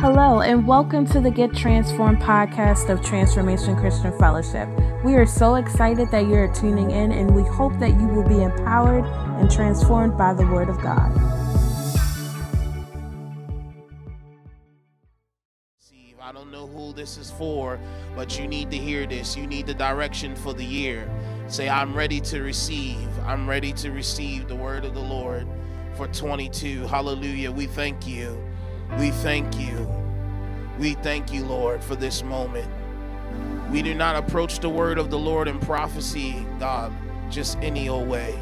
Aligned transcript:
Hello, 0.00 0.40
and 0.40 0.66
welcome 0.66 1.06
to 1.08 1.20
the 1.20 1.30
Get 1.30 1.54
Transformed 1.54 2.22
podcast 2.22 2.88
of 2.88 3.04
Transformation 3.04 3.76
Christian 3.76 4.18
Fellowship. 4.18 4.66
We 5.04 5.14
are 5.16 5.26
so 5.26 5.56
excited 5.56 6.10
that 6.10 6.26
you're 6.26 6.50
tuning 6.54 6.90
in, 6.90 7.12
and 7.12 7.36
we 7.36 7.42
hope 7.42 7.78
that 7.80 7.90
you 7.90 8.06
will 8.06 8.26
be 8.26 8.42
empowered 8.42 9.04
and 9.38 9.50
transformed 9.50 10.16
by 10.16 10.32
the 10.32 10.46
Word 10.46 10.70
of 10.70 10.80
God. 10.80 11.14
I 16.18 16.32
don't 16.32 16.50
know 16.50 16.66
who 16.66 16.94
this 16.94 17.18
is 17.18 17.30
for, 17.32 17.78
but 18.16 18.38
you 18.38 18.48
need 18.48 18.70
to 18.70 18.78
hear 18.78 19.06
this. 19.06 19.36
You 19.36 19.46
need 19.46 19.66
the 19.66 19.74
direction 19.74 20.34
for 20.34 20.54
the 20.54 20.64
year. 20.64 21.10
Say, 21.46 21.68
I'm 21.68 21.94
ready 21.94 22.22
to 22.22 22.40
receive. 22.40 23.06
I'm 23.26 23.46
ready 23.46 23.74
to 23.74 23.90
receive 23.90 24.48
the 24.48 24.56
word 24.56 24.86
of 24.86 24.94
the 24.94 25.00
Lord 25.00 25.46
for 25.94 26.06
22. 26.06 26.86
Hallelujah. 26.86 27.52
We 27.52 27.66
thank 27.66 28.06
you. 28.06 28.42
We 28.98 29.10
thank 29.10 29.58
you. 29.58 29.88
We 30.78 30.94
thank 30.94 31.32
you, 31.32 31.44
Lord, 31.44 31.82
for 31.82 31.96
this 31.96 32.22
moment. 32.22 32.70
We 33.70 33.82
do 33.82 33.94
not 33.94 34.16
approach 34.16 34.58
the 34.58 34.68
word 34.68 34.98
of 34.98 35.10
the 35.10 35.18
Lord 35.18 35.46
in 35.46 35.58
prophecy, 35.60 36.46
God, 36.58 36.92
just 37.30 37.56
any 37.58 37.88
old 37.88 38.08
way. 38.08 38.38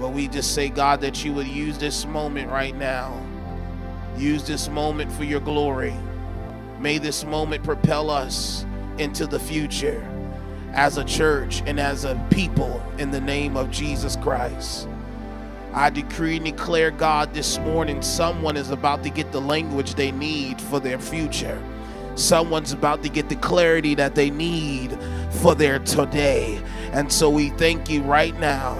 But 0.00 0.08
we 0.08 0.28
just 0.28 0.54
say, 0.54 0.68
God, 0.68 1.00
that 1.02 1.24
you 1.24 1.32
would 1.34 1.46
use 1.46 1.78
this 1.78 2.06
moment 2.06 2.50
right 2.50 2.74
now. 2.74 3.24
Use 4.16 4.44
this 4.44 4.68
moment 4.68 5.12
for 5.12 5.24
your 5.24 5.40
glory. 5.40 5.94
May 6.80 6.98
this 6.98 7.24
moment 7.24 7.62
propel 7.62 8.10
us 8.10 8.66
into 8.98 9.26
the 9.26 9.38
future 9.38 10.04
as 10.72 10.98
a 10.98 11.04
church 11.04 11.62
and 11.66 11.78
as 11.78 12.04
a 12.04 12.20
people 12.30 12.82
in 12.98 13.10
the 13.10 13.20
name 13.20 13.56
of 13.56 13.70
Jesus 13.70 14.16
Christ. 14.16 14.88
I 15.74 15.88
decree 15.88 16.36
and 16.36 16.44
declare, 16.44 16.90
God, 16.90 17.32
this 17.32 17.58
morning, 17.58 18.02
someone 18.02 18.58
is 18.58 18.70
about 18.70 19.02
to 19.04 19.10
get 19.10 19.32
the 19.32 19.40
language 19.40 19.94
they 19.94 20.12
need 20.12 20.60
for 20.60 20.80
their 20.80 20.98
future. 20.98 21.62
Someone's 22.14 22.72
about 22.72 23.02
to 23.04 23.08
get 23.08 23.30
the 23.30 23.36
clarity 23.36 23.94
that 23.94 24.14
they 24.14 24.30
need 24.30 24.98
for 25.40 25.54
their 25.54 25.78
today. 25.78 26.62
And 26.92 27.10
so 27.10 27.30
we 27.30 27.48
thank 27.50 27.88
you 27.88 28.02
right 28.02 28.38
now 28.38 28.78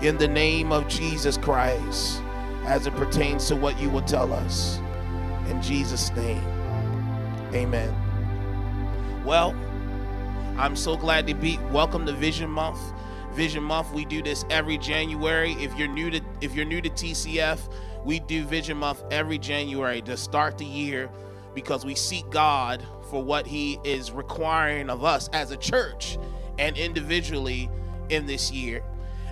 in 0.00 0.16
the 0.16 0.28
name 0.28 0.72
of 0.72 0.88
Jesus 0.88 1.36
Christ 1.36 2.22
as 2.64 2.86
it 2.86 2.94
pertains 2.94 3.46
to 3.48 3.56
what 3.56 3.78
you 3.78 3.90
will 3.90 4.02
tell 4.02 4.32
us. 4.32 4.78
In 5.50 5.60
Jesus' 5.60 6.10
name, 6.16 6.44
amen. 7.52 7.94
Well, 9.22 9.54
I'm 10.56 10.76
so 10.76 10.96
glad 10.96 11.26
to 11.26 11.34
be 11.34 11.58
welcome 11.70 12.06
to 12.06 12.12
Vision 12.12 12.48
Month. 12.48 12.80
Vision 13.36 13.62
Month. 13.62 13.92
We 13.92 14.06
do 14.06 14.22
this 14.22 14.46
every 14.48 14.78
January. 14.78 15.52
If 15.60 15.76
you're 15.76 15.88
new 15.88 16.10
to 16.10 16.22
if 16.40 16.54
you're 16.54 16.64
new 16.64 16.80
to 16.80 16.88
TCF, 16.88 17.60
we 18.02 18.18
do 18.18 18.44
Vision 18.44 18.78
Month 18.78 19.04
every 19.10 19.36
January 19.36 20.00
to 20.02 20.16
start 20.16 20.56
the 20.56 20.64
year 20.64 21.10
because 21.54 21.84
we 21.84 21.94
seek 21.94 22.28
God 22.30 22.82
for 23.10 23.22
what 23.22 23.46
he 23.46 23.78
is 23.84 24.10
requiring 24.10 24.88
of 24.88 25.04
us 25.04 25.28
as 25.34 25.50
a 25.50 25.56
church 25.58 26.16
and 26.58 26.78
individually 26.78 27.68
in 28.08 28.24
this 28.24 28.50
year. 28.50 28.82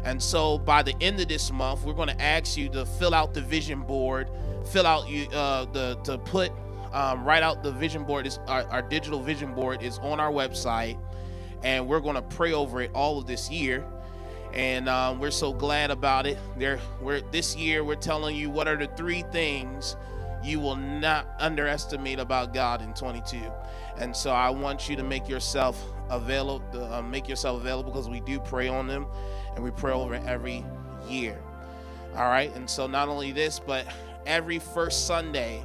And 0.04 0.22
so 0.22 0.58
by 0.58 0.82
the 0.82 0.94
end 1.00 1.18
of 1.20 1.28
this 1.28 1.50
month, 1.50 1.82
we're 1.82 1.94
going 1.94 2.08
to 2.10 2.22
ask 2.22 2.58
you 2.58 2.68
to 2.70 2.84
fill 2.84 3.14
out 3.14 3.32
the 3.32 3.40
vision 3.40 3.80
board, 3.80 4.28
fill 4.66 4.86
out 4.86 5.08
you 5.08 5.28
uh, 5.30 5.64
the 5.64 5.94
to 6.04 6.18
put 6.18 6.52
um, 6.92 7.24
write 7.24 7.42
out 7.42 7.62
the 7.62 7.72
vision 7.72 8.04
board. 8.04 8.26
Is 8.26 8.38
our, 8.48 8.64
our 8.64 8.82
digital 8.82 9.22
vision 9.22 9.54
board 9.54 9.82
is 9.82 9.98
on 10.00 10.20
our 10.20 10.30
website, 10.30 10.98
and 11.62 11.88
we're 11.88 12.00
going 12.00 12.16
to 12.16 12.22
pray 12.22 12.52
over 12.52 12.82
it 12.82 12.90
all 12.92 13.18
of 13.18 13.26
this 13.26 13.50
year 13.50 13.82
and 14.54 14.88
um, 14.88 15.18
we're 15.18 15.32
so 15.32 15.52
glad 15.52 15.90
about 15.90 16.26
it. 16.26 16.38
There, 16.56 16.78
we're 17.00 17.20
this 17.20 17.56
year 17.56 17.84
we're 17.84 17.96
telling 17.96 18.36
you 18.36 18.50
what 18.50 18.68
are 18.68 18.76
the 18.76 18.86
three 18.86 19.22
things 19.32 19.96
you 20.44 20.60
will 20.60 20.76
not 20.76 21.26
underestimate 21.40 22.18
about 22.18 22.54
God 22.54 22.82
in 22.82 22.92
22. 22.94 23.38
And 23.98 24.14
so 24.14 24.30
I 24.30 24.50
want 24.50 24.88
you 24.88 24.96
to 24.96 25.02
make 25.02 25.28
yourself 25.28 25.82
available, 26.10 26.84
uh, 26.92 27.02
make 27.02 27.28
yourself 27.28 27.60
available 27.60 27.90
because 27.90 28.08
we 28.08 28.20
do 28.20 28.38
pray 28.38 28.68
on 28.68 28.86
them, 28.86 29.06
and 29.54 29.64
we 29.64 29.70
pray 29.70 29.92
over 29.92 30.14
every 30.14 30.64
year. 31.08 31.40
All 32.14 32.28
right, 32.28 32.54
and 32.54 32.68
so 32.68 32.86
not 32.86 33.08
only 33.08 33.32
this, 33.32 33.58
but 33.58 33.86
every 34.26 34.58
first 34.58 35.06
Sunday 35.06 35.64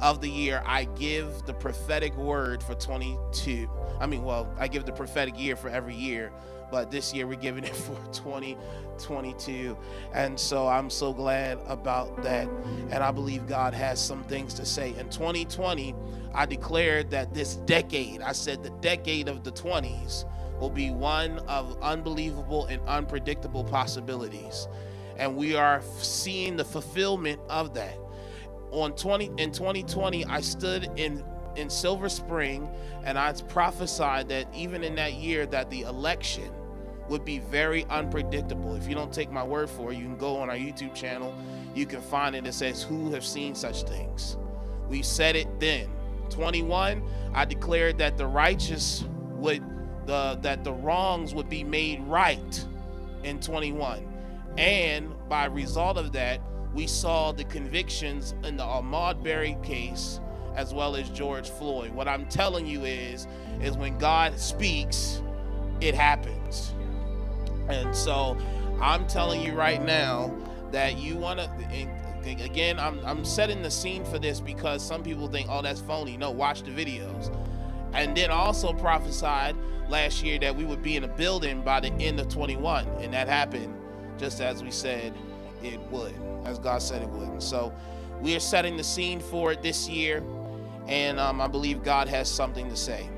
of 0.00 0.20
the 0.20 0.28
year, 0.28 0.62
I 0.64 0.84
give 0.84 1.44
the 1.46 1.54
prophetic 1.54 2.14
word 2.16 2.62
for 2.62 2.74
22. 2.74 3.68
I 3.98 4.06
mean, 4.06 4.22
well, 4.22 4.52
I 4.58 4.68
give 4.68 4.84
the 4.84 4.92
prophetic 4.92 5.40
year 5.40 5.56
for 5.56 5.68
every 5.68 5.94
year 5.94 6.30
but 6.70 6.90
this 6.90 7.14
year 7.14 7.26
we're 7.26 7.34
giving 7.34 7.64
it 7.64 7.74
for 7.86 7.96
2022 8.12 9.76
and 10.12 10.38
so 10.38 10.66
i'm 10.66 10.90
so 10.90 11.12
glad 11.12 11.58
about 11.66 12.22
that. 12.22 12.48
And 12.90 13.02
i 13.02 13.10
believe 13.10 13.46
god 13.46 13.74
has 13.74 14.04
some 14.04 14.24
things 14.24 14.54
to 14.54 14.66
say. 14.66 14.90
In 14.98 15.08
2020 15.08 15.94
i 16.34 16.46
declared 16.46 17.10
that 17.10 17.34
this 17.34 17.56
decade 17.56 18.20
i 18.22 18.32
said 18.32 18.62
the 18.62 18.70
decade 18.80 19.28
of 19.28 19.44
the 19.44 19.52
20s 19.52 20.24
will 20.60 20.70
be 20.70 20.90
one 20.90 21.38
of 21.40 21.80
unbelievable 21.82 22.66
and 22.66 22.82
unpredictable 22.88 23.62
possibilities. 23.62 24.66
And 25.16 25.36
we 25.36 25.54
are 25.54 25.82
seeing 25.98 26.56
the 26.56 26.64
fulfillment 26.64 27.40
of 27.48 27.74
that. 27.74 27.96
On 28.70 28.94
20 28.94 29.30
in 29.38 29.52
2020 29.52 30.24
i 30.26 30.40
stood 30.40 30.90
in 30.96 31.24
in 31.58 31.68
Silver 31.68 32.08
Spring, 32.08 32.68
and 33.04 33.18
I 33.18 33.32
prophesied 33.48 34.28
that 34.28 34.46
even 34.54 34.84
in 34.84 34.94
that 34.94 35.14
year 35.14 35.44
that 35.46 35.70
the 35.70 35.82
election 35.82 36.52
would 37.08 37.24
be 37.24 37.38
very 37.38 37.84
unpredictable. 37.86 38.74
If 38.74 38.86
you 38.86 38.94
don't 38.94 39.12
take 39.12 39.30
my 39.30 39.42
word 39.42 39.68
for 39.68 39.92
it, 39.92 39.96
you 39.96 40.04
can 40.04 40.16
go 40.16 40.36
on 40.36 40.50
our 40.50 40.56
YouTube 40.56 40.94
channel. 40.94 41.34
You 41.74 41.86
can 41.86 42.00
find 42.00 42.36
it. 42.36 42.46
It 42.46 42.54
says, 42.54 42.82
Who 42.82 43.10
have 43.12 43.24
seen 43.24 43.54
such 43.54 43.82
things? 43.82 44.36
We 44.88 45.02
said 45.02 45.36
it 45.36 45.60
then. 45.60 45.88
21, 46.30 47.02
I 47.32 47.44
declared 47.44 47.98
that 47.98 48.18
the 48.18 48.26
righteous 48.26 49.04
would, 49.30 49.62
the 50.06 50.38
that 50.42 50.64
the 50.64 50.72
wrongs 50.72 51.34
would 51.34 51.48
be 51.48 51.64
made 51.64 52.02
right 52.02 52.66
in 53.24 53.40
21. 53.40 54.06
And 54.58 55.14
by 55.28 55.46
result 55.46 55.96
of 55.96 56.12
that, 56.12 56.40
we 56.74 56.86
saw 56.86 57.32
the 57.32 57.44
convictions 57.44 58.34
in 58.44 58.56
the 58.56 58.64
Ahmaud 58.64 59.16
Arbery 59.16 59.56
case 59.62 60.20
as 60.58 60.74
well 60.74 60.96
as 60.96 61.08
George 61.10 61.48
Floyd. 61.48 61.92
What 61.92 62.08
I'm 62.08 62.26
telling 62.26 62.66
you 62.66 62.84
is, 62.84 63.28
is 63.62 63.76
when 63.76 63.96
God 63.96 64.36
speaks, 64.40 65.22
it 65.80 65.94
happens. 65.94 66.74
And 67.68 67.94
so 67.94 68.36
I'm 68.80 69.06
telling 69.06 69.40
you 69.40 69.52
right 69.52 69.80
now 69.80 70.34
that 70.72 70.98
you 70.98 71.16
want 71.16 71.38
to, 71.38 72.44
again, 72.44 72.80
I'm, 72.80 72.98
I'm 73.06 73.24
setting 73.24 73.62
the 73.62 73.70
scene 73.70 74.04
for 74.04 74.18
this 74.18 74.40
because 74.40 74.84
some 74.84 75.04
people 75.04 75.28
think, 75.28 75.46
oh, 75.48 75.62
that's 75.62 75.80
phony. 75.80 76.16
No, 76.16 76.32
watch 76.32 76.64
the 76.64 76.72
videos. 76.72 77.32
And 77.92 78.16
then 78.16 78.32
also 78.32 78.72
prophesied 78.72 79.54
last 79.88 80.24
year 80.24 80.40
that 80.40 80.56
we 80.56 80.64
would 80.64 80.82
be 80.82 80.96
in 80.96 81.04
a 81.04 81.08
building 81.08 81.62
by 81.62 81.78
the 81.78 81.92
end 81.92 82.18
of 82.18 82.28
21. 82.28 82.84
And 82.98 83.14
that 83.14 83.28
happened 83.28 83.76
just 84.18 84.40
as 84.40 84.64
we 84.64 84.72
said 84.72 85.14
it 85.62 85.80
would, 85.92 86.14
as 86.44 86.58
God 86.58 86.82
said 86.82 87.02
it 87.02 87.08
would. 87.10 87.28
And 87.28 87.42
so 87.42 87.72
we 88.20 88.34
are 88.34 88.40
setting 88.40 88.76
the 88.76 88.82
scene 88.82 89.20
for 89.20 89.52
it 89.52 89.62
this 89.62 89.88
year. 89.88 90.20
And 90.88 91.20
um, 91.20 91.40
I 91.40 91.46
believe 91.46 91.82
God 91.82 92.08
has 92.08 92.30
something 92.30 92.68
to 92.68 92.76
say. 92.76 93.08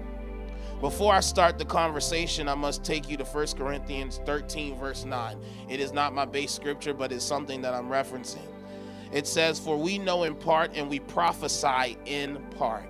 Before 0.81 1.13
I 1.13 1.21
start 1.21 1.59
the 1.59 1.65
conversation, 1.65 2.49
I 2.49 2.55
must 2.55 2.85
take 2.85 3.09
you 3.09 3.17
to 3.19 3.25
1 3.25 3.47
Corinthians 3.49 4.21
13, 4.25 4.79
verse 4.79 5.05
9. 5.05 5.37
It 5.69 5.79
is 5.79 5.93
not 5.93 6.15
my 6.15 6.25
base 6.25 6.53
scripture, 6.53 6.95
but 6.95 7.13
it's 7.13 7.25
something 7.25 7.61
that 7.63 7.75
I'm 7.75 7.89
referencing. 7.89 8.47
It 9.13 9.27
says, 9.27 9.61
For 9.61 9.77
we 9.77 9.99
know 9.99 10.23
in 10.25 10.35
part 10.35 10.73
and 10.75 10.89
we 10.89 11.01
prophesy 11.01 11.99
in 12.07 12.39
part. 12.57 12.87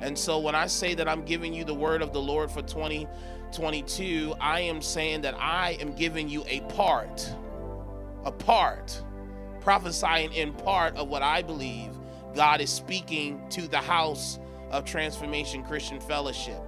And 0.00 0.18
so 0.18 0.38
when 0.38 0.54
I 0.54 0.66
say 0.66 0.94
that 0.94 1.08
I'm 1.08 1.24
giving 1.24 1.54
you 1.54 1.64
the 1.64 1.74
word 1.74 2.02
of 2.02 2.12
the 2.12 2.20
Lord 2.20 2.50
for 2.50 2.62
2022, 2.62 4.34
I 4.38 4.60
am 4.60 4.82
saying 4.82 5.22
that 5.22 5.34
I 5.38 5.78
am 5.80 5.94
giving 5.94 6.28
you 6.28 6.44
a 6.46 6.60
part, 6.72 7.26
a 8.24 8.32
part, 8.32 9.02
prophesying 9.60 10.32
in 10.34 10.52
part 10.52 10.96
of 10.96 11.08
what 11.08 11.22
I 11.22 11.42
believe 11.42 11.90
God 12.34 12.60
is 12.60 12.70
speaking 12.70 13.40
to 13.50 13.68
the 13.68 13.78
house 13.78 14.38
of 14.70 14.84
Transformation 14.84 15.64
Christian 15.64 16.00
Fellowship. 16.00 16.60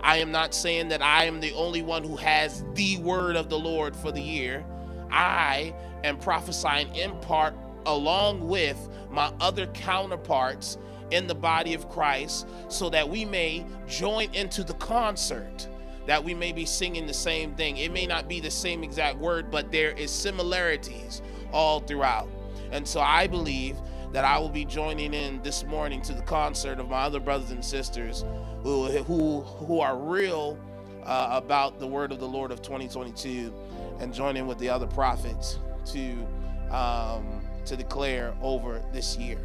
I 0.00 0.18
am 0.18 0.32
not 0.32 0.54
saying 0.54 0.88
that 0.88 1.02
I 1.02 1.24
am 1.24 1.40
the 1.40 1.52
only 1.52 1.82
one 1.82 2.02
who 2.02 2.16
has 2.16 2.64
the 2.74 2.98
word 2.98 3.36
of 3.36 3.48
the 3.48 3.58
Lord 3.58 3.94
for 3.94 4.10
the 4.10 4.20
year. 4.20 4.64
I 5.10 5.74
am 6.04 6.18
prophesying 6.18 6.94
in 6.94 7.18
part 7.20 7.54
along 7.86 8.48
with 8.48 8.88
my 9.10 9.32
other 9.40 9.66
counterparts 9.68 10.78
in 11.10 11.26
the 11.26 11.34
body 11.34 11.74
of 11.74 11.88
Christ 11.88 12.48
so 12.68 12.88
that 12.90 13.08
we 13.08 13.24
may 13.24 13.64
join 13.86 14.34
into 14.34 14.64
the 14.64 14.74
concert 14.74 15.68
that 16.06 16.24
we 16.24 16.34
may 16.34 16.52
be 16.52 16.64
singing 16.64 17.06
the 17.06 17.14
same 17.14 17.54
thing. 17.54 17.76
It 17.76 17.92
may 17.92 18.06
not 18.06 18.28
be 18.28 18.40
the 18.40 18.50
same 18.50 18.82
exact 18.82 19.18
word, 19.18 19.50
but 19.50 19.70
there 19.70 19.92
is 19.92 20.10
similarities 20.10 21.22
all 21.52 21.80
throughout. 21.80 22.28
And 22.72 22.86
so 22.86 23.00
I 23.00 23.26
believe 23.26 23.76
that 24.12 24.24
I 24.24 24.38
will 24.38 24.50
be 24.50 24.64
joining 24.64 25.14
in 25.14 25.42
this 25.42 25.64
morning 25.64 26.02
to 26.02 26.12
the 26.12 26.22
concert 26.22 26.78
of 26.78 26.88
my 26.88 27.02
other 27.02 27.20
brothers 27.20 27.50
and 27.50 27.64
sisters 27.64 28.24
who 28.62 28.86
who 28.88 29.40
who 29.40 29.80
are 29.80 29.96
real 29.96 30.58
uh, 31.04 31.28
about 31.32 31.80
the 31.80 31.86
word 31.86 32.12
of 32.12 32.20
the 32.20 32.28
Lord 32.28 32.52
of 32.52 32.62
2022 32.62 33.52
and 34.00 34.12
joining 34.12 34.46
with 34.46 34.58
the 34.58 34.68
other 34.68 34.86
prophets 34.86 35.58
to 35.86 36.26
um, 36.70 37.42
to 37.64 37.76
declare 37.76 38.34
over 38.42 38.82
this 38.92 39.16
year. 39.16 39.38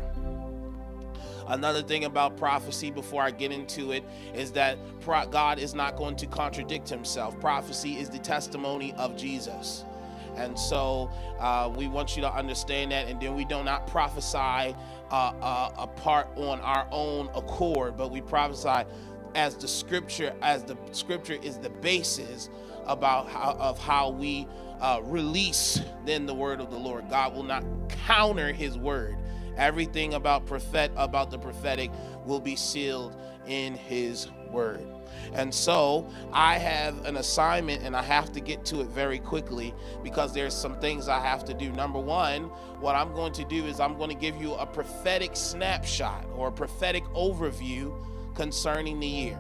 Another 1.48 1.82
thing 1.82 2.04
about 2.04 2.36
prophecy, 2.36 2.92
before 2.92 3.24
I 3.24 3.32
get 3.32 3.54
into 3.54 3.94
it, 3.94 4.04
is 4.34 4.52
that 4.52 4.78
God 5.32 5.60
is 5.60 5.74
not 5.74 5.96
going 5.96 6.18
to 6.18 6.26
contradict 6.28 6.90
himself. 6.90 7.40
Prophecy 7.40 7.94
is 7.98 8.10
the 8.10 8.20
testimony 8.20 8.94
of 8.98 9.16
Jesus. 9.16 9.86
And 10.38 10.58
so 10.58 11.12
uh, 11.40 11.72
we 11.76 11.88
want 11.88 12.16
you 12.16 12.22
to 12.22 12.32
understand 12.32 12.92
that. 12.92 13.08
And 13.08 13.20
then 13.22 13.36
we 13.36 13.46
do 13.46 13.64
not 13.64 13.88
prophesy 13.88 14.38
uh, 14.38 14.74
uh, 15.12 15.72
apart 15.78 16.30
on 16.36 16.60
our 16.62 16.88
own 16.92 17.30
accord, 17.36 17.98
but 17.98 18.12
we 18.12 18.22
prophesy 18.22 18.88
as 19.36 19.56
the 19.56 19.68
scripture, 19.68 20.36
as 20.42 20.64
the 20.64 20.78
scripture 20.92 21.38
is 21.42 21.58
the 21.58 21.70
basis 21.70 22.50
about 22.86 23.30
how 23.30 23.56
of 23.60 23.78
how 23.80 24.10
we 24.10 24.48
uh, 24.80 25.02
release 25.04 25.82
then 26.06 26.26
the 26.26 26.34
word 26.34 26.60
of 26.60 26.72
the 26.72 26.78
Lord. 26.78 27.10
God 27.10 27.36
will 27.36 27.44
not 27.44 27.64
counter 28.06 28.52
His 28.54 28.78
word. 28.78 29.18
Everything 29.58 30.14
about 30.14 30.46
prophet 30.46 30.92
about 30.96 31.32
the 31.32 31.40
prophetic 31.40 31.92
will 32.26 32.40
be 32.40 32.56
sealed 32.56 33.16
in 33.48 33.76
His 33.76 34.30
word. 34.52 34.86
And 35.34 35.54
so 35.54 36.10
I 36.32 36.58
have 36.58 37.06
an 37.06 37.18
assignment 37.18 37.84
and 37.84 37.96
I 37.96 38.04
have 38.04 38.32
to 38.34 38.40
get 38.40 38.66
to 38.66 38.82
it 38.82 38.88
very 38.88 39.20
quickly 39.20 39.74
because 40.04 40.34
there's 40.34 40.54
some 40.54 40.80
things 40.80 41.08
I 41.08 41.20
have 41.20 41.44
to 41.46 41.54
do. 41.54 41.72
Number 41.72 42.00
one, 42.00 42.44
what 42.80 42.96
I'm 42.96 43.14
going 43.14 43.34
to 43.34 43.46
do 43.46 43.66
is 43.66 43.80
I'm 43.80 43.98
going 43.98 44.10
to 44.10 44.16
give 44.16 44.42
you 44.42 44.54
a 44.54 44.66
prophetic 44.66 45.36
snapshot 45.36 46.26
or 46.36 46.50
a 46.50 46.52
prophetic 46.52 47.04
overview 47.16 47.94
concerning 48.36 49.00
the 49.00 49.08
year. 49.08 49.40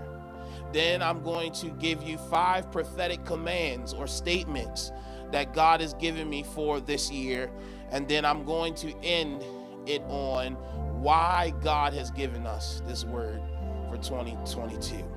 Then 0.74 1.02
I'm 1.02 1.24
going 1.24 1.54
to 1.54 1.70
give 1.70 2.04
you 2.04 2.18
five 2.18 2.72
prophetic 2.72 3.24
commands 3.26 3.94
or 3.94 4.08
statements 4.08 4.92
that 5.32 5.54
God 5.54 5.82
has 5.82 5.94
given 5.94 6.30
me 6.30 6.44
for 6.44 6.80
this 6.80 7.12
year. 7.12 7.50
And 7.92 8.08
then 8.08 8.26
I'm 8.26 8.44
going 8.44 8.76
to 8.76 8.94
end 9.02 9.44
it 9.86 10.02
on 10.08 10.54
why 11.02 11.54
God 11.64 11.94
has 11.94 12.12
given 12.12 12.46
us 12.46 12.82
this 12.86 13.06
word 13.06 13.42
for 13.90 13.98
2022. 13.98 15.17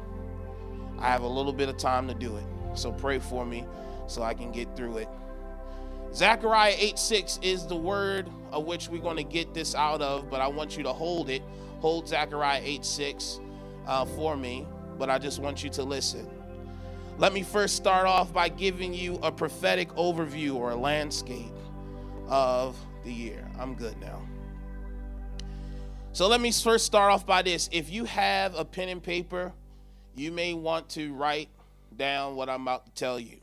I 1.00 1.08
have 1.08 1.23
a 1.23 1.29
little 1.29 1.52
bit 1.52 1.69
of 1.69 1.76
time 1.76 2.06
to 2.08 2.14
do 2.14 2.37
it. 2.37 2.44
So 2.75 2.93
pray 2.93 3.19
for 3.19 3.44
me 3.44 3.64
so 4.06 4.23
I 4.23 4.35
can 4.35 4.52
get 4.52 4.76
through 4.76 4.99
it. 4.99 5.08
Zechariah 6.12 6.75
8 6.76 6.99
6 6.99 7.38
is 7.43 7.67
the 7.67 7.76
word 7.76 8.29
of 8.52 8.64
which 8.64 8.88
we're 8.88 9.00
going 9.00 9.17
to 9.17 9.25
get 9.25 9.55
this 9.55 9.75
out 9.75 10.02
of, 10.02 10.29
but 10.29 10.41
I 10.41 10.49
want 10.49 10.76
you 10.76 10.82
to 10.82 10.93
hold 10.93 11.31
it. 11.31 11.43
Hold 11.81 12.08
Zechariah 12.08 12.61
8 12.62 12.85
6 12.85 13.41
uh, 13.87 14.05
for 14.05 14.37
me, 14.37 14.67
but 14.99 15.08
I 15.08 15.19
just 15.19 15.38
want 15.38 15.62
you 15.62 15.70
to 15.70 15.82
listen. 15.82 16.29
Let 17.19 17.32
me 17.32 17.43
first 17.43 17.76
start 17.76 18.06
off 18.06 18.32
by 18.32 18.49
giving 18.49 18.94
you 18.94 19.17
a 19.23 19.31
prophetic 19.31 19.91
overview 19.91 20.55
or 20.55 20.70
a 20.70 20.76
landscape 20.76 21.52
of 22.29 22.76
the 23.05 23.12
year. 23.12 23.47
I'm 23.58 23.75
good 23.75 23.99
now. 24.00 24.20
So 26.12 26.26
let 26.26 26.41
me 26.41 26.50
first 26.50 26.87
start 26.87 27.12
off 27.12 27.25
by 27.25 27.43
this. 27.43 27.69
If 27.73 27.91
you 27.91 28.05
have 28.05 28.55
a 28.56 28.64
pen 28.64 28.88
and 28.88 29.02
paper, 29.02 29.52
you 30.14 30.32
may 30.32 30.54
want 30.54 30.88
to 30.90 31.12
write 31.14 31.48
down 31.96 32.36
what 32.36 32.48
I'm 32.48 32.62
about 32.62 32.86
to 32.86 32.92
tell 32.92 33.18
you. 33.18 33.38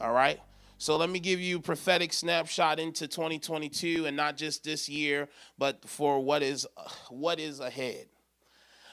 All 0.00 0.12
right? 0.12 0.40
So 0.78 0.96
let 0.96 1.10
me 1.10 1.18
give 1.18 1.40
you 1.40 1.56
a 1.56 1.60
prophetic 1.60 2.12
snapshot 2.12 2.78
into 2.78 3.08
2022 3.08 4.06
and 4.06 4.16
not 4.16 4.36
just 4.36 4.62
this 4.62 4.88
year, 4.88 5.28
but 5.58 5.84
for 5.88 6.22
what 6.22 6.42
is 6.42 6.66
what 7.08 7.40
is 7.40 7.58
ahead. 7.58 8.06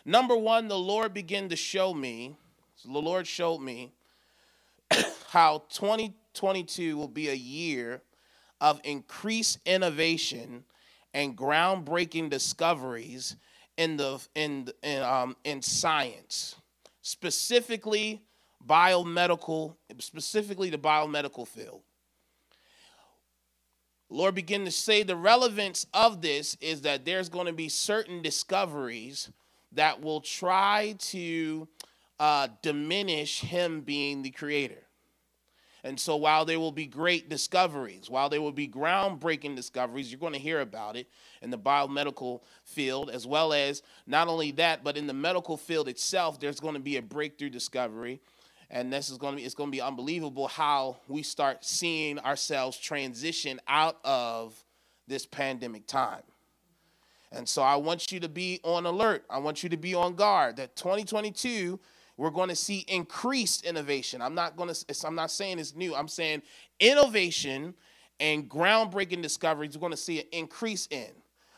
Number 0.03 0.36
1, 0.36 0.68
the 0.68 0.77
Lord 0.77 1.13
began 1.13 1.50
to 1.50 1.56
show 1.56 1.94
me 1.94 2.36
so 2.75 2.92
the 2.92 3.00
Lord 3.00 3.25
showed 3.25 3.59
me 3.59 3.94
how 5.30 5.63
2022 5.69 6.98
will 6.98 7.07
be 7.07 7.30
a 7.30 7.33
year 7.33 8.01
of 8.62 8.81
increased 8.83 9.59
innovation 9.65 10.65
and 11.13 11.38
groundbreaking 11.38 12.30
discoveries 12.30 13.36
in 13.77 13.98
the 13.98 14.25
in 14.36 14.69
in, 14.83 15.01
um, 15.01 15.36
in 15.44 15.62
science, 15.62 16.56
specifically 17.06 18.24
biomedical, 18.68 19.75
specifically 20.00 20.72
the 20.72 20.78
biomedical 20.78 21.48
field. 21.48 21.84
Lord 24.10 24.34
begin 24.34 24.66
to 24.66 24.72
say 24.72 25.04
the 25.04 25.16
relevance 25.16 25.86
of 25.94 26.24
this 26.24 26.57
is 26.62 26.81
that 26.81 27.06
there's 27.06 27.30
going 27.30 27.46
to 27.46 27.54
be 27.54 27.69
certain 27.69 28.24
discoveries 28.24 29.30
that 29.74 30.02
will 30.02 30.19
try 30.19 30.96
to 30.98 31.68
uh, 32.19 32.48
diminish 32.63 33.42
him 33.42 33.81
being 33.81 34.24
the 34.24 34.31
creator. 34.31 34.85
And 35.86 36.00
so, 36.00 36.16
while 36.16 36.46
there 36.46 36.60
will 36.60 36.72
be 36.72 36.88
great 36.88 37.30
discoveries, 37.30 38.10
while 38.10 38.28
there 38.28 38.42
will 38.42 38.52
be 38.52 38.68
groundbreaking 38.68 39.56
discoveries, 39.56 40.12
you're 40.12 40.20
going 40.20 40.34
to 40.34 40.40
hear 40.40 40.62
about 40.62 40.96
it 40.96 41.08
in 41.44 41.52
the 41.52 41.60
biomedical 41.60 42.42
field, 42.64 43.12
as 43.12 43.28
well 43.28 43.54
as 43.54 43.84
not 44.08 44.28
only 44.28 44.50
that, 44.54 44.84
but 44.84 44.98
in 44.98 45.06
the 45.06 45.14
medical 45.14 45.58
field 45.58 45.88
itself, 45.88 46.40
there's 46.40 46.60
going 46.60 46.74
to 46.74 46.80
be 46.80 46.98
a 46.98 47.04
breakthrough 47.04 47.52
discovery. 47.52 48.20
And 48.72 48.92
this 48.92 49.12
is 49.12 49.20
going 49.20 49.34
to 49.34 49.38
be, 49.38 49.46
it's 49.46 49.54
going 49.54 49.70
to 49.70 49.72
be 49.72 49.80
unbelievable 49.80 50.48
how 50.48 50.98
we 51.08 51.22
start 51.22 51.64
seeing 51.64 52.18
ourselves 52.18 52.80
transition 52.80 53.62
out 53.68 54.00
of 54.04 54.56
this 55.08 55.28
pandemic 55.28 55.86
time. 55.86 56.24
And 57.32 57.48
so, 57.48 57.62
I 57.62 57.76
want 57.76 58.12
you 58.12 58.20
to 58.22 58.30
be 58.30 58.60
on 58.64 58.88
alert. 58.88 59.24
I 59.30 59.38
want 59.38 59.62
you 59.62 59.70
to 59.70 59.78
be 59.78 59.94
on 59.94 60.16
guard 60.16 60.56
that 60.56 60.76
2022 60.76 61.80
we're 62.17 62.29
going 62.29 62.50
to 62.50 62.56
see 62.56 62.85
increased 62.88 63.65
innovation. 63.65 64.21
I'm 64.21 64.35
not 64.35 64.56
going 64.56 64.73
to 64.73 64.95
I'm 65.06 65.15
not 65.15 65.31
saying 65.31 65.59
it's 65.59 65.75
new. 65.75 65.95
I'm 65.95 66.07
saying 66.07 66.44
innovation 66.79 67.73
and 68.19 68.50
groundbreaking 68.50 69.21
discoveries 69.21 69.75
we're 69.75 69.81
going 69.81 69.91
to 69.91 69.97
see 69.97 70.19
an 70.19 70.27
increase 70.31 70.88
in. 70.89 71.12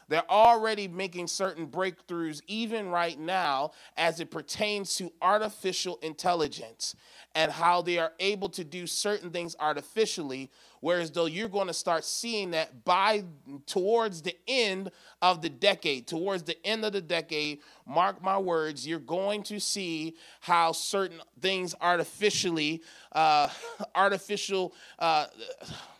They're 0.09 0.29
already 0.31 0.87
making 0.87 1.27
certain 1.27 1.67
breakthroughs, 1.67 2.41
even 2.47 2.89
right 2.89 3.19
now, 3.19 3.71
as 3.97 4.19
it 4.19 4.31
pertains 4.31 4.95
to 4.95 5.11
artificial 5.21 5.99
intelligence 6.01 6.95
and 7.35 7.51
how 7.51 7.81
they 7.81 7.97
are 7.97 8.13
able 8.19 8.49
to 8.49 8.63
do 8.63 8.87
certain 8.87 9.31
things 9.31 9.55
artificially. 9.59 10.49
Whereas, 10.79 11.11
though 11.11 11.25
you're 11.25 11.49
going 11.49 11.67
to 11.67 11.73
start 11.73 12.05
seeing 12.05 12.51
that 12.51 12.85
by 12.85 13.23
towards 13.65 14.21
the 14.21 14.35
end 14.47 14.91
of 15.21 15.41
the 15.41 15.49
decade, 15.49 16.07
towards 16.07 16.43
the 16.43 16.63
end 16.65 16.85
of 16.85 16.93
the 16.93 17.01
decade, 17.01 17.59
mark 17.85 18.21
my 18.21 18.37
words, 18.37 18.87
you're 18.87 18.99
going 18.99 19.43
to 19.43 19.59
see 19.59 20.15
how 20.39 20.71
certain 20.71 21.19
things 21.41 21.73
artificially, 21.81 22.83
uh, 23.11 23.49
artificial 23.95 24.73
uh, 24.99 25.25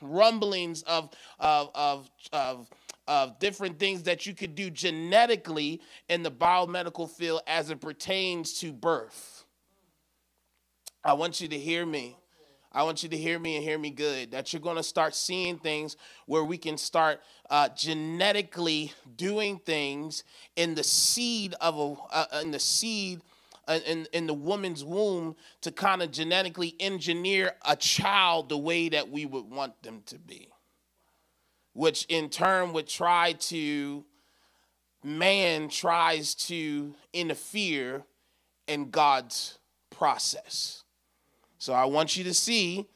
rumblings 0.02 0.84
of, 0.84 1.10
of, 1.40 1.72
of, 1.74 2.10
of 2.32 2.68
of 3.08 3.40
different 3.40 3.80
things 3.80 4.04
that 4.04 4.26
you 4.26 4.34
could 4.34 4.54
do 4.54 4.70
genetically 4.70 5.82
in 6.10 6.24
the 6.24 6.32
biomedical 6.32 7.10
field 7.10 7.42
as 7.48 7.70
it 7.70 7.80
pertains 7.80 8.60
to 8.60 8.74
birth. 8.74 9.46
I 11.04 11.14
want 11.14 11.40
you 11.40 11.48
to 11.48 11.58
hear 11.58 11.86
me. 11.86 12.18
I 12.72 12.84
want 12.84 13.04
you 13.04 13.10
to 13.10 13.18
hear 13.18 13.40
me 13.40 13.56
and 13.56 13.64
hear 13.64 13.78
me 13.78 13.90
good. 13.90 14.32
That 14.32 14.54
you're 14.54 14.62
going 14.62 14.78
to 14.78 14.84
start 14.84 15.16
seeing 15.16 15.58
things 15.58 15.98
where 16.26 16.44
we 16.44 16.58
can 16.58 16.78
start 16.78 17.22
uh, 17.50 17.70
genetically 17.70 18.94
doing 19.16 19.60
things 19.60 20.24
in 20.56 20.76
the 20.76 20.84
seed 20.84 21.56
of 21.62 21.78
a 21.80 22.16
uh, 22.16 22.42
in 22.42 22.52
the 22.52 22.60
seed 22.60 23.22
uh, 23.68 23.80
in, 23.86 24.08
in 24.14 24.28
the 24.28 24.34
woman's 24.34 24.84
womb 24.84 25.36
to 25.62 25.72
kind 25.72 26.02
of 26.02 26.12
genetically 26.12 26.76
engineer 26.80 27.54
a 27.66 27.76
child 27.76 28.50
the 28.50 28.58
way 28.58 28.90
that 28.90 29.10
we 29.10 29.26
would 29.26 29.50
want 29.50 29.82
them 29.84 30.02
to 30.06 30.18
be 30.18 30.50
which 31.78 32.06
in 32.10 32.28
turn 32.28 32.74
would 32.74 32.88
try 32.88 33.34
to, 33.34 34.04
man 35.04 35.70
tries 35.70 36.34
to 36.34 36.96
interfere 37.14 38.04
in 38.68 38.90
God's 38.90 39.60
process. 39.92 40.84
So 41.58 41.74
I 41.74 41.86
want 41.86 42.16
you 42.16 42.24
to 42.26 42.34
see 42.34 42.88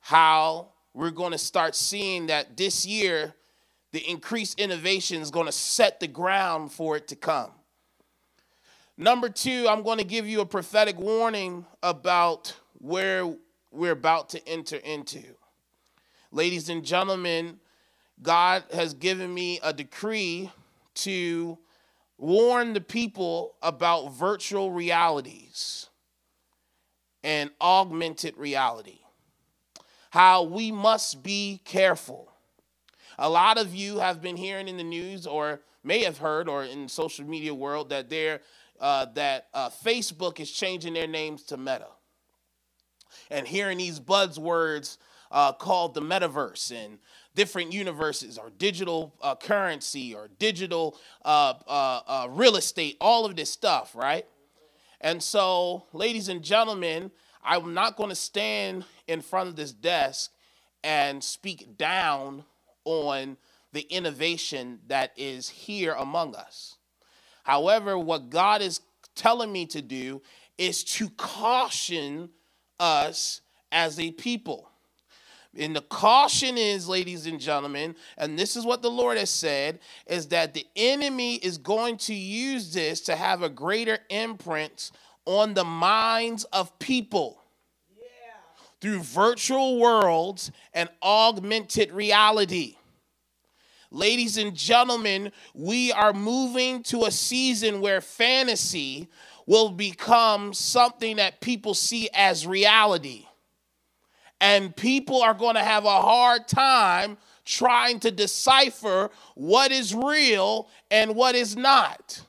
how 0.00 0.68
we're 0.92 1.10
going 1.10 1.32
to 1.32 1.38
start 1.38 1.74
seeing 1.74 2.26
that 2.26 2.56
this 2.56 2.86
year, 2.86 3.34
the 3.92 4.08
increased 4.08 4.60
innovation 4.60 5.20
is 5.20 5.30
going 5.30 5.46
to 5.46 5.52
set 5.52 6.00
the 6.00 6.06
ground 6.06 6.72
for 6.72 6.96
it 6.96 7.08
to 7.08 7.16
come. 7.16 7.50
Number 8.96 9.28
two, 9.28 9.66
I'm 9.68 9.82
going 9.82 9.98
to 9.98 10.04
give 10.04 10.28
you 10.28 10.40
a 10.40 10.46
prophetic 10.46 10.98
warning 10.98 11.66
about 11.82 12.54
where 12.78 13.34
we're 13.72 13.92
about 13.92 14.28
to 14.30 14.48
enter 14.48 14.76
into. 14.76 15.22
Ladies 16.30 16.68
and 16.68 16.84
gentlemen, 16.84 17.58
God 18.22 18.62
has 18.72 18.94
given 18.94 19.34
me 19.34 19.58
a 19.64 19.72
decree 19.72 20.50
to 20.94 21.58
warn 22.18 22.72
the 22.72 22.80
people 22.80 23.54
about 23.62 24.12
virtual 24.12 24.70
realities 24.70 25.88
and 27.24 27.50
augmented 27.60 28.36
reality. 28.36 28.98
How 30.10 30.42
we 30.44 30.70
must 30.70 31.24
be 31.24 31.60
careful. 31.64 32.30
A 33.18 33.28
lot 33.28 33.58
of 33.58 33.74
you 33.74 33.98
have 33.98 34.20
been 34.20 34.36
hearing 34.36 34.68
in 34.68 34.76
the 34.76 34.84
news 34.84 35.26
or 35.26 35.62
may 35.82 36.04
have 36.04 36.18
heard 36.18 36.48
or 36.48 36.64
in 36.64 36.88
social 36.88 37.24
media 37.24 37.54
world 37.54 37.88
that 37.88 38.10
they 38.10 38.38
uh, 38.80 39.06
that 39.14 39.46
uh, 39.54 39.70
Facebook 39.70 40.38
is 40.38 40.50
changing 40.50 40.94
their 40.94 41.06
names 41.06 41.44
to 41.44 41.56
Meta. 41.56 41.86
And 43.30 43.46
hearing 43.46 43.78
these 43.78 43.98
buzzwords 43.98 44.98
uh, 45.30 45.52
called 45.52 45.94
the 45.94 46.02
metaverse 46.02 46.72
and 46.72 46.98
different 47.34 47.72
universes 47.72 48.36
or 48.36 48.50
digital 48.58 49.14
uh, 49.22 49.36
currency 49.36 50.14
or 50.14 50.28
digital 50.38 50.98
uh, 51.24 51.54
uh, 51.66 52.26
real 52.30 52.56
estate, 52.56 52.96
all 53.00 53.24
of 53.24 53.34
this 53.36 53.50
stuff, 53.50 53.94
right? 53.94 54.26
And 55.04 55.22
so, 55.22 55.84
ladies 55.92 56.30
and 56.30 56.42
gentlemen, 56.42 57.10
I'm 57.44 57.74
not 57.74 57.98
going 57.98 58.08
to 58.08 58.14
stand 58.14 58.86
in 59.06 59.20
front 59.20 59.50
of 59.50 59.54
this 59.54 59.70
desk 59.70 60.32
and 60.82 61.22
speak 61.22 61.76
down 61.76 62.44
on 62.86 63.36
the 63.74 63.82
innovation 63.82 64.78
that 64.86 65.12
is 65.14 65.50
here 65.50 65.92
among 65.92 66.34
us. 66.34 66.78
However, 67.42 67.98
what 67.98 68.30
God 68.30 68.62
is 68.62 68.80
telling 69.14 69.52
me 69.52 69.66
to 69.66 69.82
do 69.82 70.22
is 70.56 70.82
to 70.84 71.10
caution 71.10 72.30
us 72.80 73.42
as 73.70 74.00
a 74.00 74.10
people. 74.10 74.70
And 75.56 75.76
the 75.76 75.82
caution 75.82 76.58
is, 76.58 76.88
ladies 76.88 77.26
and 77.26 77.38
gentlemen, 77.38 77.94
and 78.18 78.38
this 78.38 78.56
is 78.56 78.64
what 78.64 78.82
the 78.82 78.90
Lord 78.90 79.18
has 79.18 79.30
said, 79.30 79.78
is 80.06 80.28
that 80.28 80.52
the 80.52 80.66
enemy 80.74 81.36
is 81.36 81.58
going 81.58 81.96
to 81.98 82.14
use 82.14 82.72
this 82.74 83.00
to 83.02 83.14
have 83.14 83.42
a 83.42 83.48
greater 83.48 83.98
imprint 84.10 84.90
on 85.26 85.54
the 85.54 85.64
minds 85.64 86.44
of 86.44 86.76
people 86.78 87.40
yeah. 87.96 88.04
through 88.80 89.00
virtual 89.00 89.78
worlds 89.78 90.50
and 90.72 90.88
augmented 91.02 91.92
reality. 91.92 92.76
Ladies 93.90 94.36
and 94.38 94.56
gentlemen, 94.56 95.30
we 95.54 95.92
are 95.92 96.12
moving 96.12 96.82
to 96.84 97.04
a 97.04 97.12
season 97.12 97.80
where 97.80 98.00
fantasy 98.00 99.08
will 99.46 99.70
become 99.70 100.52
something 100.52 101.16
that 101.16 101.40
people 101.40 101.74
see 101.74 102.08
as 102.12 102.44
reality. 102.44 103.26
And 104.40 104.74
people 104.74 105.22
are 105.22 105.34
going 105.34 105.54
to 105.54 105.62
have 105.62 105.84
a 105.84 106.00
hard 106.02 106.48
time 106.48 107.16
trying 107.44 108.00
to 108.00 108.10
decipher 108.10 109.10
what 109.34 109.72
is 109.72 109.94
real 109.94 110.68
and 110.90 111.14
what 111.14 111.34
is 111.34 111.56
not. 111.56 112.22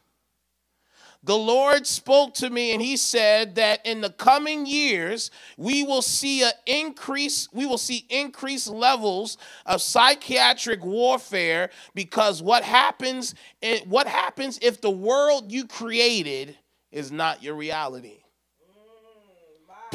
The 1.25 1.35
Lord 1.35 1.87
spoke 1.87 2.35
to 2.35 2.51
me 2.51 2.71
and 2.71 2.81
he 2.81 2.97
said 2.97 3.55
that 3.55 3.83
in 3.83 4.01
the 4.01 4.11
coming 4.11 4.67
years 4.67 5.31
we 5.57 5.83
will 5.83 6.03
see 6.03 6.43
an 6.43 6.51
increase 6.67 7.49
we 7.51 7.65
will 7.65 7.79
see 7.79 8.05
increased 8.09 8.67
levels 8.67 9.39
of 9.65 9.81
psychiatric 9.81 10.85
warfare 10.85 11.71
because 11.95 12.43
what 12.43 12.63
happens 12.63 13.33
eh, 13.63 13.79
what 13.85 14.05
happens 14.07 14.59
if 14.61 14.81
the 14.81 14.91
world 14.91 15.51
you 15.51 15.65
created 15.65 16.55
is 16.91 17.11
not 17.11 17.41
your 17.41 17.55
reality 17.55 18.19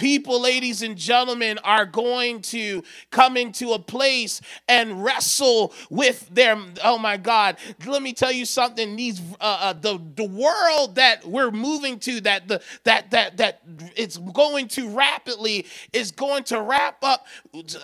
people, 0.00 0.40
ladies 0.40 0.80
and 0.80 0.96
gentlemen, 0.96 1.58
are 1.62 1.84
going 1.84 2.40
to 2.40 2.82
come 3.10 3.36
into 3.36 3.72
a 3.72 3.78
place 3.78 4.40
and 4.66 5.04
wrestle 5.04 5.74
with 5.90 6.26
their, 6.34 6.58
oh 6.82 6.96
my 6.96 7.18
God, 7.18 7.58
let 7.86 8.02
me 8.02 8.14
tell 8.14 8.32
you 8.32 8.46
something. 8.46 8.96
These, 8.96 9.20
uh, 9.40 9.58
uh, 9.60 9.72
the, 9.74 10.00
the 10.16 10.24
world 10.24 10.94
that 10.94 11.26
we're 11.26 11.50
moving 11.50 11.98
to, 12.00 12.22
that, 12.22 12.48
the, 12.48 12.62
that, 12.84 13.10
that, 13.10 13.36
that 13.36 13.60
it's 13.94 14.16
going 14.16 14.68
to 14.68 14.88
rapidly, 14.88 15.66
is 15.92 16.12
going 16.12 16.44
to 16.44 16.62
wrap 16.62 17.04
up 17.04 17.26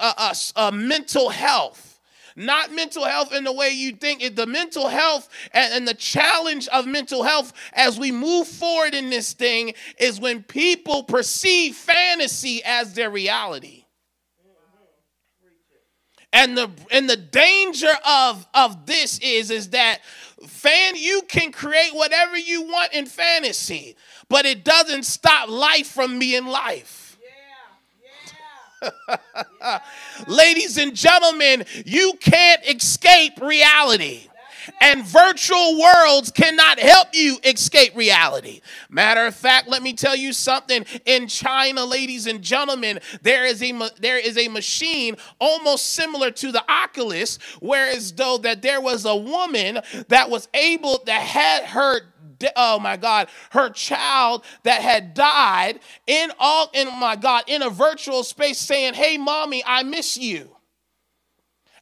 uh, 0.01 0.35
uh, 0.57 0.71
mental 0.71 1.29
health 1.29 1.96
not 2.37 2.71
mental 2.71 3.05
health 3.05 3.33
in 3.33 3.45
the 3.45 3.53
way 3.53 3.71
you 3.71 3.93
think 3.93 4.23
it 4.23 4.37
the 4.37 4.47
mental 4.47 4.89
health 4.89 5.29
and, 5.53 5.73
and, 5.73 5.89
the 5.89 5.95
challenge 5.95 6.69
of 6.69 6.87
mental 6.87 7.23
health 7.23 7.53
as 7.73 7.99
we 7.99 8.13
move 8.13 8.47
forward 8.47 8.95
in 8.95 9.09
this 9.09 9.33
thing 9.33 9.73
is 9.99 10.21
when 10.21 10.43
people 10.43 11.03
perceive 11.03 11.75
fantasy 11.75 12.63
as 12.65 12.93
their 12.95 13.11
reality. 13.11 13.85
And 16.33 16.57
the 16.57 16.71
and 16.91 17.09
the 17.09 17.17
danger 17.17 17.93
of 18.07 18.47
of 18.53 18.85
this 18.85 19.19
is 19.21 19.51
is 19.51 19.71
that 19.71 20.01
fan 20.47 20.95
you 20.97 21.23
can 21.29 21.51
create 21.51 21.95
whatever 21.95 22.37
you 22.37 22.63
want 22.63 22.93
in 22.93 23.07
fantasy 23.07 23.97
but 24.29 24.45
it 24.45 24.63
doesn't 24.65 25.05
stop 25.05 25.49
life 25.49 25.87
from 25.87 26.19
being 26.19 26.45
life 26.45 27.06
Ladies 30.27 30.79
and 30.79 30.95
gentlemen, 30.95 31.65
you 31.85 32.15
can't 32.21 32.63
escape 32.67 33.41
reality. 33.41 34.29
And 34.81 35.05
virtual 35.05 35.79
worlds 35.81 36.31
cannot 36.31 36.81
help 36.81 37.09
you 37.13 37.39
escape 37.45 37.95
reality. 37.95 38.61
Matter 38.89 39.27
of 39.27 39.35
fact, 39.35 39.69
let 39.69 39.83
me 39.83 39.93
tell 39.93 40.17
you 40.17 40.33
something. 40.33 40.85
In 41.05 41.29
China, 41.29 41.85
ladies 41.85 42.27
and 42.27 42.43
gentlemen, 42.43 42.99
there 43.23 43.45
is 43.45 43.63
a 43.63 43.73
there 44.01 44.19
is 44.19 44.37
a 44.37 44.49
machine 44.49 45.17
almost 45.39 45.93
similar 45.93 46.31
to 46.33 46.53
the 46.53 46.65
Oculus, 46.71 47.39
whereas 47.61 48.13
though 48.13 48.39
that 48.39 48.63
there 48.63 48.81
was 48.81 49.05
a 49.05 49.15
woman 49.15 49.81
that 50.09 50.31
was 50.31 50.49
able 50.53 51.03
that 51.07 51.23
had 51.23 51.65
her 51.67 52.01
oh 52.57 52.79
my 52.79 52.97
God, 52.97 53.29
her 53.51 53.71
child 53.71 54.45
that 54.63 54.83
had 54.83 55.15
died 55.15 55.81
in 56.07 56.31
all, 56.39 56.71
in 56.73 56.89
my 56.99 57.17
God, 57.17 57.45
in 57.47 57.63
a 57.63 57.71
virtual 57.71 58.23
space 58.23 58.59
saying, 58.59 58.95
Hey, 58.95 59.17
mommy, 59.17 59.63
I 59.67 59.83
miss 59.83 60.17
you. 60.17 60.51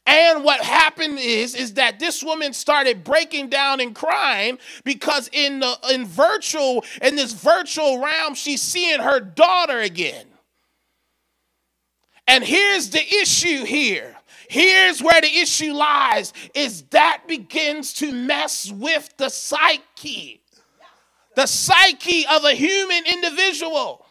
And 0.07 0.45
what 0.45 0.61
happened 0.61 1.19
is, 1.19 1.55
is 1.55 1.75
that 1.75 1.99
this 1.99 2.23
woman 2.23 2.53
started 2.53 3.05
breaking 3.05 3.49
down 3.49 3.81
and 3.81 3.95
crying 3.95 4.59
because 4.85 5.31
in 5.33 5.61
the 5.61 5.79
in 5.91 6.05
virtual, 6.05 6.85
in 7.01 7.17
this 7.17 7.33
virtual 7.33 7.99
realm, 7.99 8.35
she's 8.35 8.61
seeing 8.61 9.01
her 9.01 9.19
daughter 9.19 9.81
again. 9.81 10.27
And 12.27 12.45
here's 12.45 12.91
the 12.91 13.03
issue 13.03 13.65
here. 13.65 14.17
Here's 14.49 15.03
where 15.03 15.21
the 15.21 15.39
issue 15.39 15.73
lies 15.73 16.33
is 16.55 16.83
that 16.91 17.23
begins 17.27 17.95
to 17.95 18.13
mess 18.13 18.71
with 18.71 19.15
the 19.17 19.31
psyche 19.31 20.43
the 21.35 21.47
psyche 21.47 22.27
of 22.27 22.45
a 22.45 22.53
human 22.53 23.05
individual. 23.07 24.05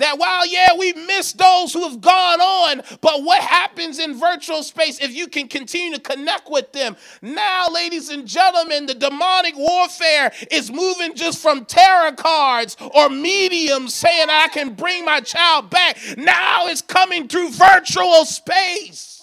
That 0.00 0.18
while, 0.18 0.46
yeah, 0.46 0.68
we 0.78 0.94
miss 0.94 1.34
those 1.34 1.74
who 1.74 1.86
have 1.86 2.00
gone 2.00 2.40
on, 2.40 2.82
but 3.02 3.22
what 3.22 3.42
happens 3.42 3.98
in 3.98 4.18
virtual 4.18 4.62
space 4.62 4.98
if 4.98 5.14
you 5.14 5.26
can 5.26 5.46
continue 5.46 5.94
to 5.94 6.00
connect 6.00 6.50
with 6.50 6.72
them? 6.72 6.96
Now, 7.20 7.68
ladies 7.68 8.08
and 8.08 8.26
gentlemen, 8.26 8.86
the 8.86 8.94
demonic 8.94 9.58
warfare 9.58 10.32
is 10.50 10.72
moving 10.72 11.14
just 11.14 11.42
from 11.42 11.66
tarot 11.66 12.12
cards 12.12 12.78
or 12.94 13.10
mediums 13.10 13.92
saying, 13.92 14.28
I 14.30 14.48
can 14.48 14.72
bring 14.72 15.04
my 15.04 15.20
child 15.20 15.68
back. 15.68 15.98
Now 16.16 16.68
it's 16.68 16.80
coming 16.80 17.28
through 17.28 17.50
virtual 17.50 18.24
space. 18.24 19.22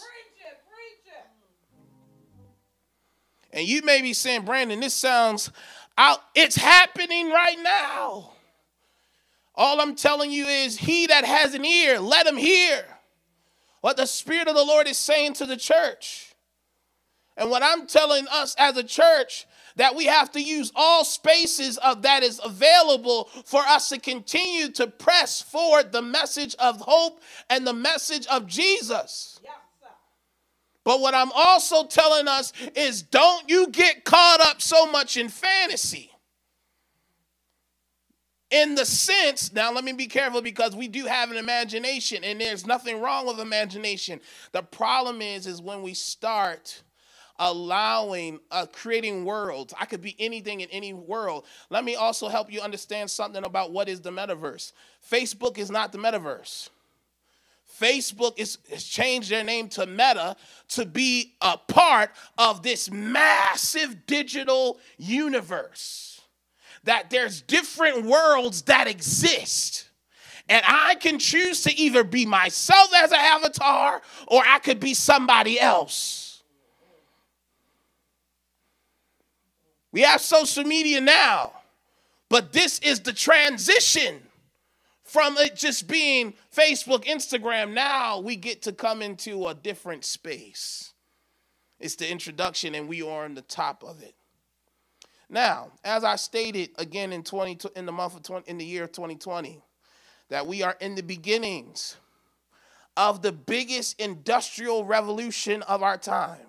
And 3.51 3.67
you 3.67 3.81
may 3.81 4.03
be 4.03 4.13
saying, 4.13 4.45
Brandon, 4.45 4.79
this 4.79 4.93
sounds 4.93 5.49
out. 5.97 6.19
It's 6.35 6.55
happening 6.55 7.29
right 7.29 7.57
now. 7.61 8.33
All 9.55 9.81
I'm 9.81 9.95
telling 9.95 10.31
you 10.31 10.45
is, 10.45 10.77
he 10.77 11.07
that 11.07 11.25
has 11.25 11.53
an 11.55 11.65
ear, 11.65 11.99
let 11.99 12.27
him 12.27 12.37
hear 12.37 12.85
what 13.81 13.97
the 13.97 14.05
Spirit 14.05 14.47
of 14.47 14.55
the 14.55 14.63
Lord 14.63 14.87
is 14.87 14.97
saying 14.97 15.33
to 15.35 15.45
the 15.45 15.57
church. 15.57 16.35
And 17.35 17.49
what 17.49 17.63
I'm 17.63 17.87
telling 17.87 18.27
us 18.31 18.55
as 18.57 18.77
a 18.77 18.83
church, 18.83 19.47
that 19.75 19.95
we 19.95 20.05
have 20.05 20.31
to 20.31 20.41
use 20.41 20.71
all 20.75 21.05
spaces 21.05 21.77
of 21.77 22.01
that 22.01 22.23
is 22.23 22.41
available 22.43 23.29
for 23.45 23.61
us 23.61 23.89
to 23.89 23.99
continue 23.99 24.69
to 24.71 24.87
press 24.87 25.41
forward 25.41 25.91
the 25.91 26.01
message 26.01 26.55
of 26.55 26.81
hope 26.81 27.21
and 27.49 27.65
the 27.65 27.73
message 27.73 28.25
of 28.27 28.47
Jesus. 28.47 29.39
But 30.87 31.01
what 31.01 31.13
I'm 31.13 31.33
also 31.35 31.83
telling 31.85 32.29
us 32.29 32.53
is 32.73 33.01
don't 33.01 33.49
you 33.49 33.67
get 33.67 34.05
caught 34.05 34.39
up 34.39 34.61
so 34.61 34.89
much 34.89 35.17
in 35.17 35.27
fantasy. 35.27 36.09
In 38.51 38.73
the 38.75 38.85
sense, 38.85 39.51
now 39.51 39.73
let 39.73 39.83
me 39.83 39.91
be 39.91 40.07
careful 40.07 40.41
because 40.41 40.77
we 40.77 40.87
do 40.87 41.03
have 41.03 41.29
an 41.29 41.35
imagination 41.35 42.23
and 42.23 42.39
there's 42.39 42.65
nothing 42.65 43.01
wrong 43.01 43.27
with 43.27 43.41
imagination. 43.41 44.21
The 44.53 44.61
problem 44.61 45.21
is 45.21 45.45
is 45.45 45.61
when 45.61 45.81
we 45.81 45.93
start 45.93 46.81
allowing 47.37 48.39
uh, 48.49 48.67
creating 48.71 49.25
worlds. 49.25 49.73
I 49.77 49.83
could 49.83 50.01
be 50.01 50.15
anything 50.19 50.61
in 50.61 50.69
any 50.69 50.93
world. 50.93 51.47
Let 51.69 51.83
me 51.83 51.95
also 51.95 52.29
help 52.29 52.49
you 52.49 52.61
understand 52.61 53.11
something 53.11 53.45
about 53.45 53.73
what 53.73 53.89
is 53.89 53.99
the 53.99 54.11
metaverse. 54.11 54.71
Facebook 55.11 55.57
is 55.57 55.69
not 55.69 55.91
the 55.91 55.97
metaverse. 55.97 56.69
Facebook 57.79 58.39
is, 58.39 58.57
has 58.69 58.83
changed 58.83 59.29
their 59.29 59.43
name 59.43 59.69
to 59.69 59.85
Meta 59.85 60.35
to 60.69 60.85
be 60.85 61.35
a 61.41 61.57
part 61.57 62.11
of 62.37 62.63
this 62.63 62.89
massive 62.89 64.05
digital 64.05 64.79
universe. 64.97 66.21
That 66.85 67.09
there's 67.09 67.41
different 67.41 68.05
worlds 68.05 68.63
that 68.63 68.87
exist. 68.87 69.89
And 70.49 70.63
I 70.65 70.95
can 70.95 71.19
choose 71.19 71.63
to 71.63 71.75
either 71.75 72.03
be 72.03 72.25
myself 72.25 72.89
as 72.95 73.11
an 73.11 73.19
avatar 73.19 74.01
or 74.27 74.41
I 74.45 74.59
could 74.59 74.79
be 74.79 74.93
somebody 74.93 75.59
else. 75.59 76.41
We 79.91 80.01
have 80.01 80.21
social 80.21 80.63
media 80.63 81.01
now, 81.01 81.53
but 82.29 82.53
this 82.53 82.79
is 82.79 83.01
the 83.01 83.13
transition 83.13 84.21
from 85.07 85.37
it 85.37 85.55
just 85.55 85.87
being 85.87 86.33
Facebook, 86.53 87.05
Instagram, 87.05 87.73
now 87.73 88.19
we 88.19 88.35
get 88.35 88.61
to 88.63 88.73
come 88.73 89.01
into 89.01 89.47
a 89.47 89.53
different 89.53 90.03
space. 90.03 90.93
It's 91.79 91.95
the 91.95 92.11
introduction, 92.11 92.75
and 92.75 92.89
we 92.89 93.01
are 93.01 93.23
on 93.23 93.33
the 93.33 93.41
top 93.41 93.83
of 93.83 94.03
it. 94.03 94.15
Now, 95.29 95.71
as 95.85 96.03
I 96.03 96.17
stated 96.17 96.71
again 96.77 97.13
in 97.13 97.23
20 97.23 97.69
in 97.75 97.85
the 97.85 97.91
month 97.91 98.17
of 98.17 98.23
20, 98.23 98.49
in 98.49 98.57
the 98.57 98.65
year 98.65 98.83
of 98.83 98.91
2020, 98.91 99.61
that 100.29 100.45
we 100.45 100.61
are 100.61 100.75
in 100.81 100.95
the 100.95 101.03
beginnings 101.03 101.95
of 102.97 103.21
the 103.21 103.31
biggest 103.31 103.99
industrial 104.01 104.83
revolution 104.83 105.61
of 105.63 105.83
our 105.83 105.97
time 105.97 106.47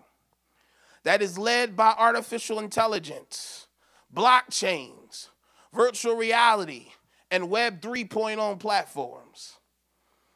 that 1.04 1.22
is 1.22 1.38
led 1.38 1.76
by 1.76 1.94
artificial 1.96 2.58
intelligence, 2.58 3.68
blockchains, 4.12 5.28
virtual 5.72 6.16
reality, 6.16 6.88
and 7.30 7.50
Web 7.50 7.80
3.0 7.80 8.58
platforms. 8.58 9.58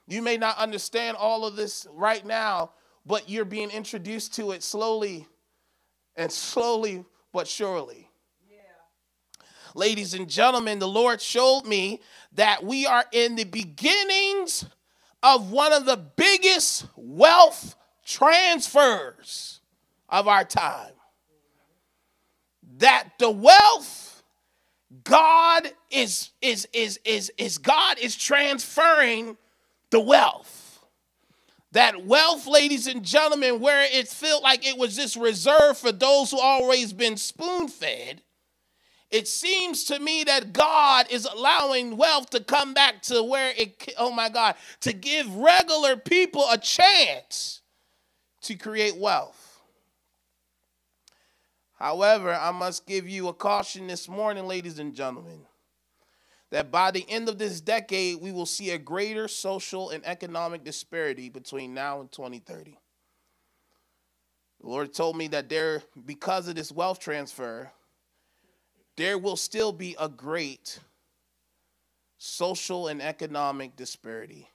You 0.06 0.22
may 0.22 0.36
not 0.36 0.58
understand 0.58 1.16
all 1.16 1.44
of 1.46 1.56
this 1.56 1.86
right 1.92 2.24
now, 2.24 2.72
but 3.06 3.28
you're 3.28 3.44
being 3.44 3.70
introduced 3.70 4.34
to 4.34 4.52
it 4.52 4.62
slowly 4.62 5.26
and 6.16 6.30
slowly 6.30 7.04
but 7.32 7.48
surely. 7.48 8.10
Yeah. 8.48 8.58
Ladies 9.74 10.14
and 10.14 10.28
gentlemen, 10.28 10.78
the 10.78 10.88
Lord 10.88 11.20
showed 11.20 11.64
me 11.64 12.00
that 12.32 12.62
we 12.64 12.86
are 12.86 13.04
in 13.12 13.36
the 13.36 13.44
beginnings 13.44 14.66
of 15.22 15.50
one 15.50 15.72
of 15.72 15.86
the 15.86 15.96
biggest 15.96 16.86
wealth 16.96 17.76
transfers 18.04 19.60
of 20.08 20.28
our 20.28 20.44
time. 20.44 20.92
That 22.78 23.10
the 23.18 23.30
wealth 23.30 24.11
God 25.04 25.70
is 25.90 26.30
is 26.40 26.68
is 26.72 27.00
is 27.04 27.32
is 27.38 27.58
God 27.58 27.98
is 27.98 28.16
transferring 28.16 29.36
the 29.90 30.00
wealth. 30.00 30.58
That 31.72 32.04
wealth, 32.04 32.46
ladies 32.46 32.86
and 32.86 33.02
gentlemen, 33.02 33.60
where 33.60 33.82
it 33.82 34.06
felt 34.08 34.42
like 34.42 34.66
it 34.66 34.76
was 34.76 34.94
just 34.94 35.16
reserved 35.16 35.78
for 35.78 35.90
those 35.90 36.30
who 36.30 36.38
always 36.38 36.92
been 36.92 37.16
spoon 37.16 37.68
fed, 37.68 38.20
it 39.10 39.26
seems 39.26 39.84
to 39.84 39.98
me 39.98 40.24
that 40.24 40.52
God 40.52 41.06
is 41.10 41.24
allowing 41.26 41.96
wealth 41.96 42.28
to 42.30 42.40
come 42.40 42.74
back 42.74 43.00
to 43.02 43.22
where 43.22 43.52
it, 43.56 43.94
oh 43.98 44.10
my 44.10 44.28
God, 44.28 44.54
to 44.80 44.92
give 44.92 45.34
regular 45.34 45.96
people 45.96 46.44
a 46.50 46.58
chance 46.58 47.62
to 48.42 48.54
create 48.54 48.96
wealth. 48.96 49.41
However, 51.82 52.32
I 52.32 52.52
must 52.52 52.86
give 52.86 53.08
you 53.08 53.26
a 53.26 53.34
caution 53.34 53.88
this 53.88 54.08
morning, 54.08 54.46
ladies 54.46 54.78
and 54.78 54.94
gentlemen, 54.94 55.40
that 56.50 56.70
by 56.70 56.92
the 56.92 57.04
end 57.08 57.28
of 57.28 57.38
this 57.38 57.60
decade, 57.60 58.20
we 58.20 58.30
will 58.30 58.46
see 58.46 58.70
a 58.70 58.78
greater 58.78 59.26
social 59.26 59.90
and 59.90 60.06
economic 60.06 60.62
disparity 60.62 61.28
between 61.28 61.74
now 61.74 61.98
and 62.00 62.12
2030. 62.12 62.78
The 64.60 64.66
Lord 64.68 64.94
told 64.94 65.16
me 65.16 65.26
that 65.26 65.48
there, 65.48 65.82
because 66.06 66.46
of 66.46 66.54
this 66.54 66.70
wealth 66.70 67.00
transfer, 67.00 67.72
there 68.96 69.18
will 69.18 69.34
still 69.34 69.72
be 69.72 69.96
a 69.98 70.08
great 70.08 70.78
social 72.16 72.86
and 72.86 73.02
economic 73.02 73.74
disparity 73.74 74.48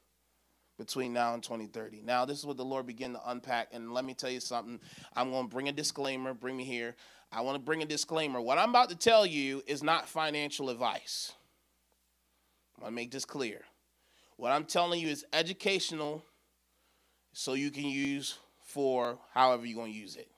between 0.77 1.11
now 1.11 1.33
and 1.33 1.43
2030. 1.43 2.03
Now, 2.05 2.23
this 2.23 2.39
is 2.39 2.45
what 2.45 2.57
the 2.57 2.63
Lord 2.63 2.85
began 2.85 3.13
to 3.13 3.29
unpack. 3.29 3.69
And 3.73 3.93
let 3.93 4.05
me 4.05 4.13
tell 4.13 4.29
you 4.29 4.39
something. 4.39 4.79
I'm 5.15 5.31
going 5.31 5.49
to 5.49 5.53
bring 5.53 5.69
a 5.69 5.71
disclaimer, 5.71 6.33
bring 6.33 6.55
me 6.55 6.63
here. 6.63 6.95
I 7.31 7.41
want 7.41 7.55
to 7.55 7.63
bring 7.63 7.83
a 7.83 7.85
disclaimer. 7.85 8.39
What 8.39 8.57
I'm 8.57 8.69
about 8.69 8.89
to 8.89 8.95
tell 8.95 9.25
you 9.25 9.61
is 9.67 9.83
not 9.83 10.07
financial 10.07 10.69
advice. 10.69 11.33
I 12.77 12.81
want 12.81 12.91
to 12.91 12.95
make 12.95 13.11
this 13.11 13.25
clear. 13.25 13.61
What 14.37 14.51
I'm 14.51 14.65
telling 14.65 15.01
you 15.01 15.07
is 15.07 15.25
educational, 15.33 16.23
so 17.33 17.53
you 17.53 17.71
can 17.71 17.85
use 17.85 18.37
for 18.61 19.17
however 19.33 19.65
you're 19.65 19.77
going 19.77 19.91
to 19.91 19.97
use 19.97 20.15
it. 20.15 20.29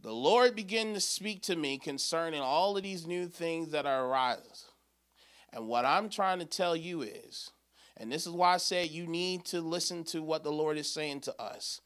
The 0.00 0.12
Lord 0.12 0.54
began 0.54 0.94
to 0.94 1.00
speak 1.00 1.42
to 1.42 1.56
me 1.56 1.78
concerning 1.78 2.40
all 2.40 2.76
of 2.76 2.82
these 2.82 3.06
new 3.06 3.26
things 3.26 3.70
that 3.70 3.86
are 3.86 4.06
arising. 4.06 4.44
And 5.52 5.68
what 5.68 5.84
I'm 5.84 6.08
trying 6.08 6.38
to 6.38 6.44
tell 6.44 6.76
you 6.76 7.02
is, 7.02 7.50
and 7.96 8.12
this 8.12 8.26
is 8.26 8.32
why 8.32 8.54
I 8.54 8.58
said 8.58 8.90
you 8.90 9.06
need 9.06 9.44
to 9.46 9.60
listen 9.60 10.04
to 10.04 10.22
what 10.22 10.44
the 10.44 10.52
Lord 10.52 10.76
is 10.76 10.90
saying 10.90 11.20
to 11.22 11.40
us. 11.40 11.80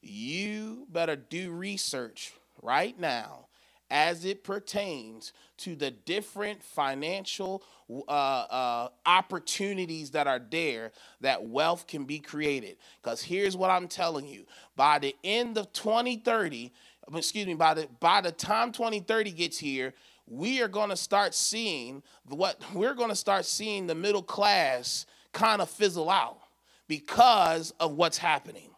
You 0.00 0.86
better 0.90 1.16
do 1.16 1.50
research 1.50 2.32
right 2.62 2.98
now 2.98 3.46
as 3.90 4.24
it 4.24 4.44
pertains 4.44 5.32
to 5.56 5.74
the 5.74 5.90
different 5.90 6.62
financial 6.62 7.62
uh, 7.90 8.10
uh, 8.10 8.88
opportunities 9.06 10.10
that 10.10 10.26
are 10.26 10.40
there 10.50 10.92
that 11.20 11.46
wealth 11.46 11.86
can 11.86 12.04
be 12.04 12.18
created. 12.18 12.76
Because 13.02 13.22
here's 13.22 13.56
what 13.56 13.70
I'm 13.70 13.88
telling 13.88 14.26
you 14.26 14.44
by 14.76 14.98
the 14.98 15.16
end 15.24 15.56
of 15.56 15.72
2030, 15.72 16.72
excuse 17.14 17.46
me, 17.46 17.54
by 17.54 17.74
the, 17.74 17.88
by 18.00 18.20
the 18.20 18.32
time 18.32 18.72
2030 18.72 19.32
gets 19.32 19.58
here, 19.58 19.94
we 20.26 20.60
are 20.60 20.68
going 20.68 20.90
to 20.90 20.96
start 20.96 21.34
seeing 21.34 22.02
what 22.28 22.60
we're 22.74 22.94
going 22.94 23.08
to 23.08 23.16
start 23.16 23.46
seeing 23.46 23.86
the 23.86 23.94
middle 23.94 24.22
class 24.22 25.06
kind 25.32 25.62
of 25.62 25.70
fizzle 25.70 26.10
out 26.10 26.38
because 26.86 27.72
of 27.80 27.92
what's 27.92 28.18
happening. 28.18 28.70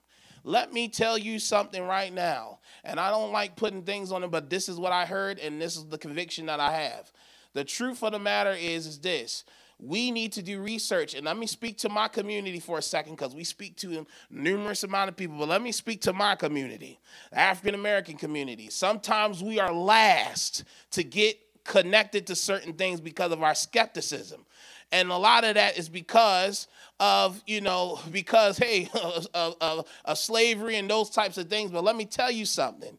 Let 0.44 0.72
me 0.72 0.88
tell 0.88 1.18
you 1.18 1.38
something 1.38 1.82
right 1.82 2.12
now. 2.12 2.60
And 2.84 3.00
I 3.00 3.10
don't 3.10 3.32
like 3.32 3.56
putting 3.56 3.82
things 3.82 4.12
on 4.12 4.24
it, 4.24 4.30
but 4.30 4.50
this 4.50 4.68
is 4.68 4.78
what 4.78 4.92
I 4.92 5.06
heard, 5.06 5.38
and 5.38 5.60
this 5.60 5.76
is 5.76 5.86
the 5.86 5.98
conviction 5.98 6.46
that 6.46 6.60
I 6.60 6.72
have. 6.72 7.12
The 7.54 7.64
truth 7.64 8.02
of 8.02 8.12
the 8.12 8.18
matter 8.18 8.52
is, 8.52 8.86
is 8.86 8.98
this. 9.00 9.44
We 9.78 10.10
need 10.10 10.32
to 10.32 10.42
do 10.42 10.60
research. 10.60 11.14
And 11.14 11.26
let 11.26 11.38
me 11.38 11.46
speak 11.46 11.78
to 11.78 11.88
my 11.88 12.08
community 12.08 12.60
for 12.60 12.78
a 12.78 12.82
second 12.82 13.14
because 13.16 13.34
we 13.34 13.44
speak 13.44 13.76
to 13.78 14.06
numerous 14.30 14.84
amount 14.84 15.08
of 15.08 15.16
people. 15.16 15.38
But 15.38 15.48
let 15.48 15.62
me 15.62 15.72
speak 15.72 16.02
to 16.02 16.12
my 16.12 16.34
community, 16.36 17.00
the 17.30 17.38
African 17.38 17.74
American 17.74 18.16
community. 18.16 18.68
Sometimes 18.70 19.42
we 19.42 19.58
are 19.58 19.72
last 19.72 20.64
to 20.92 21.02
get 21.02 21.38
connected 21.64 22.26
to 22.28 22.36
certain 22.36 22.74
things 22.74 23.00
because 23.00 23.32
of 23.32 23.42
our 23.42 23.54
skepticism. 23.54 24.44
And 24.92 25.10
a 25.10 25.16
lot 25.16 25.44
of 25.44 25.54
that 25.54 25.78
is 25.78 25.88
because 25.88 26.66
of, 26.98 27.42
you 27.46 27.60
know, 27.60 28.00
because, 28.10 28.58
hey, 28.58 28.88
of, 29.34 29.56
of, 29.60 29.86
of 30.04 30.18
slavery 30.18 30.76
and 30.76 30.90
those 30.90 31.10
types 31.10 31.38
of 31.38 31.48
things. 31.48 31.70
But 31.70 31.84
let 31.84 31.96
me 31.96 32.04
tell 32.04 32.30
you 32.30 32.44
something 32.44 32.98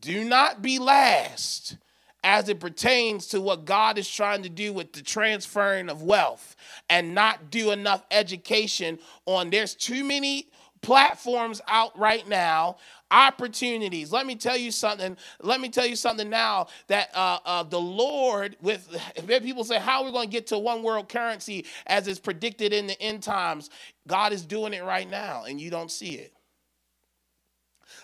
do 0.00 0.24
not 0.24 0.62
be 0.62 0.78
last 0.78 1.76
as 2.24 2.48
it 2.48 2.60
pertains 2.60 3.28
to 3.28 3.40
what 3.40 3.64
God 3.64 3.98
is 3.98 4.08
trying 4.08 4.42
to 4.42 4.48
do 4.48 4.72
with 4.72 4.92
the 4.92 5.02
transferring 5.02 5.88
of 5.88 6.02
wealth 6.02 6.56
and 6.88 7.14
not 7.14 7.50
do 7.50 7.70
enough 7.72 8.04
education 8.10 8.98
on 9.26 9.50
there's 9.50 9.74
too 9.74 10.04
many 10.04 10.48
platforms 10.82 11.60
out 11.68 11.96
right 11.98 12.28
now 12.28 12.76
opportunities. 13.12 14.12
Let 14.12 14.26
me 14.26 14.36
tell 14.36 14.56
you 14.56 14.72
something. 14.72 15.16
Let 15.42 15.60
me 15.60 15.70
tell 15.70 15.86
you 15.86 15.96
something 15.96 16.30
now 16.30 16.68
that 16.88 17.10
uh, 17.14 17.40
uh, 17.46 17.64
the 17.64 17.80
lord 17.80 18.56
with 18.62 18.88
people 19.28 19.64
say 19.64 19.78
how 19.78 20.00
are 20.00 20.06
we 20.06 20.12
going 20.12 20.28
to 20.28 20.32
get 20.32 20.48
to 20.48 20.58
one 20.58 20.82
world 20.82 21.08
currency 21.10 21.66
as 21.86 22.08
is 22.08 22.18
predicted 22.20 22.72
in 22.72 22.88
the 22.88 23.00
end 23.02 23.22
times? 23.22 23.70
God 24.08 24.32
is 24.32 24.44
doing 24.44 24.74
it 24.74 24.84
right 24.84 25.10
now 25.10 25.44
and 25.44 25.60
you 25.60 25.70
don't 25.70 25.92
see 25.92 26.16
it. 26.16 26.32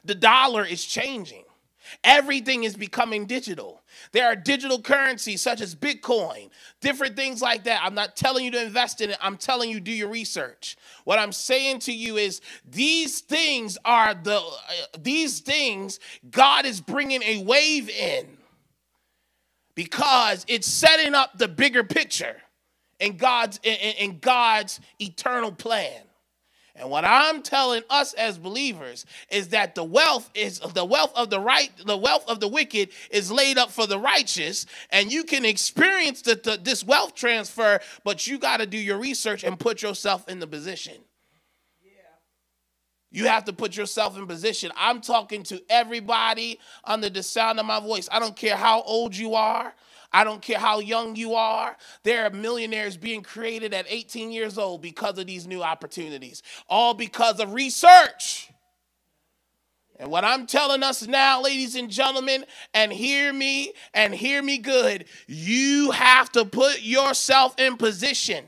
The 0.04 0.14
dollar 0.16 0.64
is 0.64 0.84
changing. 0.84 1.44
Everything 2.04 2.64
is 2.64 2.76
becoming 2.76 3.26
digital. 3.26 3.82
There 4.12 4.26
are 4.26 4.36
digital 4.36 4.80
currencies 4.80 5.40
such 5.40 5.60
as 5.60 5.74
Bitcoin, 5.74 6.50
different 6.80 7.16
things 7.16 7.42
like 7.42 7.64
that. 7.64 7.80
I'm 7.82 7.94
not 7.94 8.16
telling 8.16 8.44
you 8.44 8.50
to 8.52 8.62
invest 8.62 9.00
in 9.00 9.10
it, 9.10 9.18
I'm 9.20 9.36
telling 9.36 9.70
you 9.70 9.80
do 9.80 9.92
your 9.92 10.08
research. 10.08 10.76
What 11.04 11.18
I'm 11.18 11.32
saying 11.32 11.80
to 11.80 11.92
you 11.92 12.16
is 12.16 12.40
these 12.68 13.20
things 13.20 13.78
are 13.84 14.14
the 14.14 14.38
uh, 14.38 14.98
these 14.98 15.40
things 15.40 16.00
God 16.30 16.66
is 16.66 16.80
bringing 16.80 17.22
a 17.22 17.42
wave 17.42 17.88
in 17.88 18.38
because 19.74 20.44
it's 20.48 20.66
setting 20.66 21.14
up 21.14 21.38
the 21.38 21.48
bigger 21.48 21.84
picture 21.84 22.36
in 23.00 23.16
God's 23.16 23.60
in, 23.62 23.74
in 23.74 24.18
God's 24.18 24.80
eternal 24.98 25.52
plan. 25.52 26.02
And 26.78 26.90
what 26.90 27.04
I'm 27.04 27.42
telling 27.42 27.82
us 27.90 28.14
as 28.14 28.38
believers 28.38 29.04
is 29.30 29.48
that 29.48 29.74
the 29.74 29.82
wealth 29.82 30.30
is 30.34 30.60
the 30.60 30.84
wealth 30.84 31.12
of 31.16 31.28
the 31.28 31.40
right, 31.40 31.70
the 31.84 31.96
wealth 31.96 32.24
of 32.28 32.40
the 32.40 32.48
wicked 32.48 32.90
is 33.10 33.32
laid 33.32 33.58
up 33.58 33.70
for 33.70 33.86
the 33.86 33.98
righteous, 33.98 34.66
and 34.90 35.12
you 35.12 35.24
can 35.24 35.44
experience 35.44 36.22
the, 36.22 36.36
the 36.36 36.58
this 36.62 36.84
wealth 36.84 37.14
transfer, 37.14 37.80
but 38.04 38.26
you 38.26 38.38
got 38.38 38.58
to 38.58 38.66
do 38.66 38.78
your 38.78 38.98
research 38.98 39.42
and 39.42 39.58
put 39.58 39.82
yourself 39.82 40.28
in 40.28 40.38
the 40.38 40.46
position. 40.46 40.94
You 43.10 43.26
have 43.26 43.46
to 43.46 43.54
put 43.54 43.74
yourself 43.76 44.18
in 44.18 44.26
position. 44.26 44.70
I'm 44.76 45.00
talking 45.00 45.42
to 45.44 45.62
everybody 45.70 46.60
under 46.84 47.08
the 47.08 47.22
sound 47.22 47.58
of 47.58 47.64
my 47.64 47.80
voice. 47.80 48.06
I 48.12 48.18
don't 48.18 48.36
care 48.36 48.54
how 48.54 48.82
old 48.82 49.16
you 49.16 49.34
are. 49.34 49.74
I 50.12 50.24
don't 50.24 50.40
care 50.40 50.58
how 50.58 50.80
young 50.80 51.16
you 51.16 51.34
are. 51.34 51.76
There 52.02 52.24
are 52.24 52.30
millionaires 52.30 52.96
being 52.96 53.22
created 53.22 53.74
at 53.74 53.86
18 53.88 54.32
years 54.32 54.56
old 54.56 54.80
because 54.80 55.18
of 55.18 55.26
these 55.26 55.46
new 55.46 55.62
opportunities, 55.62 56.42
all 56.68 56.94
because 56.94 57.40
of 57.40 57.52
research. 57.52 58.50
And 59.98 60.10
what 60.10 60.24
I'm 60.24 60.46
telling 60.46 60.82
us 60.82 61.06
now, 61.06 61.42
ladies 61.42 61.74
and 61.74 61.90
gentlemen, 61.90 62.44
and 62.72 62.92
hear 62.92 63.32
me 63.32 63.72
and 63.92 64.14
hear 64.14 64.42
me 64.42 64.58
good, 64.58 65.06
you 65.26 65.90
have 65.90 66.30
to 66.32 66.44
put 66.44 66.82
yourself 66.82 67.58
in 67.58 67.76
position 67.76 68.44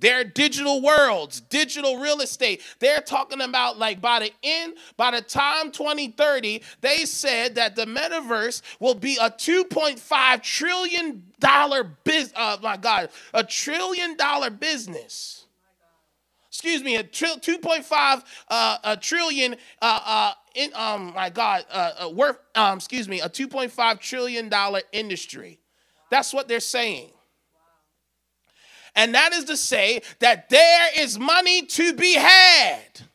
Their 0.00 0.24
digital 0.24 0.82
worlds, 0.82 1.40
digital 1.42 1.98
real 1.98 2.20
estate. 2.20 2.62
They're 2.78 3.00
talking 3.00 3.42
about 3.42 3.78
like 3.78 4.00
by 4.00 4.20
the 4.20 4.32
end, 4.42 4.74
by 4.96 5.10
the 5.10 5.20
time 5.20 5.70
2030, 5.70 6.62
they 6.80 7.04
said 7.04 7.54
that 7.56 7.76
the 7.76 7.84
metaverse 7.84 8.62
will 8.80 8.94
be 8.94 9.16
a 9.20 9.30
2.5 9.30 10.42
trillion 10.42 11.22
dollar 11.38 11.84
business. 11.84 12.32
Oh 12.36 12.58
my 12.62 12.76
God, 12.76 13.10
a 13.34 13.44
trillion 13.44 14.16
dollar 14.16 14.50
business. 14.50 15.44
Excuse 16.48 16.82
me, 16.82 16.96
a 16.96 17.02
tri- 17.04 17.36
2.5 17.36 18.24
uh, 18.48 18.78
a 18.82 18.96
trillion 18.96 19.54
uh, 19.80 20.00
uh, 20.04 20.32
in 20.54 20.70
um 20.74 21.12
my 21.14 21.30
God 21.30 21.64
uh, 21.70 21.92
uh 22.00 22.08
worth 22.08 22.38
um 22.54 22.78
excuse 22.78 23.08
me 23.08 23.20
a 23.20 23.28
2.5 23.28 24.00
trillion 24.00 24.48
dollar 24.48 24.82
industry. 24.92 25.60
That's 26.10 26.34
what 26.34 26.48
they're 26.48 26.58
saying. 26.60 27.10
And 28.94 29.14
that 29.14 29.32
is 29.32 29.44
to 29.44 29.56
say 29.56 30.02
that 30.18 30.48
there 30.48 30.88
is 30.98 31.18
money 31.18 31.66
to 31.66 31.92
be 31.94 32.14
had. 32.14 33.09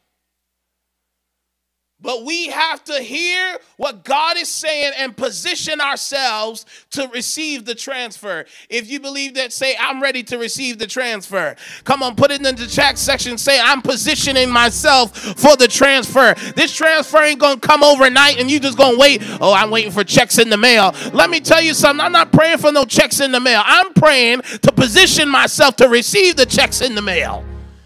But 2.06 2.24
we 2.24 2.50
have 2.50 2.84
to 2.84 3.02
hear 3.02 3.58
what 3.78 4.06
God 4.06 4.38
is 4.38 4.48
saying 4.48 4.94
and 5.00 5.18
position 5.18 5.82
ourselves 5.82 6.68
to 6.92 7.08
receive 7.08 7.66
the 7.66 7.74
transfer. 7.74 8.46
If 8.70 8.88
you 8.88 9.00
believe 9.00 9.34
that, 9.34 9.52
say, 9.52 9.76
I'm 9.80 10.00
ready 10.00 10.22
to 10.26 10.38
receive 10.38 10.78
the 10.78 10.86
transfer. 10.86 11.56
Come 11.84 12.04
on, 12.04 12.16
put 12.16 12.30
it 12.30 12.46
in 12.46 12.56
the 12.56 12.68
chat 12.68 13.00
section. 13.00 13.40
Say, 13.40 13.60
I'm 13.60 13.82
positioning 13.82 14.52
myself 14.52 15.18
for 15.18 15.56
the 15.56 15.68
transfer. 15.68 16.36
This 16.56 16.72
transfer 16.76 17.24
ain't 17.24 17.40
gonna 17.40 17.60
come 17.60 17.84
overnight 17.84 18.40
and 18.40 18.52
you 18.52 18.60
just 18.60 18.78
gonna 18.78 19.00
wait. 19.00 19.24
Oh, 19.42 19.54
I'm 19.54 19.72
waiting 19.72 19.92
for 19.92 20.04
checks 20.04 20.38
in 20.38 20.52
the 20.52 20.58
mail. 20.58 20.94
Let 21.12 21.32
me 21.32 21.40
tell 21.40 21.62
you 21.62 21.74
something. 21.74 22.06
I'm 22.06 22.12
not 22.12 22.32
praying 22.32 22.60
for 22.60 22.72
no 22.72 22.86
checks 22.86 23.20
in 23.20 23.32
the 23.32 23.40
mail. 23.40 23.64
I'm 23.66 23.94
praying 23.94 24.44
to 24.62 24.72
position 24.72 25.28
myself 25.28 25.76
to 25.78 25.90
receive 25.90 26.36
the 26.36 26.46
checks 26.46 26.82
in 26.82 26.94
the 26.94 27.02
mail. 27.02 27.44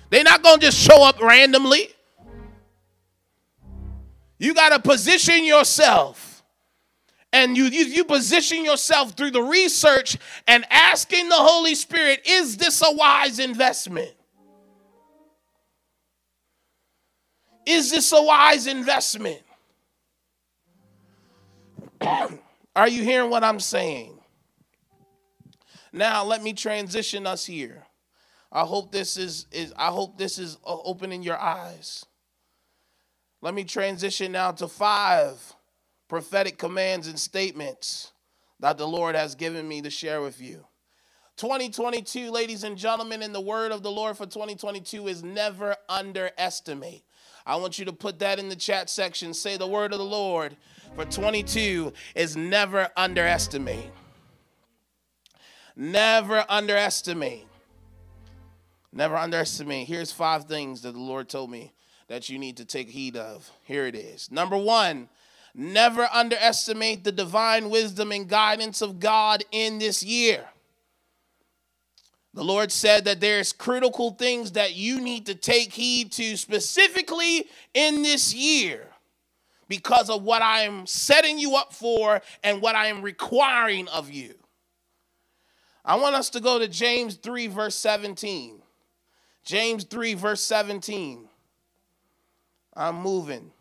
They're 0.09 0.25
not 0.25 0.43
gonna 0.43 0.61
just 0.61 0.77
show 0.77 1.03
up 1.03 1.21
randomly. 1.21 1.93
You 4.39 4.53
got 4.53 4.69
to 4.69 4.79
position 4.79 5.43
yourself. 5.43 6.43
And 7.31 7.55
you, 7.55 7.65
you, 7.65 7.85
you 7.85 8.05
position 8.05 8.65
yourself 8.65 9.11
through 9.11 9.31
the 9.31 9.43
research 9.43 10.17
and 10.47 10.65
asking 10.71 11.29
the 11.29 11.35
Holy 11.35 11.75
Spirit, 11.75 12.21
is 12.25 12.57
this 12.57 12.81
a 12.81 12.91
wise 12.91 13.37
investment? 13.37 14.11
Is 17.67 17.91
this 17.91 18.11
a 18.13 18.21
wise 18.21 18.65
investment? 18.65 19.41
Are 22.01 22.87
you 22.87 23.03
hearing 23.03 23.29
what 23.29 23.43
I'm 23.43 23.59
saying? 23.59 24.17
Now 25.93 26.23
let 26.23 26.41
me 26.41 26.53
transition 26.53 27.27
us 27.27 27.45
here. 27.45 27.83
I 28.51 28.61
hope 28.61 28.91
this 28.91 29.17
is, 29.17 29.45
is 29.51 29.71
I 29.77 29.87
hope 29.87 30.17
this 30.17 30.39
is 30.39 30.57
uh, 30.65 30.77
opening 30.83 31.21
your 31.21 31.37
eyes. 31.37 32.05
Let 33.41 33.53
me 33.53 33.63
transition 33.63 34.31
now 34.33 34.51
to 34.51 34.67
five 34.67 35.55
prophetic 36.07 36.57
commands 36.57 37.07
and 37.07 37.19
statements 37.19 38.11
that 38.59 38.77
the 38.77 38.87
Lord 38.87 39.15
has 39.15 39.35
given 39.35 39.67
me 39.67 39.81
to 39.81 39.89
share 39.89 40.21
with 40.21 40.41
you. 40.41 40.65
2022, 41.37 42.31
ladies 42.31 42.65
and 42.65 42.77
gentlemen, 42.77 43.21
in 43.21 43.31
the 43.31 43.39
word 43.39 43.71
of 43.71 43.81
the 43.81 43.91
Lord 43.91 44.17
for 44.17 44.25
2022 44.25 45.07
is 45.07 45.23
never 45.23 45.77
underestimate. 45.87 47.03
I 47.45 47.55
want 47.55 47.79
you 47.79 47.85
to 47.85 47.93
put 47.93 48.19
that 48.19 48.39
in 48.39 48.49
the 48.49 48.55
chat 48.57 48.89
section. 48.89 49.33
Say 49.33 49.55
the 49.55 49.65
word 49.65 49.93
of 49.93 49.99
the 49.99 50.05
Lord 50.05 50.57
for 50.95 51.05
22 51.05 51.93
is 52.13 52.35
never 52.35 52.89
underestimate. 52.97 53.89
Never 55.77 56.45
underestimate. 56.49 57.47
Never 58.91 59.15
underestimate. 59.15 59.87
Here's 59.87 60.11
five 60.11 60.43
things 60.43 60.81
that 60.81 60.91
the 60.91 60.99
Lord 60.99 61.29
told 61.29 61.49
me 61.49 61.71
that 62.09 62.27
you 62.27 62.37
need 62.37 62.57
to 62.57 62.65
take 62.65 62.89
heed 62.89 63.15
of. 63.15 63.49
Here 63.63 63.85
it 63.85 63.95
is. 63.95 64.29
Number 64.31 64.57
one, 64.57 65.07
never 65.55 66.09
underestimate 66.11 67.03
the 67.03 67.11
divine 67.11 67.69
wisdom 67.69 68.11
and 68.11 68.27
guidance 68.27 68.81
of 68.81 68.99
God 68.99 69.45
in 69.51 69.79
this 69.79 70.03
year. 70.03 70.43
The 72.33 72.43
Lord 72.43 72.71
said 72.71 73.05
that 73.05 73.21
there's 73.21 73.53
critical 73.53 74.11
things 74.11 74.51
that 74.53 74.75
you 74.75 74.99
need 74.99 75.27
to 75.27 75.35
take 75.35 75.71
heed 75.71 76.11
to 76.13 76.35
specifically 76.35 77.45
in 77.73 78.01
this 78.01 78.33
year 78.33 78.87
because 79.67 80.09
of 80.09 80.23
what 80.23 80.41
I 80.41 80.61
am 80.61 80.87
setting 80.87 81.37
you 81.37 81.55
up 81.55 81.73
for 81.73 82.21
and 82.43 82.61
what 82.61 82.75
I 82.75 82.87
am 82.87 83.03
requiring 83.03 83.87
of 83.87 84.09
you. 84.09 84.33
I 85.85 85.95
want 85.95 86.15
us 86.15 86.31
to 86.31 86.39
go 86.39 86.59
to 86.59 86.67
James 86.67 87.15
3, 87.15 87.47
verse 87.47 87.75
17. 87.75 88.61
James 89.43 89.83
3, 89.83 90.13
verse 90.15 90.41
17. 90.41 91.28
I'm 92.75 93.01
moving. 93.01 93.51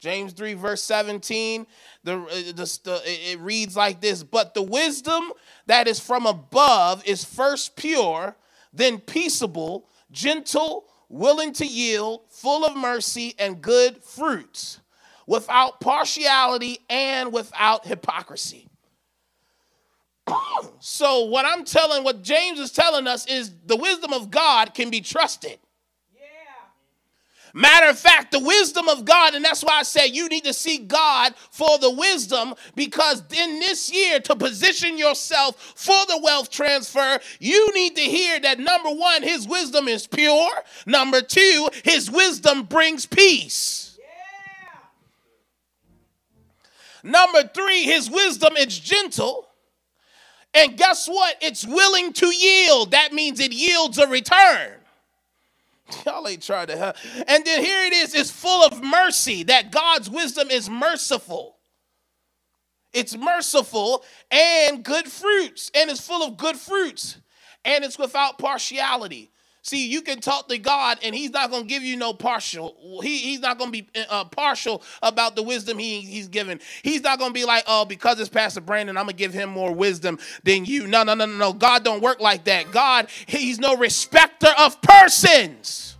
James 0.00 0.32
3, 0.32 0.54
verse 0.54 0.82
17, 0.82 1.66
the, 2.04 2.16
uh, 2.16 2.26
the, 2.54 2.78
the, 2.84 3.02
it 3.04 3.38
reads 3.38 3.76
like 3.76 4.00
this 4.00 4.22
But 4.22 4.54
the 4.54 4.62
wisdom 4.62 5.30
that 5.66 5.86
is 5.86 6.00
from 6.00 6.24
above 6.24 7.06
is 7.06 7.22
first 7.22 7.76
pure, 7.76 8.34
then 8.72 8.98
peaceable, 8.98 9.88
gentle, 10.10 10.86
willing 11.10 11.52
to 11.54 11.66
yield, 11.66 12.22
full 12.30 12.64
of 12.64 12.76
mercy 12.76 13.34
and 13.38 13.60
good 13.60 14.02
fruits, 14.02 14.80
without 15.26 15.80
partiality 15.80 16.78
and 16.88 17.30
without 17.30 17.86
hypocrisy. 17.86 18.70
so, 20.80 21.24
what 21.24 21.44
I'm 21.44 21.64
telling, 21.64 22.04
what 22.04 22.22
James 22.22 22.58
is 22.58 22.72
telling 22.72 23.06
us 23.06 23.26
is 23.26 23.52
the 23.66 23.76
wisdom 23.76 24.14
of 24.14 24.30
God 24.30 24.72
can 24.72 24.88
be 24.88 25.02
trusted. 25.02 25.58
Matter 27.52 27.88
of 27.88 27.98
fact, 27.98 28.32
the 28.32 28.38
wisdom 28.38 28.88
of 28.88 29.04
God, 29.04 29.34
and 29.34 29.44
that's 29.44 29.64
why 29.64 29.80
I 29.80 29.82
say 29.82 30.06
you 30.06 30.28
need 30.28 30.44
to 30.44 30.52
seek 30.52 30.88
God 30.88 31.34
for 31.50 31.78
the 31.78 31.90
wisdom 31.90 32.54
because 32.74 33.22
in 33.32 33.60
this 33.60 33.92
year, 33.92 34.20
to 34.20 34.36
position 34.36 34.96
yourself 34.98 35.74
for 35.76 35.96
the 36.06 36.20
wealth 36.22 36.50
transfer, 36.50 37.18
you 37.38 37.72
need 37.74 37.96
to 37.96 38.02
hear 38.02 38.40
that 38.40 38.58
number 38.58 38.90
one, 38.90 39.22
His 39.22 39.48
wisdom 39.48 39.88
is 39.88 40.06
pure. 40.06 40.50
Number 40.86 41.22
two, 41.22 41.68
His 41.84 42.10
wisdom 42.10 42.64
brings 42.64 43.06
peace. 43.06 43.98
Yeah. 43.98 44.78
Number 47.10 47.48
three, 47.52 47.84
His 47.84 48.10
wisdom 48.10 48.56
is 48.56 48.78
gentle. 48.78 49.48
And 50.52 50.76
guess 50.76 51.06
what? 51.08 51.36
It's 51.40 51.66
willing 51.66 52.12
to 52.14 52.26
yield. 52.26 52.90
That 52.90 53.12
means 53.12 53.38
it 53.38 53.52
yields 53.52 53.98
a 53.98 54.08
return. 54.08 54.79
Y'all 56.06 56.26
ain't 56.26 56.42
trying 56.42 56.68
to 56.68 56.76
help. 56.76 56.96
And 57.26 57.44
then 57.44 57.64
here 57.64 57.82
it 57.84 57.92
is, 57.92 58.14
it's 58.14 58.30
full 58.30 58.64
of 58.64 58.82
mercy, 58.82 59.42
that 59.44 59.70
God's 59.72 60.08
wisdom 60.10 60.50
is 60.50 60.68
merciful. 60.68 61.56
It's 62.92 63.16
merciful 63.16 64.04
and 64.30 64.84
good 64.84 65.06
fruits, 65.06 65.70
and 65.74 65.90
it's 65.90 66.04
full 66.04 66.22
of 66.22 66.36
good 66.36 66.56
fruits, 66.56 67.18
and 67.64 67.84
it's 67.84 67.98
without 67.98 68.38
partiality. 68.38 69.30
See, 69.62 69.88
you 69.88 70.00
can 70.00 70.20
talk 70.20 70.48
to 70.48 70.56
God, 70.56 70.98
and 71.02 71.14
He's 71.14 71.30
not 71.30 71.50
going 71.50 71.64
to 71.64 71.68
give 71.68 71.82
you 71.82 71.96
no 71.96 72.14
partial. 72.14 73.00
He, 73.02 73.18
he's 73.18 73.40
not 73.40 73.58
going 73.58 73.72
to 73.72 73.82
be 73.82 73.88
uh, 74.08 74.24
partial 74.24 74.82
about 75.02 75.36
the 75.36 75.42
wisdom 75.42 75.78
he, 75.78 76.00
He's 76.00 76.28
given. 76.28 76.60
He's 76.82 77.02
not 77.02 77.18
going 77.18 77.30
to 77.30 77.34
be 77.34 77.44
like, 77.44 77.64
oh, 77.66 77.84
because 77.84 78.18
it's 78.20 78.30
Pastor 78.30 78.62
Brandon, 78.62 78.96
I'm 78.96 79.04
going 79.04 79.16
to 79.16 79.18
give 79.18 79.34
him 79.34 79.50
more 79.50 79.72
wisdom 79.72 80.18
than 80.44 80.64
you. 80.64 80.86
No, 80.86 81.02
no, 81.02 81.14
no, 81.14 81.26
no, 81.26 81.36
no. 81.36 81.52
God 81.52 81.84
don't 81.84 82.02
work 82.02 82.20
like 82.20 82.44
that. 82.44 82.72
God, 82.72 83.08
He's 83.26 83.58
no 83.58 83.76
respecter 83.76 84.48
of 84.58 84.80
persons. 84.80 85.90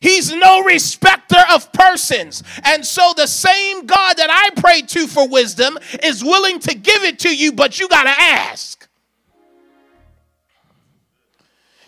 He's 0.00 0.32
no 0.32 0.62
respecter 0.62 1.42
of 1.50 1.72
persons. 1.72 2.42
And 2.64 2.86
so 2.86 3.12
the 3.16 3.26
same 3.26 3.84
God 3.84 4.16
that 4.16 4.30
I 4.30 4.60
pray 4.60 4.82
to 4.82 5.06
for 5.06 5.28
wisdom 5.28 5.76
is 6.02 6.22
willing 6.22 6.60
to 6.60 6.74
give 6.74 7.02
it 7.02 7.18
to 7.20 7.36
you, 7.36 7.52
but 7.52 7.80
you 7.80 7.88
got 7.88 8.04
to 8.04 8.10
ask. 8.10 8.77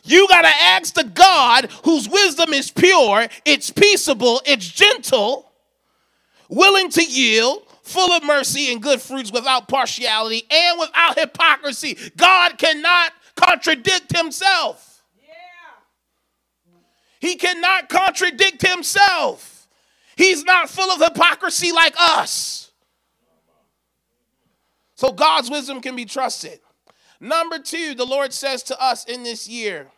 You 0.05 0.27
got 0.29 0.43
to 0.43 0.49
ask 0.49 0.95
the 0.95 1.05
God 1.05 1.71
whose 1.85 2.09
wisdom 2.09 2.53
is 2.53 2.71
pure, 2.71 3.29
it's 3.45 3.71
peaceable, 3.71 4.41
it's 4.47 4.67
gentle, 4.67 5.51
willing 6.49 6.91
to 6.91 7.05
yield, 7.05 7.67
full 7.83 8.13
of 8.13 8.23
mercy 8.25 8.73
and 8.73 8.83
good 8.83 9.01
fruits 9.01 9.33
without 9.33 9.69
partiality 9.69 10.45
and 10.51 10.79
without 10.79 11.19
hypocrisy. 11.19 11.99
God 12.17 12.57
cannot 12.57 13.13
contradict 13.35 14.17
himself. 14.17 15.03
Yeah. 15.19 16.71
He 17.21 17.35
cannot 17.35 17.89
contradict 17.89 18.67
himself. 18.67 19.69
He's 20.17 20.45
not 20.45 20.71
full 20.71 20.91
of 20.91 21.01
hypocrisy 21.03 21.73
like 21.73 21.95
us. 21.99 22.71
So 24.95 25.13
God's 25.13 25.51
wisdom 25.51 25.81
can 25.81 25.97
be 25.97 26.05
trusted. 26.05 26.61
Number 27.21 27.59
two, 27.59 27.95
the 27.95 28.07
Lord 28.07 28.33
says 28.33 28.63
to 28.65 28.83
us 28.83 29.05
in 29.05 29.23
this 29.23 29.47
year, 29.47 29.89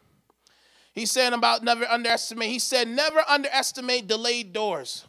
He 0.93 1.07
said 1.07 1.33
about 1.33 1.63
never 1.63 1.85
underestimate, 1.85 2.51
He 2.51 2.59
said, 2.59 2.89
never 2.89 3.23
underestimate 3.29 4.09
delayed 4.09 4.53
doors. 4.53 5.07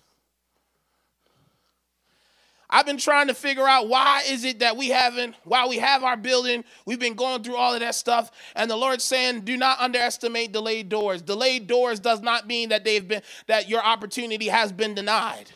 I've 2.70 2.88
been 2.88 2.98
trying 2.98 3.28
to 3.28 3.36
figure 3.36 3.68
out 3.68 3.88
why 3.88 4.24
is 4.28 4.44
it 4.44 4.60
that 4.60 4.78
we 4.78 4.90
haven't, 4.90 5.36
while 5.44 5.70
we 5.70 5.78
have 5.78 6.04
our 6.04 6.18
building, 6.18 6.64
we've 6.88 7.00
been 7.00 7.14
going 7.14 7.44
through 7.44 7.56
all 7.56 7.76
of 7.76 7.82
that 7.82 7.94
stuff, 7.94 8.32
and 8.56 8.70
the 8.70 8.76
Lord's 8.76 9.04
saying, 9.04 9.42
do 9.42 9.58
not 9.58 9.80
underestimate 9.80 10.52
delayed 10.52 10.90
doors. 10.90 11.22
Delayed 11.22 11.68
doors 11.68 12.00
does 12.00 12.22
not 12.22 12.48
mean 12.48 12.70
that 12.70 12.84
they've 12.84 13.08
been 13.08 13.22
that 13.46 13.70
your 13.70 13.84
opportunity 13.84 14.48
has 14.48 14.72
been 14.72 14.96
denied. 14.96 15.52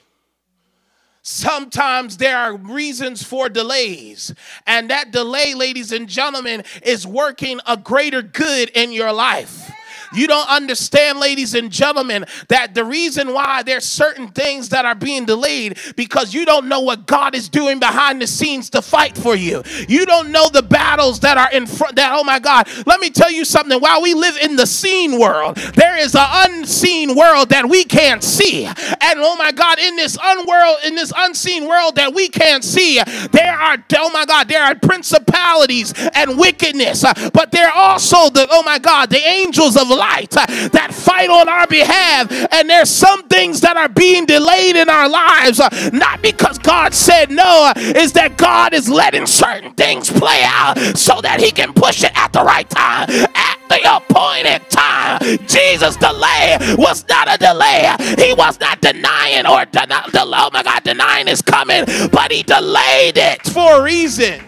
Sometimes 1.30 2.16
there 2.16 2.38
are 2.38 2.56
reasons 2.56 3.22
for 3.22 3.50
delays, 3.50 4.34
and 4.66 4.90
that 4.90 5.12
delay, 5.12 5.56
ladies 5.56 5.92
and 5.92 6.08
gentlemen, 6.08 6.64
is 6.84 7.06
working 7.06 7.60
a 7.68 7.76
greater 7.76 8.22
good 8.22 8.70
in 8.70 8.94
your 8.94 9.12
life. 9.12 9.70
You 10.14 10.28
don't 10.28 10.50
understand, 10.50 11.20
ladies 11.20 11.54
and 11.54 11.72
gentlemen, 11.72 12.26
that 12.48 12.74
the 12.74 12.84
reason 12.84 13.34
why 13.34 13.64
there's 13.64 13.86
certain 13.86 14.30
things 14.30 14.70
that 14.70 14.86
are 14.86 14.96
being 14.96 15.26
delayed 15.26 15.78
because 15.96 16.34
you 16.34 16.46
don't 16.46 16.68
know 16.68 16.82
what 16.82 17.06
God 17.06 17.36
is 17.36 17.50
doing 17.50 17.80
behind 17.80 18.22
the 18.22 18.28
scenes 18.28 18.70
to 18.72 18.82
fight 18.82 19.18
for 19.18 19.36
you. 19.36 19.64
You 19.88 20.06
don't 20.06 20.32
know 20.32 20.50
the 20.50 20.62
battles 20.64 21.20
that 21.22 21.38
are 21.38 21.52
in 21.52 21.68
front 21.68 21.96
that 21.96 22.12
oh 22.14 22.24
my 22.24 22.40
God, 22.40 22.68
let 22.86 23.00
me 23.00 23.10
tell 23.10 23.32
you 23.32 23.46
something. 23.46 23.80
While 23.80 24.02
we 24.02 24.14
live 24.14 24.38
in 24.38 24.56
the 24.56 24.66
seen 24.66 25.20
world, 25.20 25.58
there 25.76 25.98
is 25.98 26.16
an 26.16 26.26
unseen 26.30 27.16
world 27.16 27.50
that 27.50 27.68
we 27.68 27.84
can't 27.84 28.24
see. 28.24 28.66
And 28.66 29.20
oh 29.20 29.36
my 29.38 29.52
God, 29.52 29.80
in 29.80 29.96
this 29.96 30.18
unworld 30.18 30.86
in 30.86 30.96
this 30.96 31.12
unseen 31.16 31.68
world 31.68 31.96
that 31.96 32.14
we 32.14 32.30
can't 32.30 32.64
see, 32.64 33.02
there 33.32 33.58
are 33.58 33.78
oh 33.98 34.10
my 34.12 34.26
God, 34.26 34.48
there 34.48 34.64
are 34.64 34.76
principalities 34.76 35.94
and 36.14 36.38
wickedness, 36.38 37.04
but 37.34 37.52
there 37.52 37.68
are 37.68 37.74
also 37.76 38.30
the 38.30 38.48
oh 38.50 38.64
my 38.64 38.80
God, 38.80 39.10
the 39.10 39.18
angels 39.18 39.76
of 39.76 39.88
light 39.98 40.36
uh, 40.38 40.46
that 40.70 40.94
fight 40.94 41.30
on 41.30 41.50
our 41.50 41.68
behalf. 41.68 42.32
And 42.52 42.70
there's 42.70 42.90
some 42.90 43.28
things 43.28 43.62
that 43.62 43.78
are 43.78 43.90
being 43.90 44.26
delayed 44.26 44.76
in 44.76 44.90
our 44.90 45.10
lives, 45.10 45.60
uh, 45.60 45.70
not 45.92 46.22
because 46.22 46.58
God 46.60 46.94
said 46.94 47.32
no, 47.32 47.72
uh, 47.72 47.74
is 47.78 48.14
that 48.14 48.38
God 48.38 48.74
is 48.74 48.88
letting 48.88 49.26
certain 49.26 49.74
things 49.74 50.12
play 50.12 50.42
out 50.46 50.78
so 50.96 51.22
that 51.22 51.40
He 51.40 51.52
can 51.52 51.74
push 51.74 52.04
it 52.04 52.12
at 52.16 52.34
the 52.34 52.44
right 52.44 52.70
time. 52.70 53.10
At 53.10 53.58
the 53.68 53.98
appointed 53.98 54.70
time. 54.70 55.20
Jesus' 55.48 55.98
delay 55.98 56.58
was 56.78 57.06
not 57.10 57.28
a 57.34 57.38
delay. 57.38 57.94
He 58.18 58.34
was 58.34 58.60
not 58.60 58.82
denying 58.82 59.46
or 59.46 59.66
oh 59.74 60.50
my 60.54 60.64
God, 60.64 60.84
denying 60.84 61.28
his 61.28 61.42
coming, 61.42 61.84
but 62.12 62.32
he 62.32 62.44
delayed 62.44 63.18
it 63.18 63.42
for 63.48 63.80
a 63.80 63.84
reason 63.84 64.47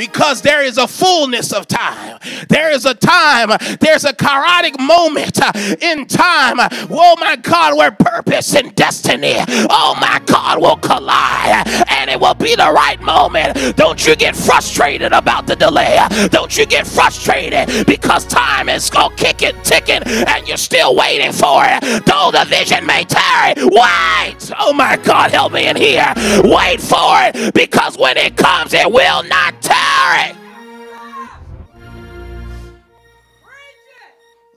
because 0.00 0.40
there 0.40 0.62
is 0.62 0.78
a 0.78 0.88
fullness 0.88 1.52
of 1.52 1.68
time. 1.68 2.18
There 2.48 2.72
is 2.72 2.86
a 2.86 2.94
time, 2.94 3.50
there's 3.82 4.06
a 4.06 4.14
chaotic 4.14 4.80
moment 4.80 5.38
uh, 5.42 5.52
in 5.82 6.06
time, 6.06 6.56
oh 6.88 7.16
my 7.20 7.36
God, 7.36 7.76
where 7.76 7.90
purpose 7.90 8.54
and 8.54 8.74
destiny, 8.74 9.34
oh 9.68 9.94
my 10.00 10.18
God, 10.24 10.58
will 10.58 10.76
collide 10.76 11.68
and 11.90 12.08
it 12.08 12.18
will 12.18 12.32
be 12.32 12.54
the 12.54 12.72
right 12.72 12.98
moment. 13.02 13.76
Don't 13.76 14.06
you 14.06 14.16
get 14.16 14.34
frustrated 14.34 15.12
about 15.12 15.46
the 15.46 15.54
delay. 15.54 15.98
Don't 16.30 16.56
you 16.56 16.64
get 16.64 16.86
frustrated 16.86 17.86
because 17.86 18.24
time 18.24 18.70
is 18.70 18.88
going 18.88 19.14
kicking, 19.18 19.60
ticking, 19.64 20.02
and 20.06 20.48
you're 20.48 20.56
still 20.56 20.96
waiting 20.96 21.32
for 21.32 21.62
it. 21.66 22.06
Though 22.06 22.30
the 22.32 22.46
vision 22.48 22.86
may 22.86 23.04
tarry, 23.04 23.52
wait. 23.58 24.50
Oh 24.58 24.72
my 24.72 24.96
God, 25.02 25.30
help 25.30 25.52
me 25.52 25.68
in 25.68 25.76
here. 25.76 26.10
Wait 26.44 26.80
for 26.80 27.20
it 27.20 27.52
because 27.52 27.98
when 27.98 28.16
it 28.16 28.38
comes, 28.38 28.72
it 28.72 28.90
will 28.90 29.22
not 29.24 29.60
tarry. 29.60 29.89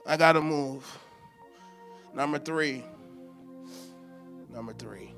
I 0.06 0.16
gotta 0.16 0.40
move. 0.40 0.98
Number 2.14 2.38
three. 2.38 2.84
Number 4.52 4.72
three. 4.72 5.12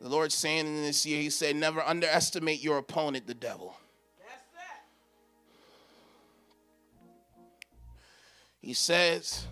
The 0.00 0.08
Lord's 0.08 0.34
saying 0.34 0.66
in 0.66 0.82
this 0.82 1.06
year, 1.06 1.20
He 1.20 1.30
said, 1.30 1.56
never 1.56 1.80
underestimate 1.82 2.62
your 2.62 2.78
opponent, 2.78 3.26
the 3.26 3.34
devil. 3.34 3.76
He 8.60 8.74
says, 8.74 9.46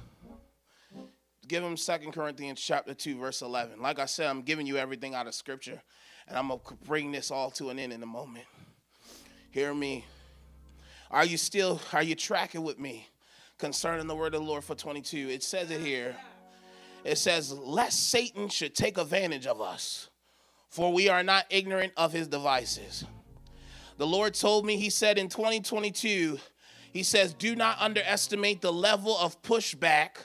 give 1.47 1.63
him 1.63 1.77
Second 1.77 2.11
Corinthians 2.13 2.61
chapter 2.61 2.95
2, 2.95 3.17
verse 3.17 3.43
11. 3.43 3.81
Like 3.81 4.01
I 4.01 4.07
said, 4.07 4.27
I'm 4.27 4.43
giving 4.43 4.67
you 4.67 4.77
everything 4.77 5.15
out 5.15 5.29
of 5.29 5.35
scripture, 5.37 5.81
and 6.27 6.37
I'm 6.37 6.49
going 6.49 6.61
to 6.67 6.75
bring 6.85 7.13
this 7.13 7.31
all 7.31 7.53
to 7.53 7.71
an 7.71 7.79
end 7.79 7.93
in 7.93 8.03
a 8.03 8.07
moment. 8.07 8.47
Hear 9.55 9.73
me. 9.73 10.05
Are 11.13 11.25
you 11.25 11.37
still, 11.37 11.81
are 11.93 12.03
you 12.03 12.17
tracking 12.17 12.65
with 12.65 12.77
me 12.77 13.07
concerning 13.57 14.09
the 14.09 14.15
word 14.17 14.35
of 14.35 14.41
the 14.41 14.47
Lord 14.49 14.65
for 14.65 14.75
22? 14.75 15.29
It 15.31 15.45
says 15.45 15.71
it 15.71 15.81
here. 15.81 16.17
It 17.05 17.19
says, 17.19 17.53
lest 17.53 18.09
Satan 18.09 18.49
should 18.49 18.75
take 18.75 18.99
advantage 18.99 19.47
of 19.47 19.61
us, 19.61 20.11
for 20.71 20.93
we 20.93 21.09
are 21.09 21.23
not 21.23 21.47
ignorant 21.51 21.93
of 21.97 22.13
his 22.13 22.27
devices. 22.27 23.05
The 23.97 24.09
Lord 24.09 24.35
told 24.35 24.67
me, 24.67 24.77
He 24.77 24.91
said 24.91 25.19
in 25.19 25.29
2022, 25.29 26.37
He 26.91 27.05
says, 27.05 27.33
do 27.33 27.55
not 27.55 27.81
underestimate 27.81 28.61
the 28.61 28.73
level 28.73 29.17
of 29.17 29.41
pushback 29.43 30.17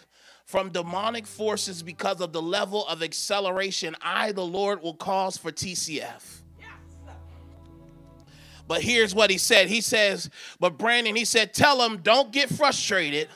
from 0.44 0.72
demonic 0.72 1.28
forces 1.28 1.84
because 1.84 2.20
of 2.20 2.34
the 2.34 2.42
level 2.42 2.88
of 2.88 3.04
acceleration 3.04 3.96
I, 4.02 4.32
the 4.32 4.44
Lord, 4.44 4.82
will 4.82 4.96
cause 4.96 5.38
for 5.38 5.52
TCF. 5.52 6.42
But 8.70 8.84
here's 8.84 9.16
what 9.16 9.32
he 9.32 9.40
said. 9.40 9.68
He 9.68 9.82
says, 9.82 10.30
but 10.60 10.78
Brandon, 10.78 11.16
he 11.16 11.26
said, 11.26 11.56
tell 11.56 11.82
him 11.82 11.98
don't 12.04 12.32
get 12.32 12.50
frustrated. 12.50 13.28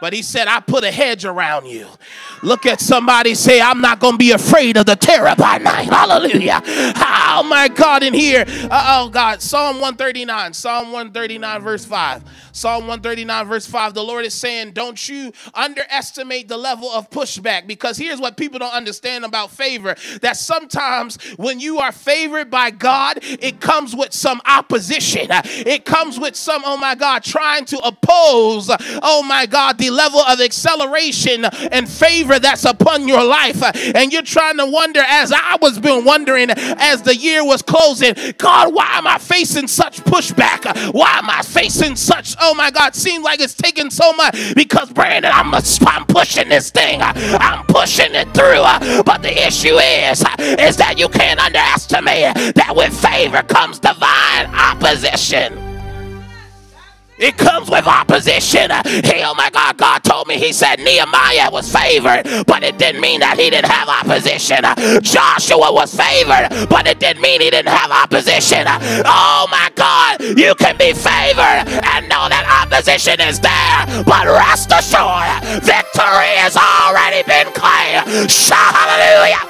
But 0.00 0.12
he 0.12 0.22
said, 0.22 0.48
I 0.48 0.58
put 0.58 0.82
a 0.82 0.90
hedge 0.90 1.24
around 1.24 1.66
you. 1.66 1.86
Look 2.42 2.66
at 2.66 2.80
somebody 2.80 3.36
say, 3.36 3.60
I'm 3.60 3.80
not 3.80 4.00
going 4.00 4.14
to 4.14 4.18
be 4.18 4.32
afraid 4.32 4.76
of 4.76 4.86
the 4.86 4.96
terror 4.96 5.32
by 5.38 5.58
night. 5.58 5.88
Hallelujah. 5.88 6.60
Oh 6.64 7.46
my 7.48 7.68
God, 7.68 8.02
in 8.02 8.12
here. 8.12 8.44
Oh 8.48 9.08
God. 9.10 9.40
Psalm 9.40 9.76
139. 9.76 10.52
Psalm 10.54 10.86
139, 10.86 11.62
verse 11.62 11.84
5. 11.84 12.24
Psalm 12.50 12.82
139, 12.82 13.46
verse 13.46 13.66
5, 13.66 13.94
the 13.94 14.02
Lord 14.02 14.26
is 14.26 14.34
saying, 14.34 14.72
Don't 14.72 15.08
you 15.08 15.32
underestimate 15.54 16.48
the 16.48 16.56
level 16.56 16.90
of 16.90 17.08
pushback. 17.08 17.66
Because 17.66 17.96
here's 17.96 18.20
what 18.20 18.36
people 18.36 18.58
don't 18.58 18.74
understand 18.74 19.24
about 19.24 19.50
favor 19.50 19.94
that 20.20 20.36
sometimes 20.36 21.16
when 21.36 21.60
you 21.60 21.78
are 21.78 21.92
favored 21.92 22.50
by 22.50 22.70
God, 22.70 23.20
it 23.22 23.60
comes 23.60 23.94
with 23.94 24.12
some 24.12 24.40
opposition. 24.46 25.28
It 25.30 25.84
comes 25.84 26.18
with 26.18 26.36
some, 26.36 26.62
oh 26.64 26.76
my 26.76 26.94
God, 26.94 27.22
trying 27.22 27.64
to 27.66 27.78
oppose, 27.78 28.70
oh 29.02 29.22
my 29.22 29.46
God, 29.46 29.61
the 29.72 29.90
level 29.90 30.20
of 30.20 30.40
acceleration 30.40 31.44
and 31.44 31.88
favor 31.88 32.38
that's 32.38 32.64
upon 32.64 33.08
your 33.08 33.24
life. 33.24 33.62
And 33.94 34.12
you're 34.12 34.22
trying 34.22 34.58
to 34.58 34.66
wonder, 34.66 35.00
as 35.00 35.32
I 35.32 35.56
was 35.60 35.78
been 35.78 36.04
wondering 36.04 36.50
as 36.50 37.02
the 37.02 37.16
year 37.16 37.44
was 37.44 37.62
closing, 37.62 38.14
God, 38.38 38.74
why 38.74 38.98
am 38.98 39.06
I 39.06 39.18
facing 39.18 39.68
such 39.68 40.00
pushback? 40.00 40.92
Why 40.92 41.18
am 41.18 41.30
I 41.30 41.42
facing 41.42 41.96
such 41.96 42.32
oh 42.40 42.54
my 42.54 42.70
God, 42.70 42.94
seems 42.94 43.24
like 43.24 43.40
it's 43.40 43.54
taking 43.54 43.90
so 43.90 44.12
much 44.12 44.54
because 44.54 44.90
Brandon, 44.90 45.30
I'm, 45.32 45.54
a, 45.54 45.62
I'm 45.86 46.04
pushing 46.06 46.48
this 46.48 46.70
thing. 46.70 47.00
I'm 47.02 47.64
pushing 47.66 48.14
it 48.14 48.32
through. 48.34 49.02
But 49.02 49.22
the 49.22 49.46
issue 49.46 49.76
is, 49.76 50.24
is 50.38 50.76
that 50.76 50.96
you 50.98 51.08
can't 51.08 51.40
underestimate 51.40 52.54
that 52.54 52.74
with 52.74 52.98
favor 53.00 53.42
comes 53.42 53.78
divine 53.78 54.46
opposition. 54.54 55.71
It 57.22 57.38
comes 57.38 57.70
with 57.70 57.86
opposition. 57.86 58.70
Hey, 58.70 59.22
oh 59.24 59.34
my 59.34 59.48
God, 59.50 59.76
God 59.76 60.02
told 60.02 60.26
me, 60.26 60.38
He 60.38 60.52
said 60.52 60.80
Nehemiah 60.80 61.50
was 61.52 61.70
favored, 61.72 62.24
but 62.48 62.64
it 62.64 62.78
didn't 62.78 63.00
mean 63.00 63.20
that 63.20 63.38
he 63.38 63.48
didn't 63.48 63.70
have 63.70 63.88
opposition. 63.88 64.58
Joshua 65.02 65.72
was 65.72 65.94
favored, 65.94 66.68
but 66.68 66.88
it 66.88 66.98
didn't 66.98 67.22
mean 67.22 67.40
he 67.40 67.50
didn't 67.50 67.70
have 67.70 67.92
opposition. 67.92 68.66
Oh 69.06 69.46
my 69.50 69.70
God, 69.76 70.20
you 70.20 70.54
can 70.56 70.76
be 70.76 70.92
favored 70.92 71.70
and 71.94 72.08
know 72.08 72.26
that 72.26 72.42
opposition 72.42 73.20
is 73.20 73.38
there, 73.38 74.02
but 74.02 74.26
rest 74.26 74.74
assured, 74.74 75.62
victory 75.62 76.34
has 76.42 76.58
already 76.58 77.22
been 77.22 77.46
claimed. 77.54 78.02
Hallelujah. 78.50 79.46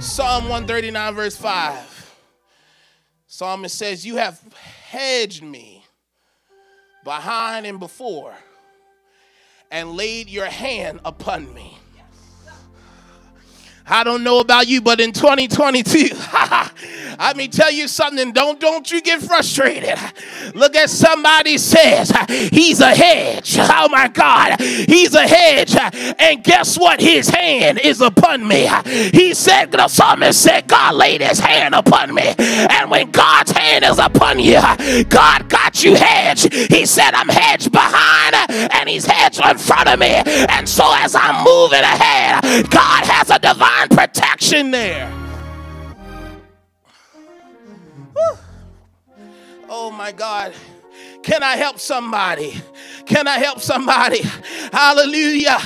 Psalm 0.00 0.44
139, 0.48 1.14
verse 1.14 1.36
5. 1.36 1.91
Psalmist 3.34 3.78
says, 3.78 4.04
You 4.04 4.16
have 4.16 4.38
hedged 4.90 5.42
me 5.42 5.86
behind 7.02 7.64
and 7.64 7.80
before 7.80 8.34
and 9.70 9.92
laid 9.92 10.28
your 10.28 10.44
hand 10.44 11.00
upon 11.02 11.54
me. 11.54 11.78
I 13.86 14.04
don't 14.04 14.22
know 14.22 14.40
about 14.40 14.68
you, 14.68 14.82
but 14.82 15.00
in 15.00 15.12
2022, 15.12 16.10
I 17.18 17.34
mean, 17.34 17.50
tell 17.50 17.70
you 17.70 17.88
something. 17.88 18.32
Don't 18.32 18.60
don't 18.60 18.90
you 18.90 19.00
get 19.00 19.22
frustrated. 19.22 19.98
Look 20.54 20.76
at 20.76 20.90
somebody 20.90 21.58
says 21.58 22.12
he's 22.50 22.80
a 22.80 22.94
hedge. 22.94 23.56
Oh 23.58 23.88
my 23.90 24.08
God, 24.08 24.60
he's 24.60 25.14
a 25.14 25.26
hedge. 25.26 25.76
And 26.18 26.42
guess 26.42 26.78
what? 26.78 27.00
His 27.00 27.28
hand 27.28 27.78
is 27.78 28.00
upon 28.00 28.46
me. 28.46 28.68
He 29.12 29.34
said, 29.34 29.72
the 29.72 29.88
psalmist 29.88 30.40
said, 30.40 30.68
God 30.68 30.94
laid 30.94 31.20
his 31.20 31.38
hand 31.38 31.74
upon 31.74 32.14
me. 32.14 32.34
And 32.38 32.90
when 32.90 33.10
God's 33.10 33.50
hand 33.50 33.84
is 33.84 33.98
upon 33.98 34.38
you, 34.38 34.60
God 35.04 35.48
got 35.48 35.82
you 35.82 35.94
hedged. 35.94 36.52
He 36.52 36.86
said, 36.86 37.14
I'm 37.14 37.28
hedged 37.28 37.72
behind 37.72 38.34
and 38.50 38.88
he's 38.88 39.06
hedged 39.06 39.40
in 39.44 39.58
front 39.58 39.88
of 39.88 39.98
me. 39.98 40.22
And 40.24 40.68
so 40.68 40.84
as 40.96 41.14
I'm 41.14 41.44
moving 41.44 41.80
ahead, 41.80 42.70
God 42.70 43.04
has 43.04 43.30
a 43.30 43.38
divine 43.38 43.88
protection 43.88 44.70
there. 44.70 45.21
Oh 49.74 49.90
my 49.90 50.12
God. 50.12 50.52
Can 51.22 51.42
I 51.42 51.56
help 51.56 51.78
somebody? 51.78 52.60
Can 53.06 53.28
I 53.28 53.38
help 53.38 53.60
somebody? 53.60 54.22
Hallelujah. 54.72 55.58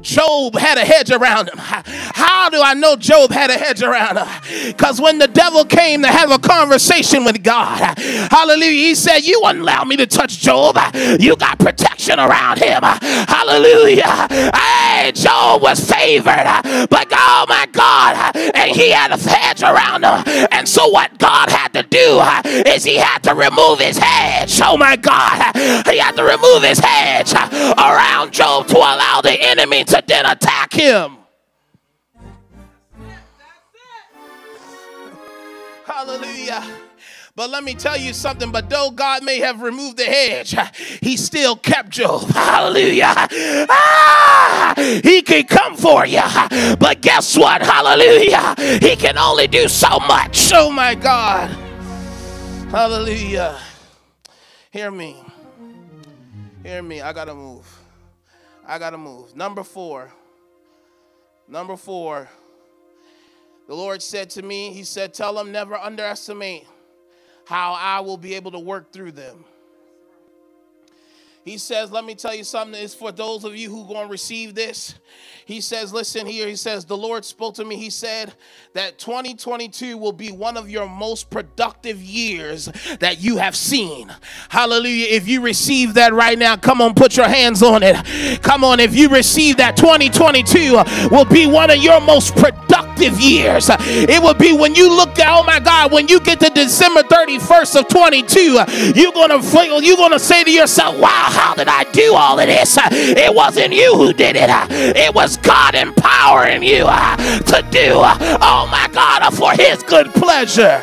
Job 0.00 0.56
had 0.56 0.78
a 0.78 0.84
hedge 0.84 1.10
around 1.10 1.48
him. 1.48 1.58
How 1.58 2.48
do 2.48 2.60
I 2.62 2.74
know 2.74 2.96
Job 2.96 3.30
had 3.30 3.50
a 3.50 3.58
hedge 3.58 3.82
around 3.82 4.18
him? 4.18 4.26
Because 4.66 5.00
when 5.00 5.18
the 5.18 5.26
devil 5.26 5.64
came 5.64 6.02
to 6.02 6.08
have 6.08 6.30
a 6.30 6.38
conversation 6.38 7.24
with 7.24 7.42
God, 7.42 7.98
hallelujah, 7.98 8.70
he 8.70 8.94
said, 8.94 9.20
You 9.20 9.40
wouldn't 9.42 9.62
allow 9.62 9.84
me 9.84 9.96
to 9.96 10.06
touch 10.06 10.38
Job. 10.38 10.78
You 11.18 11.36
got 11.36 11.58
protection 11.58 12.18
around 12.18 12.58
him. 12.58 12.80
Hallelujah. 12.82 14.28
Hey, 14.54 15.12
Job 15.12 15.62
was 15.62 15.80
favored, 15.90 16.44
but 16.88 17.08
oh 17.12 17.46
my 17.48 17.66
God, 17.72 18.36
and 18.36 18.70
he 18.70 18.90
had 18.90 19.12
a 19.12 19.16
hedge 19.16 19.62
around 19.62 20.04
him. 20.04 20.48
And 20.52 20.68
so, 20.68 20.88
what 20.88 21.18
God 21.18 21.50
had 21.50 21.72
to 21.74 21.82
do 21.82 22.20
is 22.68 22.84
he 22.84 22.96
had 22.96 23.22
to 23.24 23.34
remove 23.34 23.80
his 23.80 23.98
hedge. 23.98 24.60
Oh 24.62 24.76
my 24.76 24.96
God, 25.00 25.56
he 25.86 25.98
had 25.98 26.16
to 26.16 26.24
remove 26.24 26.62
his 26.62 26.78
hedge 26.78 27.32
around 27.32 28.32
Job 28.32 28.66
to 28.68 28.76
allow 28.76 29.20
the 29.22 29.36
enemy 29.40 29.84
to 29.84 30.02
then 30.06 30.26
attack 30.26 30.72
him. 30.72 31.16
Hallelujah. 35.84 36.64
But 37.36 37.50
let 37.50 37.62
me 37.62 37.74
tell 37.74 37.96
you 37.96 38.12
something. 38.12 38.50
But 38.50 38.68
though 38.68 38.90
God 38.90 39.22
may 39.22 39.38
have 39.38 39.62
removed 39.62 39.96
the 39.96 40.04
hedge, 40.04 40.54
He 41.00 41.16
still 41.16 41.56
kept 41.56 41.90
Job. 41.90 42.28
Hallelujah. 42.28 43.14
Ah, 43.70 44.74
he 44.76 45.22
can 45.22 45.44
come 45.44 45.76
for 45.76 46.06
you. 46.06 46.22
But 46.78 47.00
guess 47.00 47.36
what? 47.36 47.62
Hallelujah. 47.62 48.54
He 48.80 48.96
can 48.96 49.16
only 49.16 49.46
do 49.46 49.68
so 49.68 50.00
much. 50.00 50.50
Oh 50.52 50.70
my 50.70 50.94
God. 50.94 51.50
Hallelujah. 52.70 53.58
Hear 54.70 54.92
me. 54.92 55.16
Hear 56.62 56.80
me. 56.80 57.00
I 57.00 57.12
got 57.12 57.24
to 57.24 57.34
move. 57.34 57.66
I 58.64 58.78
got 58.78 58.90
to 58.90 58.98
move. 58.98 59.34
Number 59.34 59.64
four. 59.64 60.12
Number 61.48 61.76
four. 61.76 62.28
The 63.66 63.74
Lord 63.74 64.00
said 64.00 64.30
to 64.30 64.42
me, 64.42 64.72
He 64.72 64.84
said, 64.84 65.12
Tell 65.12 65.34
them 65.34 65.50
never 65.50 65.76
underestimate 65.76 66.66
how 67.46 67.72
I 67.72 67.98
will 68.00 68.16
be 68.16 68.34
able 68.34 68.52
to 68.52 68.60
work 68.60 68.92
through 68.92 69.12
them. 69.12 69.44
He 71.44 71.56
says, 71.56 71.90
Let 71.90 72.04
me 72.04 72.14
tell 72.14 72.34
you 72.34 72.44
something. 72.44 72.80
It's 72.80 72.94
for 72.94 73.12
those 73.12 73.44
of 73.44 73.56
you 73.56 73.70
who 73.70 73.86
going 73.86 74.06
to 74.06 74.10
receive 74.10 74.54
this. 74.54 74.94
He 75.46 75.60
says, 75.60 75.92
Listen 75.92 76.26
here. 76.26 76.46
He 76.46 76.56
says, 76.56 76.84
The 76.84 76.96
Lord 76.96 77.24
spoke 77.24 77.54
to 77.54 77.64
me. 77.64 77.76
He 77.76 77.88
said 77.90 78.34
that 78.74 78.98
2022 78.98 79.96
will 79.96 80.12
be 80.12 80.30
one 80.32 80.56
of 80.56 80.68
your 80.68 80.88
most 80.88 81.30
productive 81.30 82.02
years 82.02 82.66
that 83.00 83.20
you 83.20 83.38
have 83.38 83.56
seen. 83.56 84.14
Hallelujah. 84.50 85.06
If 85.08 85.26
you 85.26 85.40
receive 85.40 85.94
that 85.94 86.12
right 86.12 86.38
now, 86.38 86.56
come 86.56 86.82
on, 86.82 86.94
put 86.94 87.16
your 87.16 87.28
hands 87.28 87.62
on 87.62 87.82
it. 87.82 87.96
Come 88.42 88.62
on. 88.62 88.78
If 88.78 88.94
you 88.94 89.08
receive 89.08 89.56
that, 89.56 89.76
2022 89.76 91.08
will 91.10 91.24
be 91.24 91.46
one 91.46 91.70
of 91.70 91.78
your 91.78 92.00
most 92.00 92.36
productive 92.36 92.89
years. 93.00 93.70
It 93.70 94.22
will 94.22 94.34
be 94.34 94.52
when 94.52 94.74
you 94.74 94.88
look 94.94 95.18
at, 95.18 95.28
oh 95.28 95.42
my 95.44 95.60
God, 95.60 95.92
when 95.92 96.08
you 96.08 96.20
get 96.20 96.40
to 96.40 96.50
December 96.50 97.02
31st 97.02 97.80
of 97.80 97.88
22, 97.88 98.40
you're 98.98 99.28
to 99.28 99.42
feel, 99.42 99.82
you're 99.82 100.08
to 100.10 100.18
say 100.18 100.44
to 100.44 100.50
yourself, 100.50 100.98
wow, 100.98 101.08
how 101.08 101.54
did 101.54 101.68
I 101.68 101.84
do 101.92 102.14
all 102.14 102.38
of 102.38 102.46
this? 102.46 102.78
It 102.90 103.34
wasn't 103.34 103.72
you 103.72 103.94
who 103.94 104.12
did 104.12 104.36
it. 104.36 104.50
It 104.96 105.14
was 105.14 105.36
God 105.38 105.74
empowering 105.74 106.62
you 106.62 106.84
uh, 106.86 107.16
to 107.16 107.66
do, 107.70 108.00
uh, 108.00 108.38
oh 108.40 108.68
my 108.70 108.88
God, 108.92 109.22
uh, 109.22 109.30
for 109.30 109.52
his 109.52 109.82
good 109.82 110.12
pleasure. 110.14 110.82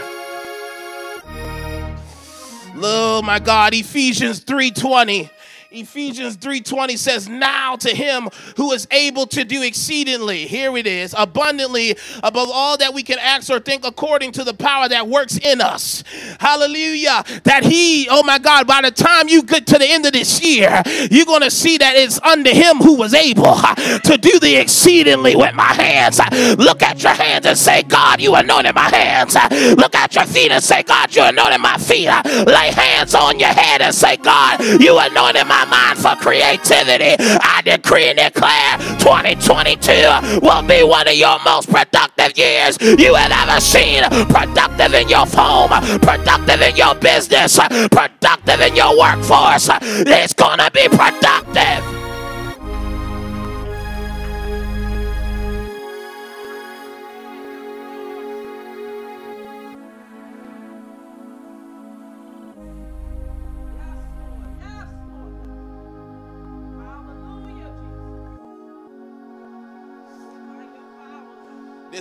Oh 2.80 3.22
my 3.24 3.40
God, 3.40 3.74
Ephesians 3.74 4.44
3:20 4.44 5.32
Ephesians 5.70 6.38
3:20 6.38 6.96
says, 6.96 7.28
"Now 7.28 7.76
to 7.76 7.90
him 7.94 8.30
who 8.56 8.72
is 8.72 8.88
able 8.90 9.28
to 9.28 9.44
do 9.44 9.62
exceedingly, 9.62 10.48
here 10.48 10.78
it 10.78 10.88
is, 10.88 11.14
abundantly 11.18 11.98
above 12.24 12.50
all 12.50 12.78
that 12.78 12.94
we 12.94 13.04
can 13.04 13.20
ask 13.20 13.50
or 13.50 13.60
think 13.60 13.86
according 13.86 14.32
to 14.34 14.46
the 14.46 14.54
power 14.54 14.88
that 14.88 15.10
works 15.10 15.38
in 15.38 15.60
us." 15.60 16.06
Hallelujah. 16.40 17.24
That 17.44 17.66
he, 17.66 18.08
oh 18.10 18.24
my 18.24 18.40
God, 18.40 18.66
by 18.66 18.82
the 18.82 18.92
time 18.92 19.28
you 19.28 19.44
get 19.44 19.68
to 19.68 19.78
the 19.78 19.86
end 19.86 20.06
of 20.06 20.14
this 20.14 20.42
year, 20.42 20.82
you're 21.12 21.26
going 21.26 21.42
to 21.42 21.52
see 21.52 21.78
that 21.78 21.98
it's 21.98 22.20
under 22.24 22.52
him 22.52 22.78
who 22.78 22.94
was 22.94 23.14
able 23.14 23.60
to 24.04 24.18
do 24.18 24.40
the 24.40 24.56
exceedingly 24.56 25.36
with 25.36 25.54
my 25.54 25.74
hands. 25.74 26.22
Look 26.58 26.82
at 26.82 27.04
your 27.04 27.14
hands 27.14 27.46
and 27.46 27.58
say, 27.58 27.84
"God, 27.84 28.22
you 28.22 28.36
anointed 28.36 28.74
my 28.74 28.90
hands." 28.90 29.36
Look 29.78 29.96
at 29.96 30.16
your 30.16 30.26
feet 30.26 30.52
and 30.52 30.64
say, 30.64 30.84
"God, 30.84 31.14
you 31.14 31.24
anointed 31.24 31.60
my 31.60 31.78
feet." 31.78 32.10
Lay 32.48 32.72
hands 32.72 33.14
on 33.14 33.38
your 33.38 33.50
head 33.50 33.82
and 33.82 33.94
say, 33.94 34.16
"God, 34.16 34.64
you 34.64 34.98
anointed 34.98 35.46
my 35.46 35.57
mind 35.66 35.98
for 35.98 36.16
creativity. 36.16 37.16
I 37.20 37.62
decree 37.64 38.10
and 38.10 38.18
declare 38.18 38.78
2022 39.00 40.40
will 40.42 40.64
be 40.64 40.84
one 40.84 41.08
of 41.08 41.16
your 41.16 41.38
most 41.44 41.70
productive 41.70 42.38
years 42.38 42.78
you 42.82 43.16
have 43.16 43.32
ever 43.32 43.60
seen. 43.62 44.04
Productive 44.30 44.94
in 44.94 45.10
your 45.10 45.26
home, 45.26 45.72
productive 46.00 46.62
in 46.62 46.76
your 46.76 46.96
business, 46.96 47.58
productive 47.58 48.62
in 48.62 48.76
your 48.76 48.98
workforce. 48.98 49.70
It's 49.82 50.34
to 50.34 50.72
be 50.74 50.88
productive. 50.90 51.97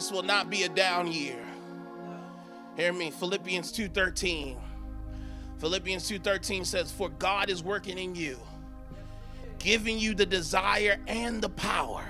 This 0.07 0.13
will 0.13 0.23
not 0.23 0.49
be 0.49 0.63
a 0.63 0.69
down 0.69 1.11
year. 1.11 1.45
Hear 2.77 2.93
me, 2.93 3.11
Philippians 3.11 3.73
2:13. 3.73 4.57
Philippians 5.59 6.07
2:13 6.07 6.65
says, 6.65 6.93
"For 6.93 7.09
God 7.09 7.51
is 7.51 7.61
working 7.61 7.99
in 7.99 8.15
you, 8.15 8.39
giving 9.59 9.99
you 9.99 10.15
the 10.15 10.25
desire 10.25 11.01
and 11.09 11.43
the 11.43 11.49
power 11.49 12.05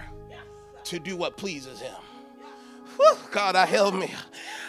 to 0.84 0.98
do 0.98 1.16
what 1.16 1.38
pleases 1.38 1.80
him." 1.80 1.96
Whew, 2.96 3.16
God, 3.30 3.56
I 3.56 3.64
help 3.64 3.94
me. 3.94 4.14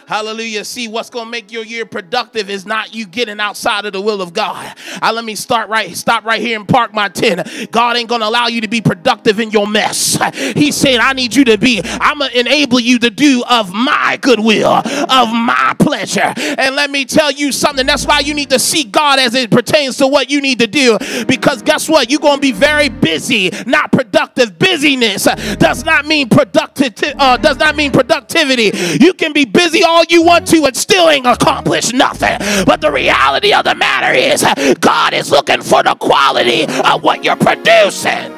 Hallelujah. 0.08 0.64
See, 0.64 0.88
what's 0.88 1.10
going 1.10 1.26
to 1.26 1.30
make 1.30 1.52
your 1.52 1.66
year 1.66 1.84
productive 1.84 2.48
is 2.48 2.64
not 2.64 2.94
you 2.94 3.04
getting 3.04 3.40
outside 3.40 3.84
of 3.84 3.92
the 3.92 4.00
will 4.00 4.22
of 4.22 4.32
God. 4.32 4.74
I, 5.02 5.12
let 5.12 5.22
me 5.22 5.34
start 5.34 5.68
right, 5.68 5.94
stop 5.94 6.24
right 6.24 6.40
here 6.40 6.58
and 6.58 6.66
park 6.66 6.94
my 6.94 7.10
tent. 7.10 7.46
God 7.70 7.94
ain't 7.94 8.08
going 8.08 8.22
to 8.22 8.26
allow 8.26 8.46
you 8.46 8.62
to 8.62 8.68
be 8.68 8.80
productive 8.80 9.38
in 9.38 9.50
your 9.50 9.66
mess. 9.66 10.16
He 10.56 10.72
said, 10.72 11.00
I 11.00 11.12
need 11.12 11.34
you 11.34 11.44
to 11.44 11.58
be, 11.58 11.82
I'm 11.84 12.20
going 12.20 12.30
to 12.30 12.40
enable 12.40 12.80
you 12.80 12.98
to 13.00 13.10
do 13.10 13.44
of 13.50 13.74
my 13.74 14.18
goodwill, 14.22 14.70
of 14.70 15.30
my 15.30 15.76
pleasure. 15.78 16.32
And 16.56 16.74
let 16.74 16.90
me 16.90 17.04
tell 17.04 17.30
you 17.30 17.52
something. 17.52 17.84
That's 17.84 18.06
why 18.06 18.20
you 18.20 18.32
need 18.32 18.48
to 18.48 18.58
seek 18.58 18.90
God 18.90 19.18
as 19.18 19.34
it 19.34 19.50
pertains 19.50 19.98
to 19.98 20.06
what 20.06 20.30
you 20.30 20.40
need 20.40 20.60
to 20.60 20.66
do. 20.66 20.96
Because 21.26 21.60
guess 21.60 21.86
what? 21.86 22.10
You're 22.10 22.20
going 22.20 22.36
to 22.36 22.40
be 22.40 22.52
very 22.52 22.88
busy, 22.88 23.50
not 23.66 23.92
productive. 23.92 24.58
Busyness 24.58 25.24
does 25.58 25.84
not 25.84 26.06
mean 26.06 26.30
productive, 26.30 26.94
uh, 27.18 27.36
does 27.36 27.58
not 27.58 27.76
mean 27.76 27.92
productivity. 27.92 28.70
You 28.98 29.12
can 29.12 29.34
be 29.34 29.44
busy 29.44 29.84
all 29.84 29.97
all 29.98 30.04
you 30.08 30.22
want 30.22 30.46
to 30.46 30.64
and 30.64 30.76
still 30.76 31.10
ain't 31.10 31.26
accomplished 31.26 31.92
nothing. 31.92 32.38
But 32.64 32.80
the 32.80 32.92
reality 32.92 33.52
of 33.52 33.64
the 33.64 33.74
matter 33.74 34.12
is, 34.12 34.44
God 34.78 35.12
is 35.12 35.30
looking 35.30 35.60
for 35.60 35.82
the 35.82 35.96
quality 35.96 36.64
of 36.64 37.02
what 37.02 37.24
you're 37.24 37.36
producing. 37.36 38.34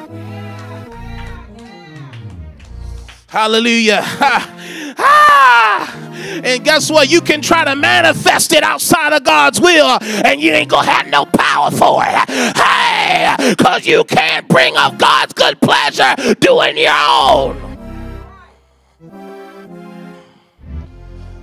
Hallelujah. 3.27 4.01
ah. 4.03 5.97
And 6.43 6.63
guess 6.65 6.89
what? 6.89 7.09
You 7.09 7.21
can 7.21 7.41
try 7.41 7.63
to 7.63 7.75
manifest 7.75 8.53
it 8.53 8.63
outside 8.63 9.13
of 9.13 9.23
God's 9.23 9.61
will, 9.61 9.97
and 10.01 10.41
you 10.41 10.51
ain't 10.51 10.69
gonna 10.69 10.89
have 10.89 11.07
no 11.07 11.25
power 11.25 11.71
for 11.71 12.03
it. 12.05 12.29
Hey, 12.57 13.35
because 13.51 13.85
you 13.85 14.03
can't 14.03 14.47
bring 14.47 14.75
up 14.75 14.97
God's 14.97 15.33
good 15.33 15.59
pleasure 15.61 16.15
doing 16.39 16.77
your 16.77 16.93
own. 16.93 17.70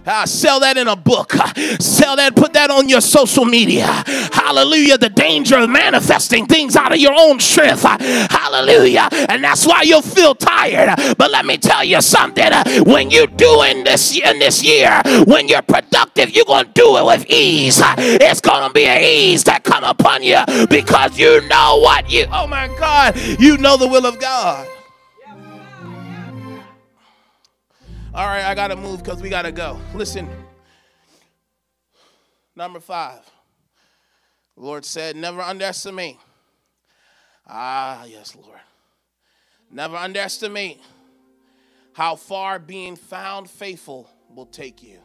Uh, 0.08 0.24
sell 0.24 0.58
that 0.60 0.78
in 0.78 0.88
a 0.88 0.96
book. 0.96 1.34
Uh, 1.34 1.52
sell 1.78 2.16
that, 2.16 2.34
put 2.34 2.54
that 2.54 2.70
on 2.70 2.88
your 2.88 3.02
social 3.02 3.44
media. 3.44 3.84
Hallelujah. 4.32 4.96
The 4.96 5.10
danger 5.10 5.58
of 5.58 5.68
manifesting 5.68 6.46
things 6.46 6.76
out 6.76 6.92
of 6.92 6.98
your 6.98 7.12
own 7.14 7.40
strength. 7.40 7.84
Uh, 7.84 7.98
hallelujah. 8.30 9.06
And 9.28 9.44
that's 9.44 9.66
why 9.66 9.82
you'll 9.82 10.00
feel 10.00 10.34
tired. 10.34 10.96
But 11.18 11.30
let 11.30 11.44
me 11.44 11.58
tell 11.58 11.84
you 11.84 12.00
something. 12.00 12.42
Uh, 12.42 12.64
when 12.84 13.10
you're 13.10 13.26
doing 13.26 13.84
this 13.84 14.16
in 14.16 14.38
this 14.38 14.64
year, 14.64 15.02
when 15.26 15.46
you're 15.46 15.60
productive, 15.60 16.30
you're 16.30 16.46
going 16.46 16.64
to 16.64 16.72
do 16.72 16.96
it 16.96 17.04
with 17.04 17.26
ease. 17.28 17.82
It's 17.98 18.40
going 18.40 18.66
to 18.66 18.72
be 18.72 18.86
an 18.86 19.02
ease 19.02 19.44
that 19.44 19.62
come 19.62 19.84
upon 19.84 20.22
you 20.22 20.38
because 20.70 21.18
you 21.18 21.46
know 21.48 21.80
what 21.82 22.10
you, 22.10 22.24
oh 22.32 22.46
my 22.46 22.68
God, 22.78 23.14
you 23.38 23.58
know 23.58 23.76
the 23.76 23.86
will 23.86 24.06
of 24.06 24.18
God. 24.18 24.66
All 28.18 28.26
right, 28.26 28.44
I 28.44 28.56
got 28.56 28.68
to 28.68 28.76
move 28.76 29.00
because 29.04 29.22
we 29.22 29.28
got 29.28 29.42
to 29.42 29.52
go. 29.52 29.78
Listen. 29.94 30.28
Number 32.56 32.80
five. 32.80 33.20
The 34.56 34.60
Lord 34.64 34.84
said, 34.84 35.14
never 35.14 35.40
underestimate. 35.40 36.16
Ah, 37.46 38.04
yes, 38.06 38.34
Lord. 38.34 38.58
Never 39.70 39.94
underestimate 39.94 40.80
how 41.92 42.16
far 42.16 42.58
being 42.58 42.96
found 42.96 43.48
faithful 43.48 44.10
will 44.34 44.46
take 44.46 44.82
you. 44.82 44.98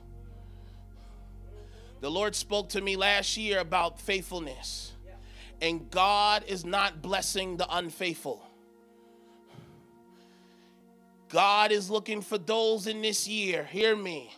The 2.02 2.10
Lord 2.10 2.34
spoke 2.34 2.70
to 2.70 2.82
me 2.82 2.96
last 2.96 3.38
year 3.38 3.60
about 3.60 4.02
faithfulness, 4.02 4.92
and 5.62 5.88
God 5.92 6.46
is 6.48 6.66
not 6.66 7.04
blessing 7.04 7.58
the 7.58 7.68
unfaithful. 7.70 8.44
God 11.34 11.72
is 11.72 11.90
looking 11.90 12.22
for 12.22 12.38
those 12.38 12.86
in 12.86 13.02
this 13.02 13.28
year, 13.28 13.64
hear 13.64 13.96
me, 13.96 14.32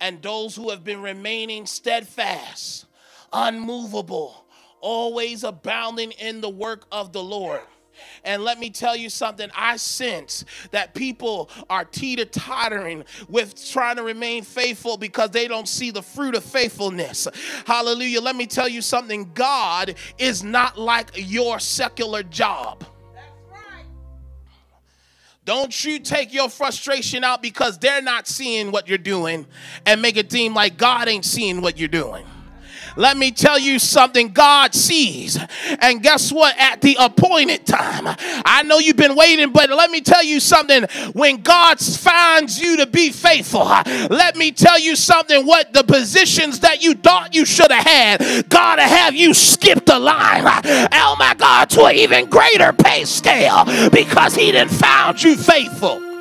and 0.00 0.22
those 0.22 0.56
who 0.56 0.70
have 0.70 0.82
been 0.82 1.02
remaining 1.02 1.66
steadfast, 1.66 2.86
unmovable, 3.34 4.46
always 4.80 5.44
abounding 5.44 6.12
in 6.12 6.40
the 6.40 6.48
work 6.48 6.86
of 6.90 7.12
the 7.12 7.22
Lord. 7.22 7.60
And 8.24 8.42
let 8.42 8.58
me 8.58 8.70
tell 8.70 8.96
you 8.96 9.10
something, 9.10 9.50
I 9.54 9.76
sense 9.76 10.46
that 10.70 10.94
people 10.94 11.50
are 11.68 11.84
teeter 11.84 12.24
tottering 12.24 13.04
with 13.28 13.70
trying 13.70 13.96
to 13.96 14.02
remain 14.02 14.42
faithful 14.42 14.96
because 14.96 15.30
they 15.32 15.46
don't 15.46 15.68
see 15.68 15.90
the 15.90 16.02
fruit 16.02 16.34
of 16.34 16.44
faithfulness. 16.44 17.28
Hallelujah. 17.66 18.22
Let 18.22 18.36
me 18.36 18.46
tell 18.46 18.70
you 18.70 18.80
something 18.80 19.32
God 19.34 19.96
is 20.16 20.42
not 20.42 20.78
like 20.78 21.10
your 21.14 21.58
secular 21.58 22.22
job. 22.22 22.86
Don't 25.46 25.84
you 25.84 26.00
take 26.00 26.34
your 26.34 26.50
frustration 26.50 27.22
out 27.22 27.40
because 27.40 27.78
they're 27.78 28.02
not 28.02 28.26
seeing 28.26 28.72
what 28.72 28.88
you're 28.88 28.98
doing 28.98 29.46
and 29.86 30.02
make 30.02 30.16
it 30.16 30.30
seem 30.30 30.54
like 30.54 30.76
God 30.76 31.06
ain't 31.06 31.24
seeing 31.24 31.62
what 31.62 31.78
you're 31.78 31.88
doing. 31.88 32.26
Let 32.96 33.16
me 33.16 33.30
tell 33.30 33.58
you 33.58 33.78
something 33.78 34.32
God 34.32 34.74
sees. 34.74 35.38
And 35.80 36.02
guess 36.02 36.32
what? 36.32 36.58
At 36.58 36.80
the 36.80 36.96
appointed 36.98 37.66
time, 37.66 38.16
I 38.44 38.62
know 38.64 38.78
you've 38.78 38.96
been 38.96 39.14
waiting, 39.14 39.52
but 39.52 39.70
let 39.70 39.90
me 39.90 40.00
tell 40.00 40.24
you 40.24 40.40
something. 40.40 40.84
When 41.12 41.42
God 41.42 41.78
finds 41.78 42.60
you 42.60 42.78
to 42.78 42.86
be 42.86 43.10
faithful, 43.10 43.66
let 44.10 44.36
me 44.36 44.52
tell 44.52 44.78
you 44.78 44.96
something. 44.96 45.46
What 45.46 45.72
the 45.72 45.84
positions 45.84 46.60
that 46.60 46.82
you 46.82 46.94
thought 46.94 47.34
you 47.34 47.44
should 47.44 47.70
have 47.70 47.84
had, 47.84 48.48
God 48.48 48.78
have 48.78 49.14
you 49.14 49.34
skip 49.34 49.84
the 49.84 49.98
line. 49.98 50.44
Oh 50.92 51.16
my 51.18 51.34
God, 51.34 51.70
to 51.70 51.84
an 51.84 51.96
even 51.96 52.28
greater 52.30 52.72
pay 52.72 53.04
scale 53.04 53.64
because 53.90 54.34
He 54.34 54.52
didn't 54.52 54.72
found 54.72 55.22
you 55.22 55.36
faithful. 55.36 56.15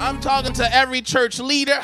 I'm 0.00 0.18
talking 0.18 0.54
to 0.54 0.74
every 0.74 1.02
church 1.02 1.38
leader. 1.38 1.78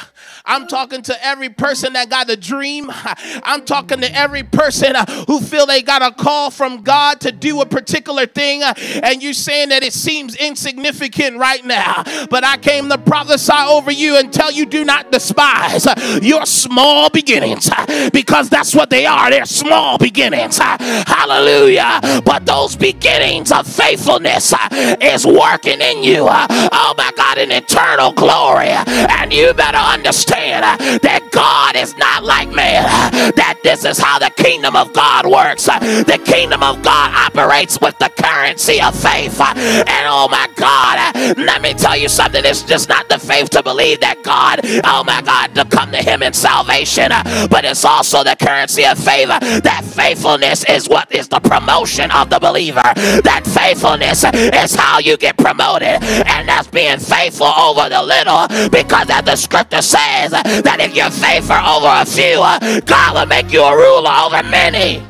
I'm 0.46 0.66
talking 0.66 1.02
to 1.02 1.26
every 1.26 1.50
person 1.50 1.92
that 1.92 2.08
got 2.08 2.30
a 2.30 2.36
dream. 2.36 2.90
I'm 2.90 3.62
talking 3.66 4.00
to 4.00 4.16
every 4.16 4.42
person 4.42 4.96
uh, 4.96 5.04
who 5.26 5.38
feel 5.38 5.66
they 5.66 5.82
got 5.82 6.00
a 6.00 6.12
call 6.14 6.50
from 6.50 6.82
God 6.82 7.20
to 7.20 7.30
do 7.30 7.60
a 7.60 7.66
particular 7.66 8.24
thing 8.24 8.62
uh, 8.62 8.72
and 9.02 9.22
you're 9.22 9.34
saying 9.34 9.68
that 9.68 9.82
it 9.82 9.92
seems 9.92 10.34
insignificant 10.34 11.36
right 11.36 11.62
now. 11.62 12.04
But 12.30 12.42
I 12.42 12.56
came 12.56 12.88
to 12.88 12.96
prophesy 12.96 13.52
over 13.52 13.90
you 13.90 14.16
and 14.16 14.32
tell 14.32 14.50
you 14.50 14.64
do 14.64 14.82
not 14.82 15.12
despise 15.12 15.86
uh, 15.86 16.20
your 16.22 16.46
small 16.46 17.10
beginnings 17.10 17.68
because 18.14 18.48
that's 18.48 18.74
what 18.74 18.88
they 18.88 19.04
are. 19.04 19.28
They're 19.28 19.44
small 19.44 19.98
beginnings. 19.98 20.56
Hallelujah. 20.58 22.22
But 22.24 22.46
those 22.46 22.76
beginnings 22.76 23.52
of 23.52 23.66
faithfulness 23.66 24.54
is 24.72 25.26
working 25.26 25.82
in 25.82 26.02
you. 26.02 26.26
Oh 26.28 26.94
my 26.96 27.12
God, 27.14 27.36
an 27.36 27.52
eternal 27.52 28.05
glory. 28.12 28.70
And 28.70 29.32
you 29.32 29.52
better 29.54 29.78
understand 29.78 30.06
understand 30.06 31.02
that 31.02 31.30
God 31.30 31.76
is 31.76 31.96
not 31.96 32.24
like 32.24 32.48
man, 32.54 32.84
that 33.36 33.58
this 33.62 33.84
is 33.84 33.98
how 33.98 34.18
the 34.18 34.30
kingdom 34.30 34.76
of 34.76 34.92
God 34.92 35.26
works. 35.26 35.64
The 35.64 36.20
kingdom 36.24 36.62
of 36.62 36.82
God 36.82 37.12
operates 37.14 37.80
with 37.80 37.98
the 37.98 38.10
currency 38.16 38.80
of 38.80 38.94
faith. 38.94 39.40
And 39.40 40.06
oh 40.08 40.28
my 40.30 40.48
God, 40.56 41.14
let 41.38 41.62
me 41.62 41.74
tell 41.74 41.96
you 41.96 42.08
something. 42.08 42.42
It's 42.44 42.62
just 42.62 42.88
not 42.88 43.08
the 43.08 43.18
faith 43.18 43.50
to 43.50 43.62
believe 43.62 44.00
that 44.00 44.22
God, 44.22 44.60
oh 44.84 45.04
my 45.04 45.22
God, 45.22 45.54
to 45.54 45.64
come 45.64 45.90
to 45.92 45.98
Him 45.98 46.22
in 46.22 46.32
salvation, 46.32 47.10
but 47.50 47.64
it's 47.64 47.84
also 47.84 48.24
the 48.24 48.36
currency 48.36 48.84
of 48.86 48.98
favor. 48.98 49.38
That 49.40 49.82
faithfulness 49.84 50.64
is 50.68 50.88
what 50.88 51.12
is 51.12 51.28
the 51.28 51.40
promotion 51.40 52.10
of 52.10 52.30
the 52.30 52.38
believer. 52.38 52.82
That 53.24 53.42
faithfulness 53.46 54.24
is 54.32 54.74
how 54.74 54.98
you 54.98 55.16
get 55.16 55.36
promoted, 55.36 56.02
and 56.02 56.48
that's 56.48 56.68
being 56.68 56.98
faithful 56.98 57.46
over 57.46 57.88
the 57.88 57.95
little 58.02 58.68
because 58.68 59.08
as 59.10 59.24
the 59.24 59.36
scripture 59.36 59.82
says, 59.82 60.30
that 60.32 60.78
if 60.80 60.94
you're 60.94 61.10
faithful 61.10 61.56
over 61.56 61.88
a 61.88 62.04
few, 62.04 62.36
God 62.86 63.14
will 63.14 63.26
make 63.26 63.52
you 63.52 63.62
a 63.62 63.76
ruler 63.76 64.10
over 64.10 64.42
many. 64.48 65.02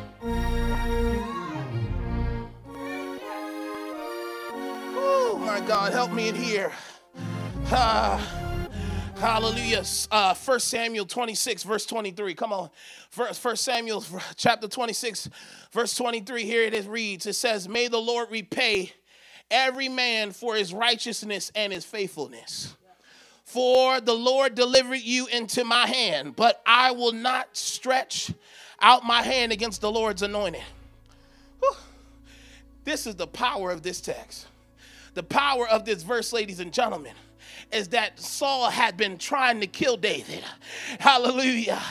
Oh 4.95 5.37
my 5.39 5.59
God, 5.61 5.93
help 5.93 6.11
me 6.11 6.29
in 6.29 6.35
here. 6.35 6.71
Uh, 7.69 8.17
hallelujah. 9.17 9.83
Uh, 10.09 10.33
1 10.33 10.59
Samuel 10.59 11.05
26, 11.05 11.63
verse 11.63 11.85
23. 11.85 12.33
Come 12.33 12.53
on. 12.53 12.69
First 13.09 13.63
Samuel 13.63 14.03
chapter 14.35 14.67
26, 14.67 15.29
verse 15.71 15.95
23. 15.95 16.43
Here 16.43 16.63
it 16.63 16.73
is 16.73 16.87
reads. 16.87 17.25
It 17.25 17.33
says, 17.33 17.67
May 17.67 17.87
the 17.87 17.97
Lord 17.97 18.31
repay 18.31 18.93
every 19.51 19.89
man 19.89 20.31
for 20.31 20.55
his 20.55 20.73
righteousness 20.73 21.51
and 21.55 21.71
his 21.71 21.85
faithfulness. 21.85 22.75
For 23.45 24.01
the 24.01 24.13
Lord 24.13 24.55
delivered 24.55 25.01
you 25.01 25.27
into 25.27 25.63
my 25.63 25.87
hand, 25.87 26.35
but 26.35 26.61
I 26.65 26.91
will 26.91 27.13
not 27.13 27.55
stretch 27.55 28.33
out 28.81 29.05
my 29.05 29.21
hand 29.21 29.51
against 29.51 29.81
the 29.81 29.91
Lord's 29.91 30.21
anointed. 30.21 30.63
Whew. 31.59 31.75
This 32.83 33.07
is 33.07 33.15
the 33.15 33.27
power 33.27 33.71
of 33.71 33.83
this 33.83 34.01
text. 34.01 34.47
The 35.13 35.23
power 35.23 35.67
of 35.67 35.85
this 35.85 36.03
verse, 36.03 36.33
ladies 36.33 36.59
and 36.59 36.73
gentlemen 36.73 37.13
is 37.71 37.89
that 37.89 38.19
Saul 38.19 38.69
had 38.69 38.97
been 38.97 39.17
trying 39.17 39.59
to 39.61 39.67
kill 39.67 39.97
David. 39.97 40.43
Hallelujah. 40.99 41.81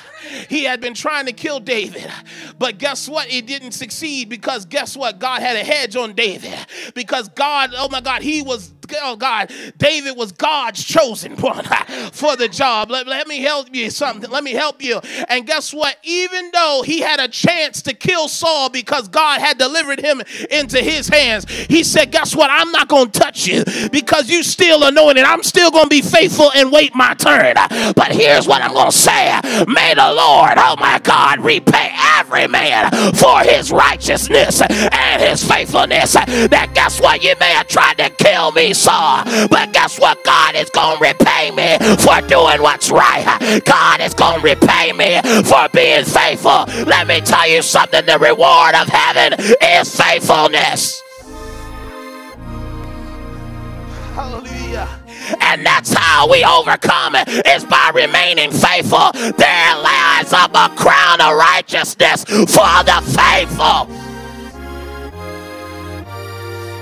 He 0.48 0.64
had 0.64 0.80
been 0.80 0.94
trying 0.94 1.26
to 1.26 1.32
kill 1.32 1.60
David. 1.60 2.10
But 2.58 2.78
guess 2.78 3.08
what? 3.08 3.30
It 3.32 3.46
didn't 3.46 3.72
succeed 3.72 4.28
because 4.28 4.64
guess 4.64 4.96
what? 4.96 5.18
God 5.18 5.42
had 5.42 5.56
a 5.56 5.64
hedge 5.64 5.96
on 5.96 6.14
David. 6.14 6.54
Because 6.94 7.28
God, 7.30 7.70
oh 7.76 7.88
my 7.88 8.00
God, 8.00 8.22
he 8.22 8.42
was 8.42 8.68
oh 9.02 9.16
God, 9.16 9.50
David 9.78 10.16
was 10.16 10.32
God's 10.32 10.82
chosen 10.82 11.36
one 11.36 11.64
for 12.12 12.36
the 12.36 12.48
job. 12.48 12.90
Let, 12.90 13.06
let 13.06 13.26
me 13.26 13.40
help 13.40 13.74
you 13.74 13.90
something. 13.90 14.30
Let 14.30 14.44
me 14.44 14.52
help 14.52 14.82
you. 14.82 15.00
And 15.28 15.46
guess 15.46 15.72
what? 15.72 15.96
Even 16.02 16.50
though 16.52 16.82
he 16.84 17.00
had 17.00 17.20
a 17.20 17.28
chance 17.28 17.82
to 17.82 17.94
kill 17.94 18.28
Saul 18.28 18.68
because 18.70 19.08
God 19.08 19.40
had 19.40 19.58
delivered 19.58 20.00
him 20.00 20.22
into 20.50 20.80
his 20.80 21.08
hands, 21.08 21.50
he 21.50 21.84
said, 21.84 22.12
Guess 22.12 22.34
what? 22.36 22.50
I'm 22.50 22.70
not 22.72 22.88
going 22.88 23.10
to 23.10 23.18
touch 23.18 23.46
you 23.46 23.64
because 23.90 24.30
you 24.30 24.42
still 24.42 24.84
anointed. 24.84 25.24
I'm 25.24 25.42
still 25.42 25.70
going 25.70 25.84
to 25.84 25.90
be 25.90 26.02
faithful 26.02 26.50
and 26.54 26.72
wait 26.72 26.94
my 26.94 27.14
turn. 27.14 27.54
But 27.94 28.12
here's 28.12 28.46
what 28.46 28.62
I'm 28.62 28.72
going 28.72 28.90
to 28.90 28.96
say 28.96 29.40
May 29.66 29.94
the 29.94 30.12
Lord, 30.12 30.54
oh 30.56 30.76
my 30.78 31.00
God, 31.02 31.40
repay 31.40 31.90
every 32.18 32.46
man 32.46 32.90
for 33.14 33.40
his 33.40 33.70
righteousness 33.70 34.60
and 34.62 35.22
his 35.22 35.46
faithfulness. 35.46 36.14
That 36.14 36.70
guess 36.74 37.00
what? 37.00 37.22
You 37.22 37.34
may 37.40 37.52
have 37.52 37.68
tried 37.68 37.98
to 37.98 38.10
kill 38.10 38.52
me 38.52 38.72
But 38.84 39.72
guess 39.72 39.98
what? 39.98 40.22
God 40.24 40.54
is 40.54 40.70
going 40.70 40.98
to 40.98 41.04
repay 41.04 41.50
me 41.50 41.78
for 41.96 42.20
doing 42.26 42.62
what's 42.62 42.90
right. 42.90 43.62
God 43.64 44.00
is 44.00 44.14
going 44.14 44.40
to 44.40 44.44
repay 44.44 44.92
me 44.92 45.20
for 45.42 45.68
being 45.72 46.04
faithful. 46.04 46.66
Let 46.84 47.06
me 47.06 47.20
tell 47.20 47.48
you 47.48 47.62
something 47.62 48.04
the 48.06 48.18
reward 48.18 48.74
of 48.74 48.88
heaven 48.88 49.34
is 49.62 49.94
faithfulness. 49.94 51.02
Hallelujah. 54.14 54.88
And 55.40 55.66
that's 55.66 55.92
how 55.92 56.30
we 56.30 56.44
overcome 56.44 57.16
it 57.16 57.28
is 57.46 57.64
by 57.64 57.90
remaining 57.94 58.50
faithful. 58.50 59.10
There 59.12 59.76
lies 59.76 60.32
up 60.32 60.52
a 60.54 60.74
crown 60.76 61.20
of 61.20 61.36
righteousness 61.36 62.24
for 62.24 62.84
the 62.84 63.02
faithful. 63.04 64.05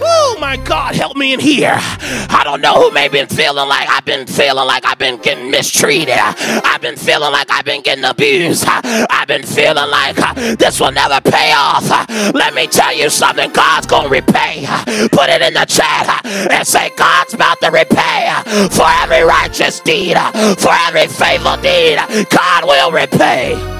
Oh 0.07 0.37
my 0.39 0.57
God, 0.59 0.95
help 0.95 1.17
me 1.17 1.33
in 1.33 1.41
here. 1.41 1.77
I 1.77 2.43
don't 2.45 2.61
know 2.61 2.75
who 2.75 2.91
may 2.91 3.09
be 3.09 3.25
feeling 3.25 3.69
like 3.69 3.89
I've 3.89 4.05
been 4.05 4.27
feeling 4.27 4.67
like 4.67 4.85
I've 4.85 4.99
been 4.99 5.17
getting 5.19 5.51
mistreated. 5.51 6.19
I've 6.19 6.83
been 6.83 6.97
feeling 6.97 7.33
like 7.33 7.51
I've 7.51 7.65
been 7.65 7.81
getting 7.81 8.05
abused. 8.05 8.65
I've 8.67 9.29
been 9.29 9.45
feeling 9.45 9.91
like 9.91 10.19
uh, 10.19 10.57
this 10.57 10.79
will 10.81 10.93
never 10.93 11.21
pay 11.23 11.53
off. 11.53 11.89
Let 12.35 12.55
me 12.55 12.67
tell 12.67 12.95
you 12.95 13.09
something. 13.09 13.51
God's 13.53 13.87
gonna 13.87 14.09
repay. 14.09 14.67
Put 15.11 15.31
it 15.31 15.41
in 15.41 15.55
the 15.55 15.65
chat 15.67 16.07
uh, 16.09 16.49
and 16.53 16.67
say 16.67 16.91
God's 16.97 17.33
about 17.35 17.61
to 17.63 17.71
repay 17.71 18.29
uh, 18.29 18.69
for 18.69 18.87
every 19.03 19.23
righteous 19.23 19.81
deed, 19.81 20.17
for 20.59 20.73
every 20.87 21.07
faithful 21.07 21.57
deed. 21.57 21.99
God 22.29 22.65
will 22.67 22.93
repay. 22.93 23.75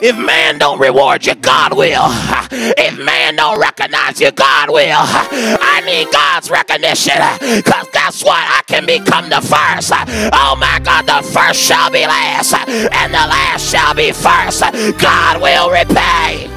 If 0.00 0.16
man 0.16 0.58
don't 0.58 0.78
reward 0.78 1.26
you, 1.26 1.34
God 1.34 1.76
will. 1.76 2.08
If 2.50 2.98
man 2.98 3.36
don't 3.36 3.58
recognize 3.60 4.20
you, 4.20 4.30
God 4.30 4.70
will. 4.70 4.98
I 4.98 5.82
need 5.84 6.10
God's 6.12 6.50
recognition. 6.50 7.20
Because 7.40 7.86
guess 7.92 8.24
what? 8.24 8.38
I 8.38 8.62
can 8.66 8.86
become 8.86 9.28
the 9.28 9.40
first. 9.40 9.92
Oh 10.32 10.56
my 10.58 10.80
God, 10.82 11.02
the 11.06 11.22
first 11.28 11.60
shall 11.60 11.90
be 11.90 12.06
last, 12.06 12.54
and 12.54 13.12
the 13.12 13.18
last 13.18 13.70
shall 13.70 13.94
be 13.94 14.12
first. 14.12 14.60
God 14.98 15.42
will 15.42 15.70
repay. 15.70 16.48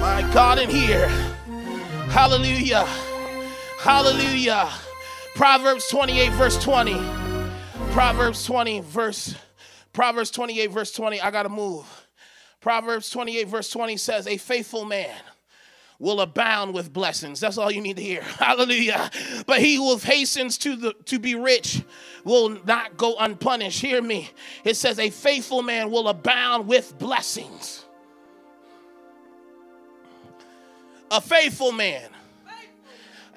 My 0.00 0.28
God 0.32 0.58
in 0.58 0.70
here. 0.70 1.08
Hallelujah. 2.10 2.84
Hallelujah. 3.78 4.68
Proverbs 5.34 5.88
28, 5.88 6.32
verse 6.32 6.62
20. 6.62 7.00
Proverbs 7.92 8.44
20, 8.44 8.80
verse 8.80 9.34
Proverbs 9.98 10.30
28, 10.30 10.68
verse 10.68 10.92
20. 10.92 11.20
I 11.20 11.32
got 11.32 11.42
to 11.42 11.48
move. 11.48 11.84
Proverbs 12.60 13.10
28, 13.10 13.48
verse 13.48 13.68
20 13.68 13.96
says, 13.96 14.28
A 14.28 14.36
faithful 14.36 14.84
man 14.84 15.12
will 15.98 16.20
abound 16.20 16.72
with 16.72 16.92
blessings. 16.92 17.40
That's 17.40 17.58
all 17.58 17.68
you 17.68 17.80
need 17.80 17.96
to 17.96 18.02
hear. 18.04 18.22
Hallelujah. 18.38 19.10
But 19.44 19.58
he 19.58 19.74
who 19.74 19.96
hastens 19.96 20.56
to 20.58 20.76
the 20.76 20.94
to 21.06 21.18
be 21.18 21.34
rich 21.34 21.82
will 22.22 22.50
not 22.64 22.96
go 22.96 23.16
unpunished. 23.18 23.80
Hear 23.80 24.00
me. 24.00 24.30
It 24.62 24.76
says 24.76 25.00
a 25.00 25.10
faithful 25.10 25.62
man 25.62 25.90
will 25.90 26.06
abound 26.06 26.68
with 26.68 26.96
blessings. 26.96 27.84
A 31.10 31.20
faithful 31.20 31.72
man 31.72 32.08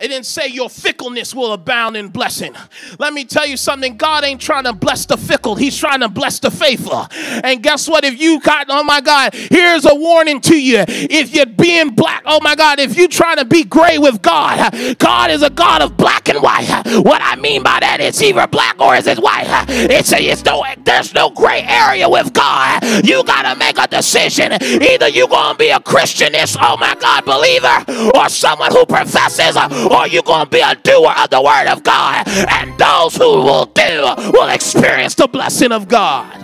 it 0.02 0.08
didn't 0.08 0.26
say 0.26 0.48
your 0.48 0.70
fickleness 0.70 1.36
will 1.36 1.54
abound 1.54 1.96
in 1.96 2.10
blessing. 2.10 2.56
Let 2.98 3.14
me 3.14 3.24
tell 3.24 3.46
you 3.46 3.56
something 3.56 3.98
God 3.98 4.24
ain't 4.24 4.42
trying 4.42 4.64
to 4.64 4.74
bless 4.74 5.06
the 5.06 5.16
fickle, 5.16 5.56
He's 5.56 5.78
trying 5.78 6.00
to 6.00 6.10
bless 6.10 6.40
the 6.40 6.50
faithful. 6.50 7.08
And 7.44 7.62
guess 7.62 7.88
what? 7.88 8.04
If 8.04 8.20
you 8.20 8.40
got, 8.40 8.66
oh 8.70 8.84
my 8.84 9.02
God, 9.02 9.36
here's 9.36 9.86
a 9.86 9.94
warning 9.94 10.42
to 10.42 10.60
you. 10.60 10.84
If 10.88 11.36
you're 11.36 11.46
being 11.46 11.92
black, 11.92 12.24
oh 12.26 12.40
my 12.42 12.56
God, 12.56 12.80
if 12.80 12.98
you're 12.98 13.08
trying 13.08 13.38
to 13.38 13.46
be 13.46 13.64
gray 13.64 14.00
with 14.00 14.24
God, 14.24 14.74
God 14.98 15.30
is 15.30 15.44
a 15.44 15.52
God 15.52 15.84
of 15.84 15.98
black 15.98 16.30
and 16.30 16.42
white. 16.42 16.68
What 17.04 17.22
I 17.24 17.36
mean 17.36 17.62
by 17.62 17.80
that 17.82 18.00
is 18.00 18.22
either 18.24 18.48
black 18.48 18.80
or 18.82 18.96
is 18.96 19.06
it 19.06 19.20
white. 19.20 19.46
It's, 19.70 20.12
a, 20.14 20.18
it's 20.18 20.44
no, 20.44 20.64
there's 20.84 21.14
no 21.14 21.30
gray 21.30 21.62
area 21.62 22.10
with 22.10 22.34
God. 22.34 22.84
You 23.06 23.24
got 23.24 23.44
to 23.44 23.60
make 23.60 23.78
a 23.78 23.88
decision. 23.88 24.54
Either 24.54 25.10
you're 25.10 25.28
going 25.28 25.54
to 25.54 25.58
be 25.60 25.70
a 25.70 25.80
Christianist, 25.80 26.58
oh 26.60 26.78
my 26.78 26.96
God, 26.96 27.26
believer, 27.26 28.12
or 28.18 28.30
someone 28.30 28.72
who 28.72 28.86
professes 28.86 29.56
or 29.92 30.08
you're 30.08 30.24
going 30.24 30.46
to 30.46 30.50
be 30.50 30.62
a 30.62 30.76
doer 30.76 31.14
of 31.18 31.30
the 31.30 31.42
word 31.42 31.68
of 31.68 31.84
God. 31.84 32.28
And 32.28 32.78
those 32.78 33.16
who 33.16 33.44
will 33.44 33.66
do 33.66 34.04
will 34.32 34.50
experience 34.50 35.16
the 35.16 35.28
blessing 35.28 35.72
of 35.72 35.88
God. 35.88 36.38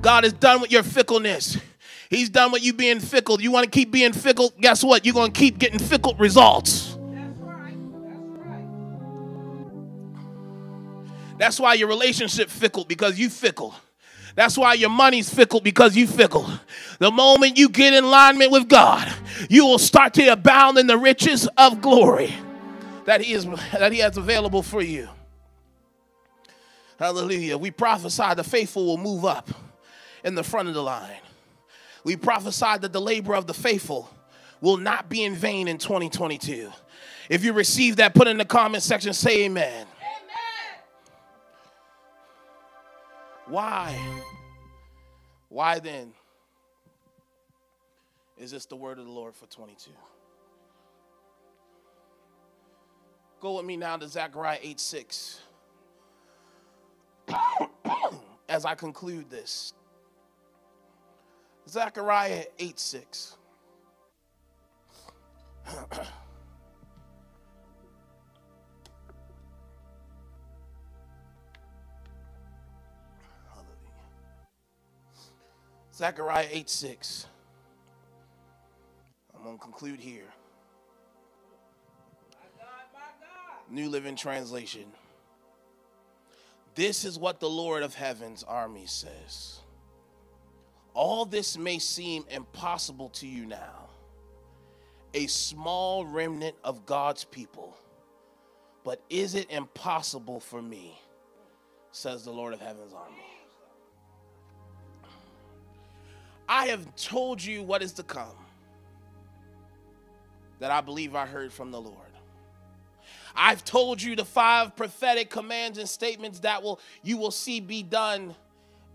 God 0.00 0.24
is 0.24 0.32
done 0.32 0.60
with 0.60 0.70
your 0.70 0.84
fickleness. 0.84 1.58
He's 2.08 2.30
done 2.30 2.52
with 2.52 2.64
you 2.64 2.72
being 2.72 3.00
fickle. 3.00 3.40
You 3.40 3.50
want 3.50 3.64
to 3.64 3.70
keep 3.70 3.90
being 3.90 4.12
fickle? 4.12 4.52
Guess 4.60 4.82
what? 4.84 5.04
You're 5.04 5.14
going 5.14 5.32
to 5.32 5.38
keep 5.38 5.58
getting 5.58 5.78
fickle 5.78 6.14
results. 6.14 6.96
That's 7.10 7.38
right. 7.40 7.76
That's 8.04 8.22
right. 8.46 8.64
That's 11.38 11.60
why 11.60 11.74
your 11.74 11.88
relationship 11.88 12.48
fickle 12.48 12.84
because 12.84 13.18
you 13.18 13.28
fickle. 13.28 13.74
That's 14.38 14.56
why 14.56 14.74
your 14.74 14.90
money's 14.90 15.28
fickle 15.28 15.60
because 15.60 15.96
you 15.96 16.06
fickle. 16.06 16.48
The 17.00 17.10
moment 17.10 17.58
you 17.58 17.68
get 17.68 17.92
in 17.92 18.04
alignment 18.04 18.52
with 18.52 18.68
God, 18.68 19.12
you 19.50 19.66
will 19.66 19.80
start 19.80 20.14
to 20.14 20.28
abound 20.28 20.78
in 20.78 20.86
the 20.86 20.96
riches 20.96 21.48
of 21.56 21.82
glory 21.82 22.32
that 23.04 23.20
He 23.20 23.32
is 23.32 23.46
that 23.72 23.90
He 23.90 23.98
has 23.98 24.16
available 24.16 24.62
for 24.62 24.80
you. 24.80 25.08
Hallelujah. 27.00 27.58
We 27.58 27.72
prophesy 27.72 28.32
the 28.36 28.44
faithful 28.44 28.86
will 28.86 28.96
move 28.96 29.24
up 29.24 29.50
in 30.22 30.36
the 30.36 30.44
front 30.44 30.68
of 30.68 30.74
the 30.74 30.84
line. 30.84 31.18
We 32.04 32.14
prophesy 32.14 32.78
that 32.78 32.92
the 32.92 33.00
labor 33.00 33.34
of 33.34 33.48
the 33.48 33.54
faithful 33.54 34.08
will 34.60 34.76
not 34.76 35.08
be 35.08 35.24
in 35.24 35.34
vain 35.34 35.66
in 35.66 35.78
2022. 35.78 36.70
If 37.28 37.42
you 37.42 37.52
receive 37.52 37.96
that, 37.96 38.14
put 38.14 38.28
in 38.28 38.38
the 38.38 38.44
comment 38.44 38.84
section, 38.84 39.12
say 39.14 39.46
amen. 39.46 39.88
Why? 43.48 43.98
Why 45.48 45.78
then 45.78 46.12
is 48.36 48.50
this 48.50 48.66
the 48.66 48.76
word 48.76 48.98
of 48.98 49.06
the 49.06 49.10
Lord 49.10 49.34
for 49.34 49.46
22? 49.46 49.90
Go 53.40 53.56
with 53.56 53.64
me 53.64 53.76
now 53.76 53.96
to 53.96 54.06
Zechariah 54.06 54.58
8 54.60 54.78
6. 54.78 55.40
As 58.48 58.64
I 58.64 58.74
conclude 58.74 59.30
this, 59.30 59.72
Zechariah 61.68 62.44
8 62.58 62.78
6. 62.78 63.36
Zechariah 75.98 76.46
8 76.48 76.70
6. 76.70 77.26
I'm 79.34 79.42
going 79.42 79.58
to 79.58 79.60
conclude 79.60 79.98
here. 79.98 80.28
New 83.68 83.88
Living 83.88 84.14
Translation. 84.14 84.84
This 86.76 87.04
is 87.04 87.18
what 87.18 87.40
the 87.40 87.50
Lord 87.50 87.82
of 87.82 87.96
Heaven's 87.96 88.44
army 88.44 88.86
says. 88.86 89.58
All 90.94 91.24
this 91.24 91.58
may 91.58 91.80
seem 91.80 92.24
impossible 92.30 93.08
to 93.10 93.26
you 93.26 93.44
now, 93.44 93.88
a 95.14 95.26
small 95.26 96.06
remnant 96.06 96.54
of 96.62 96.86
God's 96.86 97.24
people. 97.24 97.76
But 98.84 99.02
is 99.10 99.34
it 99.34 99.50
impossible 99.50 100.38
for 100.38 100.62
me, 100.62 100.96
says 101.90 102.24
the 102.24 102.30
Lord 102.30 102.54
of 102.54 102.60
Heaven's 102.60 102.94
army? 102.94 103.37
I 106.48 106.66
have 106.68 106.94
told 106.96 107.42
you 107.44 107.62
what 107.62 107.82
is 107.82 107.92
to 107.94 108.02
come 108.02 108.36
that 110.60 110.70
I 110.70 110.80
believe 110.80 111.14
I 111.14 111.26
heard 111.26 111.52
from 111.52 111.70
the 111.70 111.80
Lord. 111.80 111.96
I've 113.36 113.64
told 113.64 114.02
you 114.02 114.16
the 114.16 114.24
five 114.24 114.76
prophetic 114.76 115.30
commands 115.30 115.78
and 115.78 115.88
statements 115.88 116.40
that 116.40 116.62
will 116.62 116.80
you 117.02 117.16
will 117.18 117.30
see 117.30 117.60
be 117.60 117.82
done 117.82 118.34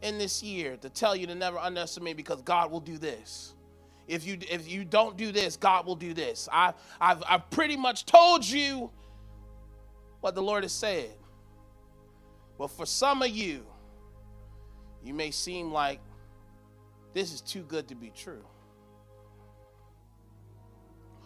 in 0.01 0.17
this 0.17 0.43
year 0.43 0.77
to 0.77 0.89
tell 0.89 1.15
you 1.15 1.27
to 1.27 1.35
never 1.35 1.57
underestimate 1.57 2.17
because 2.17 2.41
God 2.41 2.71
will 2.71 2.81
do 2.81 2.97
this. 2.97 3.53
If 4.07 4.25
you 4.25 4.37
if 4.49 4.69
you 4.69 4.85
don't 4.85 5.17
do 5.17 5.31
this, 5.31 5.57
God 5.57 5.85
will 5.85 5.95
do 5.95 6.13
this. 6.13 6.49
I 6.51 6.73
I've 7.01 7.23
I've 7.27 7.49
pretty 7.51 7.77
much 7.77 8.05
told 8.05 8.45
you 8.47 8.91
what 10.21 10.35
the 10.35 10.43
Lord 10.43 10.63
has 10.63 10.73
said. 10.73 11.11
But 12.57 12.69
for 12.71 12.85
some 12.85 13.21
of 13.21 13.29
you, 13.29 13.65
you 15.03 15.13
may 15.13 15.31
seem 15.31 15.71
like 15.71 15.99
this 17.13 17.33
is 17.33 17.41
too 17.41 17.61
good 17.63 17.87
to 17.89 17.95
be 17.95 18.09
true. 18.09 18.43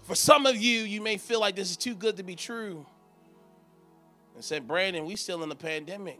For 0.03 0.15
some 0.15 0.45
of 0.45 0.55
you, 0.55 0.83
you 0.83 1.01
may 1.01 1.17
feel 1.17 1.39
like 1.39 1.55
this 1.55 1.69
is 1.69 1.77
too 1.77 1.95
good 1.95 2.17
to 2.17 2.23
be 2.23 2.35
true. 2.35 2.85
And 4.35 4.43
said, 4.43 4.67
Brandon, 4.67 5.05
we 5.05 5.15
still 5.15 5.43
in 5.43 5.49
the 5.49 5.55
pandemic. 5.55 6.19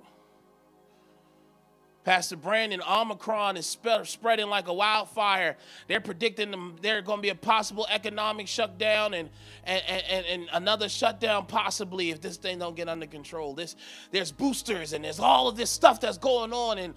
Pastor 2.04 2.38
Brandon, 2.38 2.82
Omicron 2.82 3.58
is 3.58 3.66
spe- 3.66 4.06
spreading 4.06 4.48
like 4.48 4.70
a 4.70 4.74
wildfire. 4.74 5.58
They're 5.88 6.00
predicting 6.00 6.52
them, 6.52 6.78
there's 6.82 7.04
going 7.04 7.18
to 7.18 7.22
be 7.22 7.30
a 7.30 7.36
possible 7.36 7.86
economic 7.90 8.48
shutdown 8.48 9.14
and, 9.14 9.30
and, 9.66 9.84
and, 9.86 10.26
and 10.26 10.50
another 10.54 10.88
shutdown 10.88 11.48
possibly 11.48 12.12
if 12.12 12.22
this 12.22 12.38
thing 12.38 12.60
don't 12.60 12.78
get 12.78 12.88
under 12.88 13.08
control. 13.08 13.54
This, 13.54 13.76
there's 14.12 14.32
boosters 14.32 14.94
and 14.94 15.04
there's 15.04 15.20
all 15.20 15.50
of 15.50 15.58
this 15.58 15.70
stuff 15.70 16.00
that's 16.00 16.18
going 16.18 16.54
on 16.54 16.78
and 16.78 16.94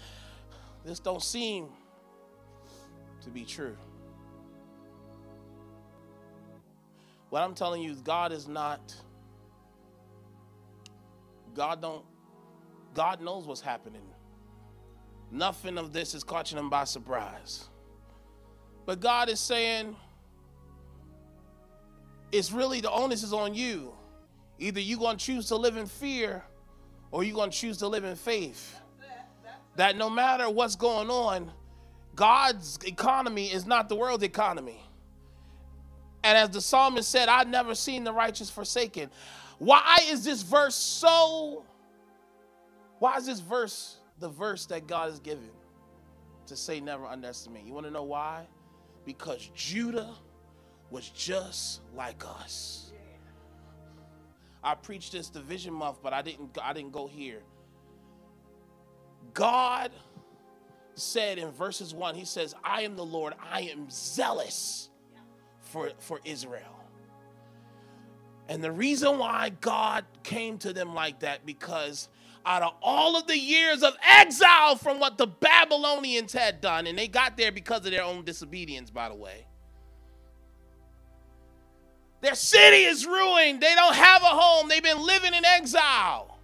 this 0.84 1.00
don't 1.00 1.22
seem 1.22 1.70
to 3.22 3.30
be 3.30 3.44
true. 3.44 3.76
What 7.30 7.42
I'm 7.42 7.54
telling 7.54 7.82
you 7.82 7.92
is 7.92 8.00
God 8.00 8.32
is 8.32 8.48
not 8.48 8.94
God 11.54 11.80
don't 11.80 12.04
God 12.94 13.20
knows 13.20 13.46
what's 13.46 13.60
happening. 13.60 14.02
Nothing 15.30 15.78
of 15.78 15.92
this 15.92 16.14
is 16.14 16.24
catching 16.24 16.56
them 16.56 16.68
by 16.68 16.84
surprise. 16.84 17.68
But 18.84 18.98
God 18.98 19.28
is 19.28 19.38
saying, 19.38 19.94
it's 22.32 22.50
really 22.50 22.80
the 22.80 22.90
onus 22.90 23.22
is 23.22 23.32
on 23.32 23.54
you. 23.54 23.92
Either 24.58 24.80
you're 24.80 24.98
going 24.98 25.16
to 25.16 25.24
choose 25.24 25.46
to 25.46 25.56
live 25.56 25.76
in 25.76 25.86
fear 25.86 26.42
or 27.12 27.22
you're 27.22 27.36
going 27.36 27.50
to 27.50 27.56
choose 27.56 27.78
to 27.78 27.86
live 27.86 28.04
in 28.04 28.16
faith. 28.16 28.76
That 29.76 29.96
no 29.96 30.10
matter 30.10 30.50
what's 30.50 30.74
going 30.74 31.10
on, 31.10 31.52
God's 32.14 32.78
economy 32.84 33.46
is 33.46 33.66
not 33.66 33.88
the 33.88 33.96
world's 33.96 34.24
economy. 34.24 34.80
And 36.22 36.36
as 36.36 36.50
the 36.50 36.60
psalmist 36.60 37.10
said, 37.10 37.28
I've 37.28 37.48
never 37.48 37.74
seen 37.74 38.04
the 38.04 38.12
righteous 38.12 38.50
forsaken. 38.50 39.10
Why 39.58 40.00
is 40.08 40.24
this 40.24 40.42
verse 40.42 40.74
so? 40.74 41.64
Why 42.98 43.16
is 43.16 43.26
this 43.26 43.40
verse 43.40 43.96
the 44.18 44.28
verse 44.28 44.66
that 44.66 44.86
God 44.86 45.10
has 45.10 45.20
given 45.20 45.50
to 46.46 46.56
say 46.56 46.80
never 46.80 47.06
underestimate? 47.06 47.64
You 47.64 47.72
want 47.72 47.86
to 47.86 47.92
know 47.92 48.02
why? 48.02 48.46
Because 49.06 49.50
Judah 49.54 50.14
was 50.90 51.08
just 51.08 51.80
like 51.94 52.22
us. 52.26 52.92
I 54.62 54.74
preached 54.74 55.12
this 55.12 55.30
division 55.30 55.72
month, 55.72 55.98
but 56.02 56.12
I 56.12 56.20
didn't 56.20 56.58
I 56.62 56.74
didn't 56.74 56.92
go 56.92 57.06
here. 57.06 57.42
God 59.32 59.90
said 60.94 61.38
in 61.38 61.50
verses 61.50 61.94
1, 61.94 62.14
he 62.14 62.24
says, 62.24 62.54
I 62.62 62.82
am 62.82 62.96
the 62.96 63.04
Lord, 63.04 63.34
I 63.52 63.62
am 63.62 63.88
zealous 63.90 64.90
for, 65.60 65.90
for 65.98 66.20
Israel. 66.24 66.76
And 68.48 68.64
the 68.64 68.72
reason 68.72 69.18
why 69.18 69.50
God 69.60 70.04
came 70.24 70.58
to 70.58 70.72
them 70.72 70.94
like 70.94 71.20
that, 71.20 71.46
because 71.46 72.08
out 72.44 72.62
of 72.62 72.72
all 72.82 73.16
of 73.16 73.26
the 73.26 73.38
years 73.38 73.82
of 73.82 73.94
exile 74.02 74.76
from 74.76 74.98
what 74.98 75.18
the 75.18 75.26
Babylonians 75.26 76.32
had 76.32 76.60
done, 76.60 76.86
and 76.86 76.98
they 76.98 77.06
got 77.06 77.36
there 77.36 77.52
because 77.52 77.84
of 77.84 77.92
their 77.92 78.02
own 78.02 78.24
disobedience, 78.24 78.90
by 78.90 79.08
the 79.08 79.14
way. 79.14 79.46
Their 82.22 82.34
city 82.34 82.84
is 82.84 83.06
ruined. 83.06 83.60
They 83.60 83.74
don't 83.74 83.94
have 83.94 84.22
a 84.22 84.26
home. 84.26 84.68
They've 84.68 84.82
been 84.82 85.04
living 85.04 85.32
in 85.32 85.44
exile. 85.44 86.39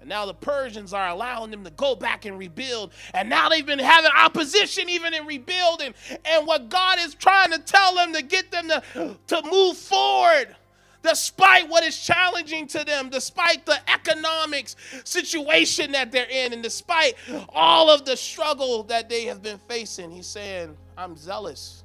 And 0.00 0.08
now 0.08 0.26
the 0.26 0.34
Persians 0.34 0.92
are 0.92 1.08
allowing 1.08 1.50
them 1.50 1.64
to 1.64 1.70
go 1.70 1.94
back 1.94 2.24
and 2.24 2.38
rebuild. 2.38 2.92
And 3.14 3.28
now 3.28 3.48
they've 3.48 3.66
been 3.66 3.78
having 3.78 4.10
opposition 4.16 4.88
even 4.88 5.12
in 5.12 5.26
rebuilding. 5.26 5.94
And 6.24 6.46
what 6.46 6.68
God 6.68 6.98
is 7.00 7.14
trying 7.14 7.50
to 7.52 7.58
tell 7.58 7.94
them 7.94 8.12
to 8.12 8.22
get 8.22 8.50
them 8.50 8.68
to, 8.68 9.16
to 9.26 9.42
move 9.50 9.76
forward 9.76 10.54
despite 11.02 11.68
what 11.68 11.84
is 11.84 11.98
challenging 11.98 12.66
to 12.66 12.84
them, 12.84 13.08
despite 13.08 13.64
the 13.66 13.78
economics 13.90 14.76
situation 15.04 15.92
that 15.92 16.10
they're 16.12 16.28
in, 16.28 16.52
and 16.52 16.62
despite 16.62 17.14
all 17.50 17.88
of 17.88 18.04
the 18.04 18.16
struggle 18.16 18.82
that 18.82 19.08
they 19.08 19.24
have 19.24 19.42
been 19.42 19.58
facing, 19.68 20.10
he's 20.10 20.26
saying, 20.26 20.76
I'm 20.96 21.16
zealous 21.16 21.84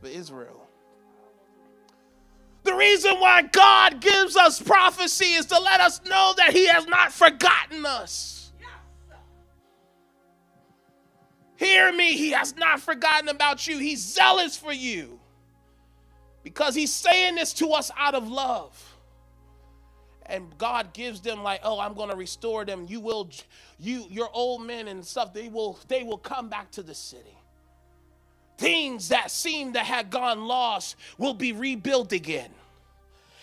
for 0.00 0.08
Israel. 0.08 0.63
The 2.64 2.74
reason 2.74 3.20
why 3.20 3.42
God 3.42 4.00
gives 4.00 4.36
us 4.36 4.60
prophecy 4.60 5.34
is 5.34 5.46
to 5.46 5.60
let 5.60 5.80
us 5.80 6.02
know 6.04 6.34
that 6.38 6.52
He 6.52 6.66
has 6.66 6.86
not 6.86 7.12
forgotten 7.12 7.84
us. 7.84 8.52
Hear 11.56 11.92
me, 11.92 12.16
He 12.16 12.30
has 12.30 12.56
not 12.56 12.80
forgotten 12.80 13.28
about 13.28 13.66
you. 13.66 13.78
He's 13.78 14.00
zealous 14.00 14.56
for 14.56 14.72
you 14.72 15.20
because 16.42 16.74
He's 16.74 16.92
saying 16.92 17.36
this 17.36 17.52
to 17.54 17.68
us 17.72 17.90
out 17.96 18.14
of 18.14 18.28
love. 18.28 18.90
And 20.26 20.56
God 20.56 20.94
gives 20.94 21.20
them 21.20 21.42
like, 21.42 21.60
oh, 21.64 21.78
I'm 21.78 21.92
going 21.92 22.08
to 22.08 22.16
restore 22.16 22.64
them. 22.64 22.86
You 22.88 22.98
will, 22.98 23.28
you, 23.78 24.06
your 24.08 24.30
old 24.32 24.62
men 24.62 24.88
and 24.88 25.04
stuff. 25.04 25.34
They 25.34 25.48
will, 25.48 25.78
they 25.86 26.02
will 26.02 26.16
come 26.16 26.48
back 26.48 26.70
to 26.72 26.82
the 26.82 26.94
city. 26.94 27.36
Things 28.56 29.08
that 29.08 29.30
seem 29.30 29.72
to 29.72 29.80
have 29.80 30.10
gone 30.10 30.46
lost 30.46 30.96
will 31.18 31.34
be 31.34 31.52
rebuilt 31.52 32.12
again. 32.12 32.50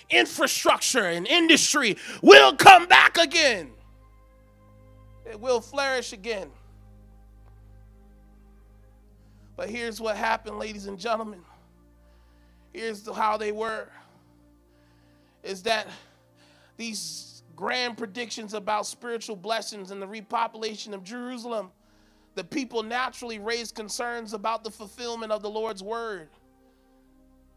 Infrastructure 0.10 1.06
and 1.06 1.28
industry 1.28 1.98
will 2.22 2.56
come 2.56 2.88
back 2.88 3.18
again. 3.18 3.72
It 5.26 5.40
will 5.40 5.62
flourish 5.62 6.14
again. 6.14 6.50
But 9.56 9.70
here's 9.70 10.02
what 10.02 10.18
happened, 10.18 10.60
ladies 10.60 10.88
and 10.88 10.98
gentlemen. 10.98 11.42
Here's 12.74 13.08
how 13.08 13.38
they 13.38 13.52
were 13.52 13.88
is 15.44 15.64
that 15.64 15.88
these 16.78 17.44
grand 17.56 17.98
predictions 17.98 18.54
about 18.54 18.86
spiritual 18.86 19.36
blessings 19.36 19.92
and 19.92 20.02
the 20.02 20.08
repopulation 20.08 20.94
of 20.94 21.04
Jerusalem 21.04 21.72
the 22.36 22.44
people 22.44 22.84
naturally 22.84 23.40
raised 23.40 23.76
concerns 23.76 24.34
about 24.34 24.64
the 24.64 24.72
fulfillment 24.72 25.32
of 25.32 25.42
the 25.42 25.50
Lord's 25.50 25.84
word. 25.84 26.30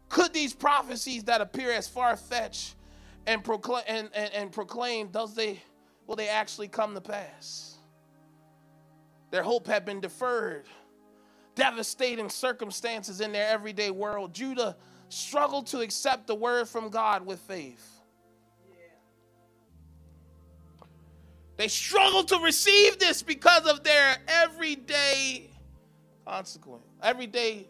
Could 0.09 0.33
these 0.33 0.53
prophecies 0.53 1.23
that 1.25 1.41
appear 1.41 1.71
as 1.71 1.87
far-fetched 1.87 2.75
and 3.25 3.43
proclaim 3.43 3.83
and, 3.87 4.09
and, 4.13 4.33
and 4.33 5.11
does 5.11 5.33
they 5.33 5.61
will 6.07 6.15
they 6.15 6.29
actually 6.29 6.67
come 6.67 6.93
to 6.93 7.01
pass? 7.01 7.77
Their 9.31 9.43
hope 9.43 9.67
had 9.67 9.85
been 9.85 10.01
deferred. 10.01 10.65
Devastating 11.55 12.29
circumstances 12.29 13.21
in 13.21 13.31
their 13.31 13.49
everyday 13.49 13.89
world. 13.89 14.33
Judah 14.33 14.75
struggled 15.09 15.67
to 15.67 15.79
accept 15.79 16.27
the 16.27 16.35
word 16.35 16.67
from 16.67 16.89
God 16.89 17.25
with 17.25 17.39
faith. 17.39 17.94
They 21.57 21.67
struggle 21.67 22.23
to 22.25 22.37
receive 22.39 22.99
this 22.99 23.23
because 23.23 23.65
of 23.65 23.83
their 23.83 24.17
everyday 24.27 25.49
consequence, 26.25 26.83
everyday 27.01 27.67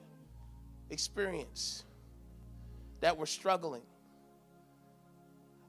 experience 0.90 1.84
that 3.02 3.18
we're 3.18 3.26
struggling. 3.28 3.84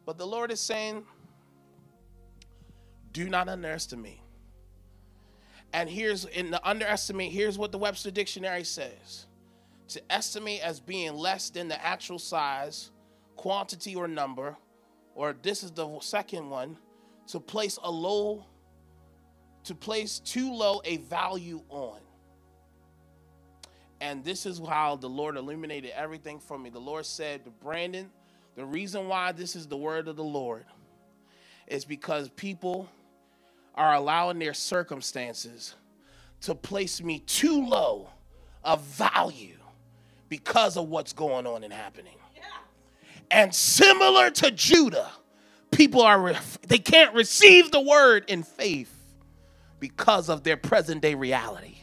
But 0.07 0.17
the 0.17 0.27
Lord 0.27 0.51
is 0.51 0.61
saying, 0.61 1.05
do 3.13 3.29
not 3.29 3.49
underestimate. 3.49 4.21
And 5.73 5.91
here's 5.91 6.25
in 6.25 6.51
the 6.51 6.67
underestimate, 6.67 7.33
here's 7.33 7.59
what 7.59 7.73
the 7.73 7.79
Webster 7.79 8.11
Dictionary 8.11 8.65
says 8.65 9.27
to 9.89 10.01
estimate 10.11 10.63
as 10.63 10.81
being 10.81 11.15
less 11.15 11.51
than 11.51 11.69
the 11.69 11.85
actual 11.85 12.19
size, 12.19 12.91
quantity, 13.37 13.95
or 13.95 14.09
number, 14.09 14.57
or 15.15 15.35
this 15.43 15.63
is 15.63 15.71
the 15.71 15.99
second 16.01 16.49
one 16.49 16.77
to 17.29 17.41
place 17.41 17.79
a 17.83 17.91
low, 17.91 18.45
to 19.65 19.75
place 19.75 20.19
too 20.19 20.53
low 20.53 20.81
a 20.85 20.99
value 20.99 21.63
on. 21.69 22.01
And 24.01 24.25
this 24.25 24.47
is 24.47 24.59
how 24.59 24.97
the 24.97 25.09
Lord 25.09 25.37
illuminated 25.37 25.93
everything 25.95 26.39
for 26.39 26.59
me. 26.59 26.71
The 26.71 26.79
Lord 26.79 27.07
said 27.07 27.45
to 27.45 27.51
Brandon, 27.51 28.11
the 28.55 28.65
reason 28.65 29.09
why 29.09 29.33
this 29.33 29.57
is 29.57 29.67
the 29.67 29.77
word 29.77 30.09
of 30.09 30.17
the 30.17 30.25
Lord 30.25 30.65
is 31.67 31.85
because 31.85 32.29
people 32.31 32.89
are 33.75 33.95
allowing 33.95 34.39
their 34.39 34.55
circumstances 34.55 35.75
to 36.43 36.55
place 36.55 37.03
me 37.03 37.21
too 37.21 37.67
low 37.67 38.09
of 38.65 38.83
value 38.83 39.59
because 40.29 40.77
of 40.77 40.89
what's 40.89 41.13
going 41.13 41.47
on 41.47 41.65
and 41.65 41.73
happening. 41.73 42.17
Yeah. 42.35 42.43
And 43.31 43.55
similar 43.55 44.31
to 44.31 44.51
Judah, 44.51 45.11
people 45.71 46.03
are 46.03 46.35
they 46.67 46.79
can't 46.79 47.15
receive 47.15 47.71
the 47.71 47.81
word 47.81 48.25
in 48.29 48.43
faith 48.43 48.93
because 49.81 50.29
of 50.29 50.43
their 50.43 50.57
present 50.57 51.03
day 51.03 51.15
reality 51.15 51.77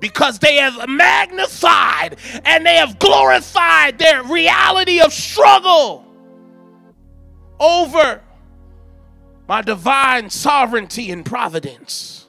because 0.00 0.38
they 0.38 0.56
have 0.56 0.88
magnified 0.88 2.16
and 2.44 2.66
they 2.66 2.76
have 2.76 2.98
glorified 2.98 3.98
their 3.98 4.22
reality 4.24 5.00
of 5.00 5.12
struggle 5.12 6.04
over 7.58 8.22
my 9.48 9.62
divine 9.62 10.28
sovereignty 10.28 11.10
and 11.10 11.24
providence. 11.24 12.26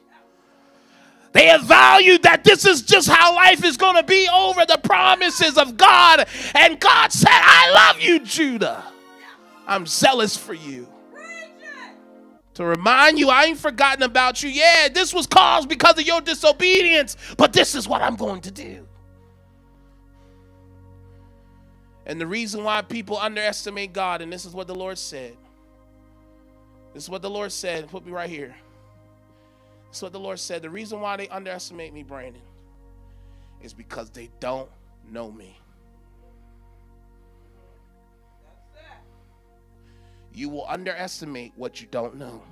They 1.34 1.48
have 1.48 1.64
valued 1.64 2.24
that 2.24 2.44
this 2.44 2.66
is 2.66 2.82
just 2.82 3.10
how 3.10 3.36
life 3.36 3.64
is 3.64 3.78
going 3.78 3.96
to 3.96 4.04
be 4.04 4.28
over 4.34 4.66
the 4.66 4.80
promises 4.84 5.58
of 5.58 5.78
God. 5.78 6.28
And 6.56 6.80
God 6.80 7.12
said, 7.12 7.30
I 7.32 7.72
love 7.72 8.02
you, 8.02 8.20
Judah. 8.22 8.84
I'm 9.68 9.86
zealous 9.86 10.38
for 10.38 10.54
you. 10.54 10.88
To 12.56 12.66
remind 12.66 13.20
you, 13.20 13.30
I 13.30 13.44
ain't 13.44 13.60
forgotten 13.60 14.02
about 14.02 14.42
you. 14.42 14.50
Yeah, 14.50 14.88
this 14.92 15.14
was 15.14 15.28
caused 15.28 15.70
because 15.70 16.00
of 16.00 16.08
your 16.08 16.22
disobedience, 16.22 17.16
but 17.38 17.54
this 17.54 17.76
is 17.76 17.88
what 17.88 18.02
I'm 18.02 18.16
going 18.16 18.42
to 18.42 18.52
do. 18.52 18.88
And 22.08 22.20
the 22.20 22.26
reason 22.26 22.64
why 22.64 22.82
people 22.82 23.18
underestimate 23.18 23.94
God, 23.94 24.22
and 24.22 24.34
this 24.34 24.46
is 24.46 24.54
what 24.54 24.66
the 24.66 24.74
Lord 24.74 24.98
said. 24.98 25.38
This 26.94 27.04
is 27.04 27.10
what 27.10 27.22
the 27.22 27.30
Lord 27.30 27.52
said. 27.52 27.88
Put 27.90 28.06
me 28.06 28.12
right 28.12 28.30
here. 28.30 28.56
This 29.90 29.98
is 29.98 30.04
what 30.04 30.14
the 30.14 30.20
Lord 30.20 30.40
said. 30.40 30.62
The 30.62 30.70
reason 30.70 31.00
why 31.00 31.18
they 31.18 31.28
underestimate 31.28 31.94
me, 31.94 32.02
Brandon, 32.02 32.42
is 33.62 33.74
because 33.74 34.10
they 34.10 34.30
don't 34.40 34.70
know 35.12 35.32
me. 35.32 35.60
You 40.38 40.50
will 40.50 40.66
underestimate 40.68 41.52
what 41.56 41.82
you 41.82 41.88
don't 41.90 42.16
know. 42.16 42.44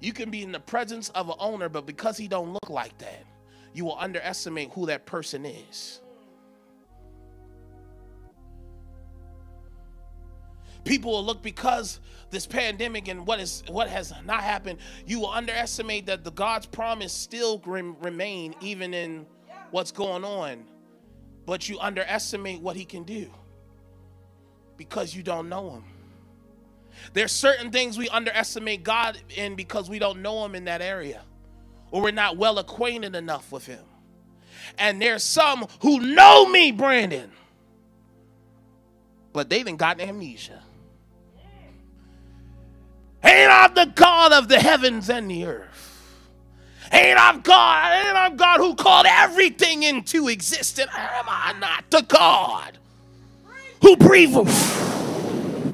You 0.00 0.12
can 0.12 0.30
be 0.30 0.42
in 0.42 0.50
the 0.50 0.58
presence 0.58 1.10
of 1.10 1.28
an 1.28 1.36
owner, 1.38 1.68
but 1.68 1.86
because 1.86 2.16
he 2.18 2.26
don't 2.26 2.52
look 2.52 2.68
like 2.68 2.98
that, 2.98 3.24
you 3.72 3.84
will 3.84 3.96
underestimate 3.98 4.70
who 4.72 4.86
that 4.86 5.06
person 5.06 5.46
is. 5.46 6.00
People 10.82 11.12
will 11.12 11.24
look 11.24 11.40
because 11.40 12.00
this 12.30 12.46
pandemic 12.46 13.08
and 13.08 13.26
what 13.26 13.38
is 13.40 13.62
what 13.68 13.88
has 13.88 14.12
not 14.24 14.42
happened, 14.42 14.80
you 15.06 15.20
will 15.20 15.30
underestimate 15.30 16.06
that 16.06 16.24
the 16.24 16.32
God's 16.32 16.66
promise 16.66 17.12
still 17.12 17.58
remain 17.64 18.54
even 18.60 18.92
in 18.92 19.26
what's 19.70 19.92
going 19.92 20.24
on. 20.24 20.64
But 21.44 21.68
you 21.68 21.78
underestimate 21.78 22.60
what 22.60 22.74
he 22.76 22.84
can 22.84 23.04
do 23.04 23.30
because 24.76 25.14
you 25.14 25.22
don't 25.22 25.48
know 25.48 25.70
him. 25.70 25.95
There's 27.12 27.32
certain 27.32 27.70
things 27.70 27.98
we 27.98 28.08
underestimate 28.08 28.84
God 28.84 29.18
in 29.36 29.54
because 29.54 29.88
we 29.90 29.98
don't 29.98 30.22
know 30.22 30.44
him 30.44 30.54
in 30.54 30.64
that 30.64 30.82
area 30.82 31.22
or 31.90 32.02
we're 32.02 32.10
not 32.10 32.36
well 32.36 32.58
acquainted 32.58 33.14
enough 33.14 33.52
with 33.52 33.66
him. 33.66 33.84
And 34.78 35.00
there's 35.00 35.22
some 35.24 35.66
who 35.80 36.00
know 36.00 36.48
me, 36.48 36.72
Brandon, 36.72 37.30
but 39.32 39.48
they 39.50 39.58
didn't 39.58 39.78
got 39.78 40.00
amnesia. 40.00 40.62
Ain't 43.24 43.50
I 43.50 43.68
the 43.68 43.90
God 43.94 44.32
of 44.32 44.48
the 44.48 44.60
heavens 44.60 45.10
and 45.10 45.30
the 45.30 45.46
earth? 45.46 45.66
Ain't 46.92 47.18
I 47.18 47.38
God? 47.38 48.06
Ain't 48.06 48.16
I 48.16 48.30
God 48.36 48.58
who 48.58 48.74
called 48.74 49.06
everything 49.08 49.82
into 49.82 50.28
existence? 50.28 50.90
Am 50.94 51.24
I 51.28 51.54
not 51.58 51.90
the 51.90 52.02
God 52.02 52.78
who 53.82 53.96
breathed 53.96 54.34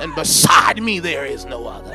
and 0.00 0.14
beside 0.14 0.82
me 0.82 0.98
there 0.98 1.24
is 1.24 1.44
no 1.44 1.66
other. 1.66 1.94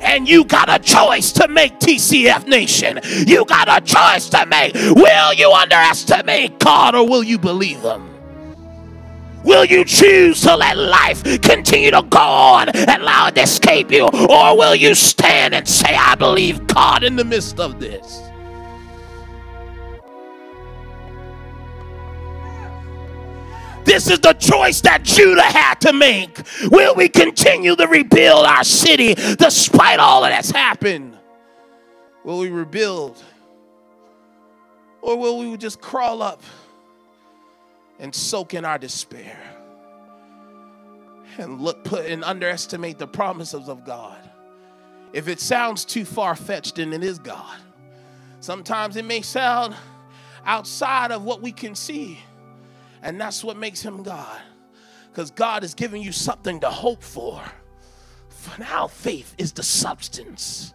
And 0.00 0.28
you 0.28 0.44
got 0.44 0.68
a 0.70 0.82
choice 0.82 1.30
to 1.32 1.46
make, 1.46 1.78
TCF 1.78 2.48
Nation. 2.48 3.00
You 3.26 3.44
got 3.44 3.68
a 3.68 3.84
choice 3.84 4.30
to 4.30 4.46
make. 4.46 4.72
Will 4.74 5.34
you 5.34 5.52
underestimate 5.52 6.58
God 6.58 6.94
or 6.94 7.06
will 7.06 7.22
you 7.22 7.38
believe 7.38 7.82
Him? 7.82 8.08
Will 9.44 9.64
you 9.64 9.84
choose 9.84 10.40
to 10.42 10.56
let 10.56 10.76
life 10.76 11.22
continue 11.42 11.90
to 11.90 12.02
go 12.02 12.18
on 12.18 12.68
and 12.70 13.02
allow 13.02 13.28
it 13.28 13.34
to 13.36 13.42
escape 13.42 13.90
you? 13.90 14.04
Or 14.06 14.56
will 14.56 14.74
you 14.74 14.94
stand 14.94 15.54
and 15.54 15.66
say, 15.66 15.94
I 15.94 16.14
believe 16.14 16.66
God 16.66 17.04
in 17.04 17.16
the 17.16 17.24
midst 17.24 17.58
of 17.58 17.80
this? 17.80 18.29
This 23.90 24.08
is 24.08 24.20
the 24.20 24.34
choice 24.34 24.80
that 24.82 25.02
Judah 25.02 25.42
had 25.42 25.80
to 25.80 25.92
make. 25.92 26.40
Will 26.70 26.94
we 26.94 27.08
continue 27.08 27.74
to 27.74 27.88
rebuild 27.88 28.46
our 28.46 28.62
city 28.62 29.14
despite 29.14 29.98
all 29.98 30.22
that's 30.22 30.52
happened? 30.52 31.18
Will 32.22 32.38
we 32.38 32.50
rebuild? 32.50 33.20
Or 35.02 35.18
will 35.18 35.38
we 35.38 35.56
just 35.56 35.80
crawl 35.80 36.22
up 36.22 36.40
and 37.98 38.14
soak 38.14 38.54
in 38.54 38.64
our 38.64 38.78
despair 38.78 39.36
and 41.38 41.60
look 41.60 41.82
put 41.82 42.06
and 42.06 42.22
underestimate 42.22 42.96
the 42.96 43.08
promises 43.08 43.68
of 43.68 43.84
God? 43.84 44.18
If 45.12 45.26
it 45.26 45.40
sounds 45.40 45.84
too 45.84 46.04
far 46.04 46.36
fetched, 46.36 46.76
then 46.76 46.92
it 46.92 47.02
is 47.02 47.18
God. 47.18 47.58
Sometimes 48.38 48.94
it 48.94 49.04
may 49.04 49.22
sound 49.22 49.74
outside 50.46 51.10
of 51.10 51.24
what 51.24 51.42
we 51.42 51.50
can 51.50 51.74
see. 51.74 52.20
And 53.02 53.20
that's 53.20 53.42
what 53.42 53.56
makes 53.56 53.80
him 53.80 54.02
God. 54.02 54.40
Because 55.10 55.30
God 55.30 55.64
is 55.64 55.74
giving 55.74 56.02
you 56.02 56.12
something 56.12 56.60
to 56.60 56.70
hope 56.70 57.02
for. 57.02 57.42
For 58.28 58.60
now, 58.60 58.86
faith 58.86 59.34
is 59.38 59.52
the 59.52 59.62
substance. 59.62 60.74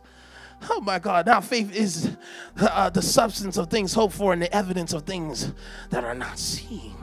Oh 0.70 0.82
my 0.82 1.00
God, 1.00 1.26
now 1.26 1.42
faith 1.42 1.76
is 1.76 2.16
uh, 2.60 2.90
the 2.90 3.02
substance 3.02 3.58
of 3.58 3.70
things 3.70 3.94
hoped 3.94 4.14
for 4.14 4.34
and 4.34 4.42
the 4.42 4.54
evidence 4.56 4.94
of 4.94 5.04
things 5.04 5.54
that 5.90 6.04
are 6.04 6.16
not 6.16 6.40
seen. 6.40 6.96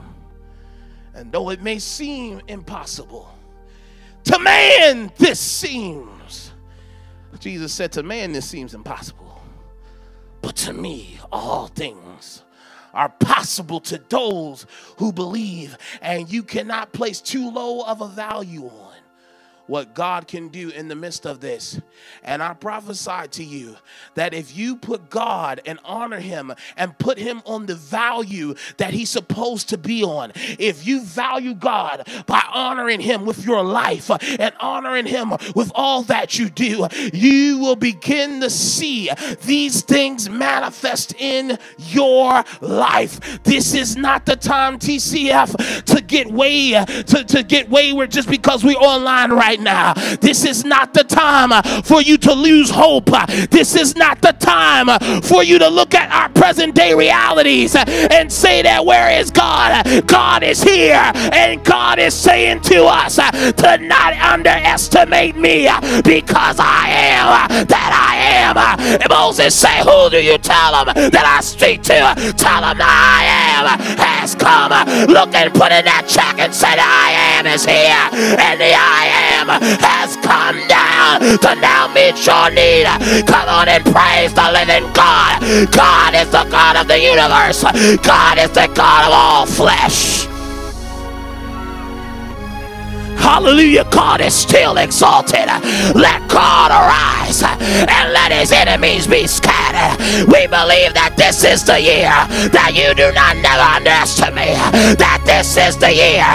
And 1.13 1.31
though 1.31 1.49
it 1.49 1.61
may 1.61 1.79
seem 1.79 2.41
impossible, 2.47 3.33
to 4.25 4.39
man 4.39 5.11
this 5.17 5.39
seems. 5.39 6.51
Jesus 7.39 7.73
said, 7.73 7.91
To 7.93 8.03
man 8.03 8.31
this 8.31 8.45
seems 8.45 8.73
impossible. 8.73 9.41
But 10.41 10.55
to 10.57 10.73
me, 10.73 11.19
all 11.31 11.67
things 11.67 12.43
are 12.93 13.09
possible 13.09 13.79
to 13.81 14.01
those 14.09 14.65
who 14.97 15.11
believe, 15.11 15.77
and 16.01 16.31
you 16.31 16.43
cannot 16.43 16.93
place 16.93 17.21
too 17.21 17.49
low 17.49 17.83
of 17.85 18.01
a 18.01 18.07
value 18.07 18.65
on 18.65 18.82
what 19.67 19.93
God 19.93 20.27
can 20.27 20.49
do 20.49 20.69
in 20.69 20.87
the 20.87 20.95
midst 20.95 21.25
of 21.25 21.39
this. 21.39 21.79
And 22.23 22.43
I 22.43 22.53
prophesy 22.53 23.27
to 23.31 23.43
you 23.43 23.77
that 24.15 24.33
if 24.33 24.55
you 24.55 24.75
put 24.75 25.09
God 25.09 25.61
and 25.65 25.79
honor 25.85 26.19
Him 26.19 26.53
and 26.75 26.97
put 26.97 27.17
Him 27.17 27.41
on 27.45 27.65
the 27.65 27.75
value 27.75 28.55
that 28.77 28.93
He's 28.93 29.09
supposed 29.09 29.69
to 29.69 29.77
be 29.77 30.03
on, 30.03 30.31
if 30.35 30.85
you 30.85 31.01
value 31.01 31.53
God 31.53 32.07
by 32.25 32.43
honoring 32.53 32.99
Him 32.99 33.25
with 33.25 33.45
your 33.45 33.63
life 33.63 34.11
and 34.39 34.53
honoring 34.59 35.05
Him 35.05 35.31
with 35.55 35.71
all 35.75 36.03
that 36.03 36.37
you 36.37 36.49
do, 36.49 36.87
you 37.13 37.59
will 37.59 37.75
begin 37.75 38.41
to 38.41 38.49
see 38.49 39.09
these 39.45 39.81
things 39.81 40.29
manifest 40.29 41.15
in 41.19 41.57
your 41.77 42.43
life. 42.61 43.43
This 43.43 43.73
is 43.73 43.95
not 43.95 44.25
the 44.25 44.35
time, 44.35 44.77
TCF, 44.77 45.85
to 45.85 46.01
get 46.01 46.27
way 46.27 46.71
to, 46.71 47.23
to 47.23 47.43
get 47.43 47.69
wayward 47.69 48.11
just 48.11 48.29
because 48.29 48.63
we're 48.63 48.73
online 48.73 49.31
right 49.31 49.52
right 49.53 49.61
now. 49.61 49.93
This 50.17 50.45
is 50.45 50.65
not 50.65 50.93
the 50.93 51.03
time 51.03 51.51
uh, 51.51 51.61
for 51.83 52.01
you 52.01 52.17
to 52.19 52.33
lose 52.33 52.69
hope. 52.69 53.11
Uh, 53.11 53.25
this 53.51 53.75
is 53.75 53.95
not 53.95 54.21
the 54.21 54.31
time 54.33 54.89
uh, 54.89 55.21
for 55.21 55.43
you 55.43 55.59
to 55.59 55.69
look 55.69 55.93
at 55.93 56.11
our 56.11 56.29
present 56.29 56.75
day 56.75 56.93
realities 56.93 57.75
and 57.75 58.31
say 58.31 58.61
that 58.63 58.85
where 58.85 59.19
is 59.19 59.29
God? 59.29 59.85
God 60.07 60.43
is 60.43 60.63
here 60.63 61.11
and 61.33 61.63
God 61.63 61.99
is 61.99 62.13
saying 62.13 62.61
to 62.61 62.85
us 62.85 63.15
to 63.15 63.77
not 63.77 64.13
underestimate 64.13 65.35
me 65.35 65.69
because 66.03 66.57
I 66.59 66.89
am 66.89 67.65
that 67.67 67.91
I 67.93 68.15
am. 68.41 68.57
And 68.57 69.09
Moses 69.09 69.53
say, 69.53 69.79
who 69.83 70.09
do 70.09 70.21
you 70.21 70.37
tell 70.37 70.85
them 70.85 71.11
that 71.11 71.25
I 71.25 71.41
speak 71.41 71.83
to? 71.83 71.99
Tell 72.37 72.61
them 72.61 72.77
that 72.77 72.89
I 72.89 73.21
am 73.53 73.79
has 73.99 74.35
come. 74.35 74.71
Look 75.07 75.33
and 75.35 75.53
put 75.53 75.71
in 75.71 75.85
that 75.85 76.05
check 76.07 76.39
and 76.39 76.53
say 76.53 76.73
I 76.73 77.37
am 77.37 77.45
is 77.45 77.65
here 77.65 78.07
and 78.39 78.59
the 78.59 78.71
I 78.73 79.03
am 79.35 79.42
has 79.49 80.15
come 80.17 80.59
down 80.67 81.21
to 81.39 81.55
now 81.61 81.87
meet 81.93 82.25
your 82.25 82.49
need. 82.51 82.85
Come 83.27 83.49
on 83.49 83.69
and 83.69 83.83
praise 83.85 84.33
the 84.33 84.49
living 84.51 84.91
God. 84.93 85.39
God 85.71 86.15
is 86.15 86.29
the 86.31 86.45
God 86.49 86.77
of 86.77 86.87
the 86.87 86.99
universe. 86.99 87.63
God 88.01 88.37
is 88.37 88.51
the 88.51 88.67
God 88.73 89.07
of 89.07 89.13
all 89.13 89.45
flesh. 89.45 90.32
Hallelujah. 93.23 93.85
God 93.89 94.19
is 94.19 94.33
still 94.33 94.75
exalted. 94.77 95.47
Let 95.95 96.19
God 96.27 96.71
arise 96.75 97.41
and 97.41 98.11
let 98.11 98.33
his 98.33 98.51
enemies 98.51 99.07
be 99.07 99.27
scattered. 99.27 99.95
We 100.27 100.43
believe 100.47 100.91
that 100.99 101.15
this 101.15 101.43
is 101.45 101.63
the 101.63 101.79
year 101.79 102.11
that 102.51 102.75
you 102.75 102.91
do 102.93 103.15
not 103.15 103.39
never 103.39 103.63
underestimate. 103.79 104.59
That 104.99 105.23
this 105.23 105.55
is 105.55 105.77
the 105.77 105.95
year 105.95 106.27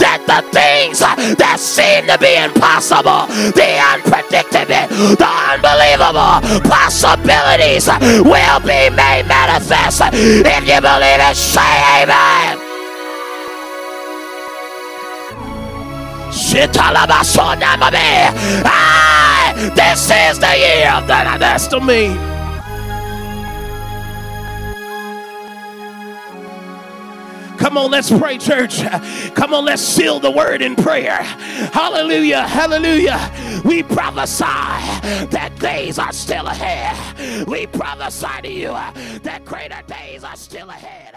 that 0.00 0.24
the 0.24 0.40
things 0.48 1.00
that 1.00 1.60
seem 1.60 2.08
to 2.08 2.16
be 2.16 2.32
impossible, 2.40 3.28
the 3.52 3.76
unpredictable, 3.92 4.88
the 5.20 5.30
unbelievable 5.52 6.40
possibilities 6.72 7.84
will 8.24 8.60
be 8.64 8.88
made 8.96 9.28
manifest. 9.28 10.00
If 10.12 10.62
you 10.64 10.80
believe 10.80 11.20
it, 11.20 11.36
say 11.36 12.00
amen. 12.00 12.59
Ah, 18.64 19.52
this 19.74 20.10
is 20.10 20.38
the 20.38 20.56
year 20.58 20.92
of 20.92 21.06
the 21.06 21.14
Come 27.58 27.78
on, 27.78 27.90
let's 27.90 28.10
pray, 28.10 28.38
church. 28.38 28.82
Come 29.34 29.54
on, 29.54 29.64
let's 29.64 29.82
seal 29.82 30.20
the 30.20 30.30
word 30.30 30.62
in 30.62 30.76
prayer. 30.76 31.22
Hallelujah. 31.72 32.46
Hallelujah. 32.46 33.32
We 33.64 33.82
prophesy 33.82 34.44
that 34.44 35.52
days 35.58 35.98
are 35.98 36.12
still 36.12 36.46
ahead. 36.46 37.46
We 37.48 37.66
prophesy 37.66 38.42
to 38.42 38.52
you 38.52 38.68
that 39.22 39.42
greater 39.44 39.82
days 39.88 40.24
are 40.24 40.36
still 40.36 40.70
ahead. 40.70 41.16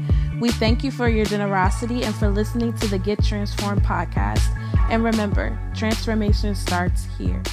We 0.41 0.49
thank 0.49 0.83
you 0.83 0.89
for 0.89 1.07
your 1.07 1.25
generosity 1.25 2.03
and 2.03 2.15
for 2.15 2.27
listening 2.27 2.73
to 2.79 2.87
the 2.87 2.97
Get 2.97 3.23
Transformed 3.23 3.83
podcast. 3.83 4.41
And 4.89 5.03
remember, 5.03 5.55
transformation 5.75 6.55
starts 6.55 7.05
here. 7.15 7.43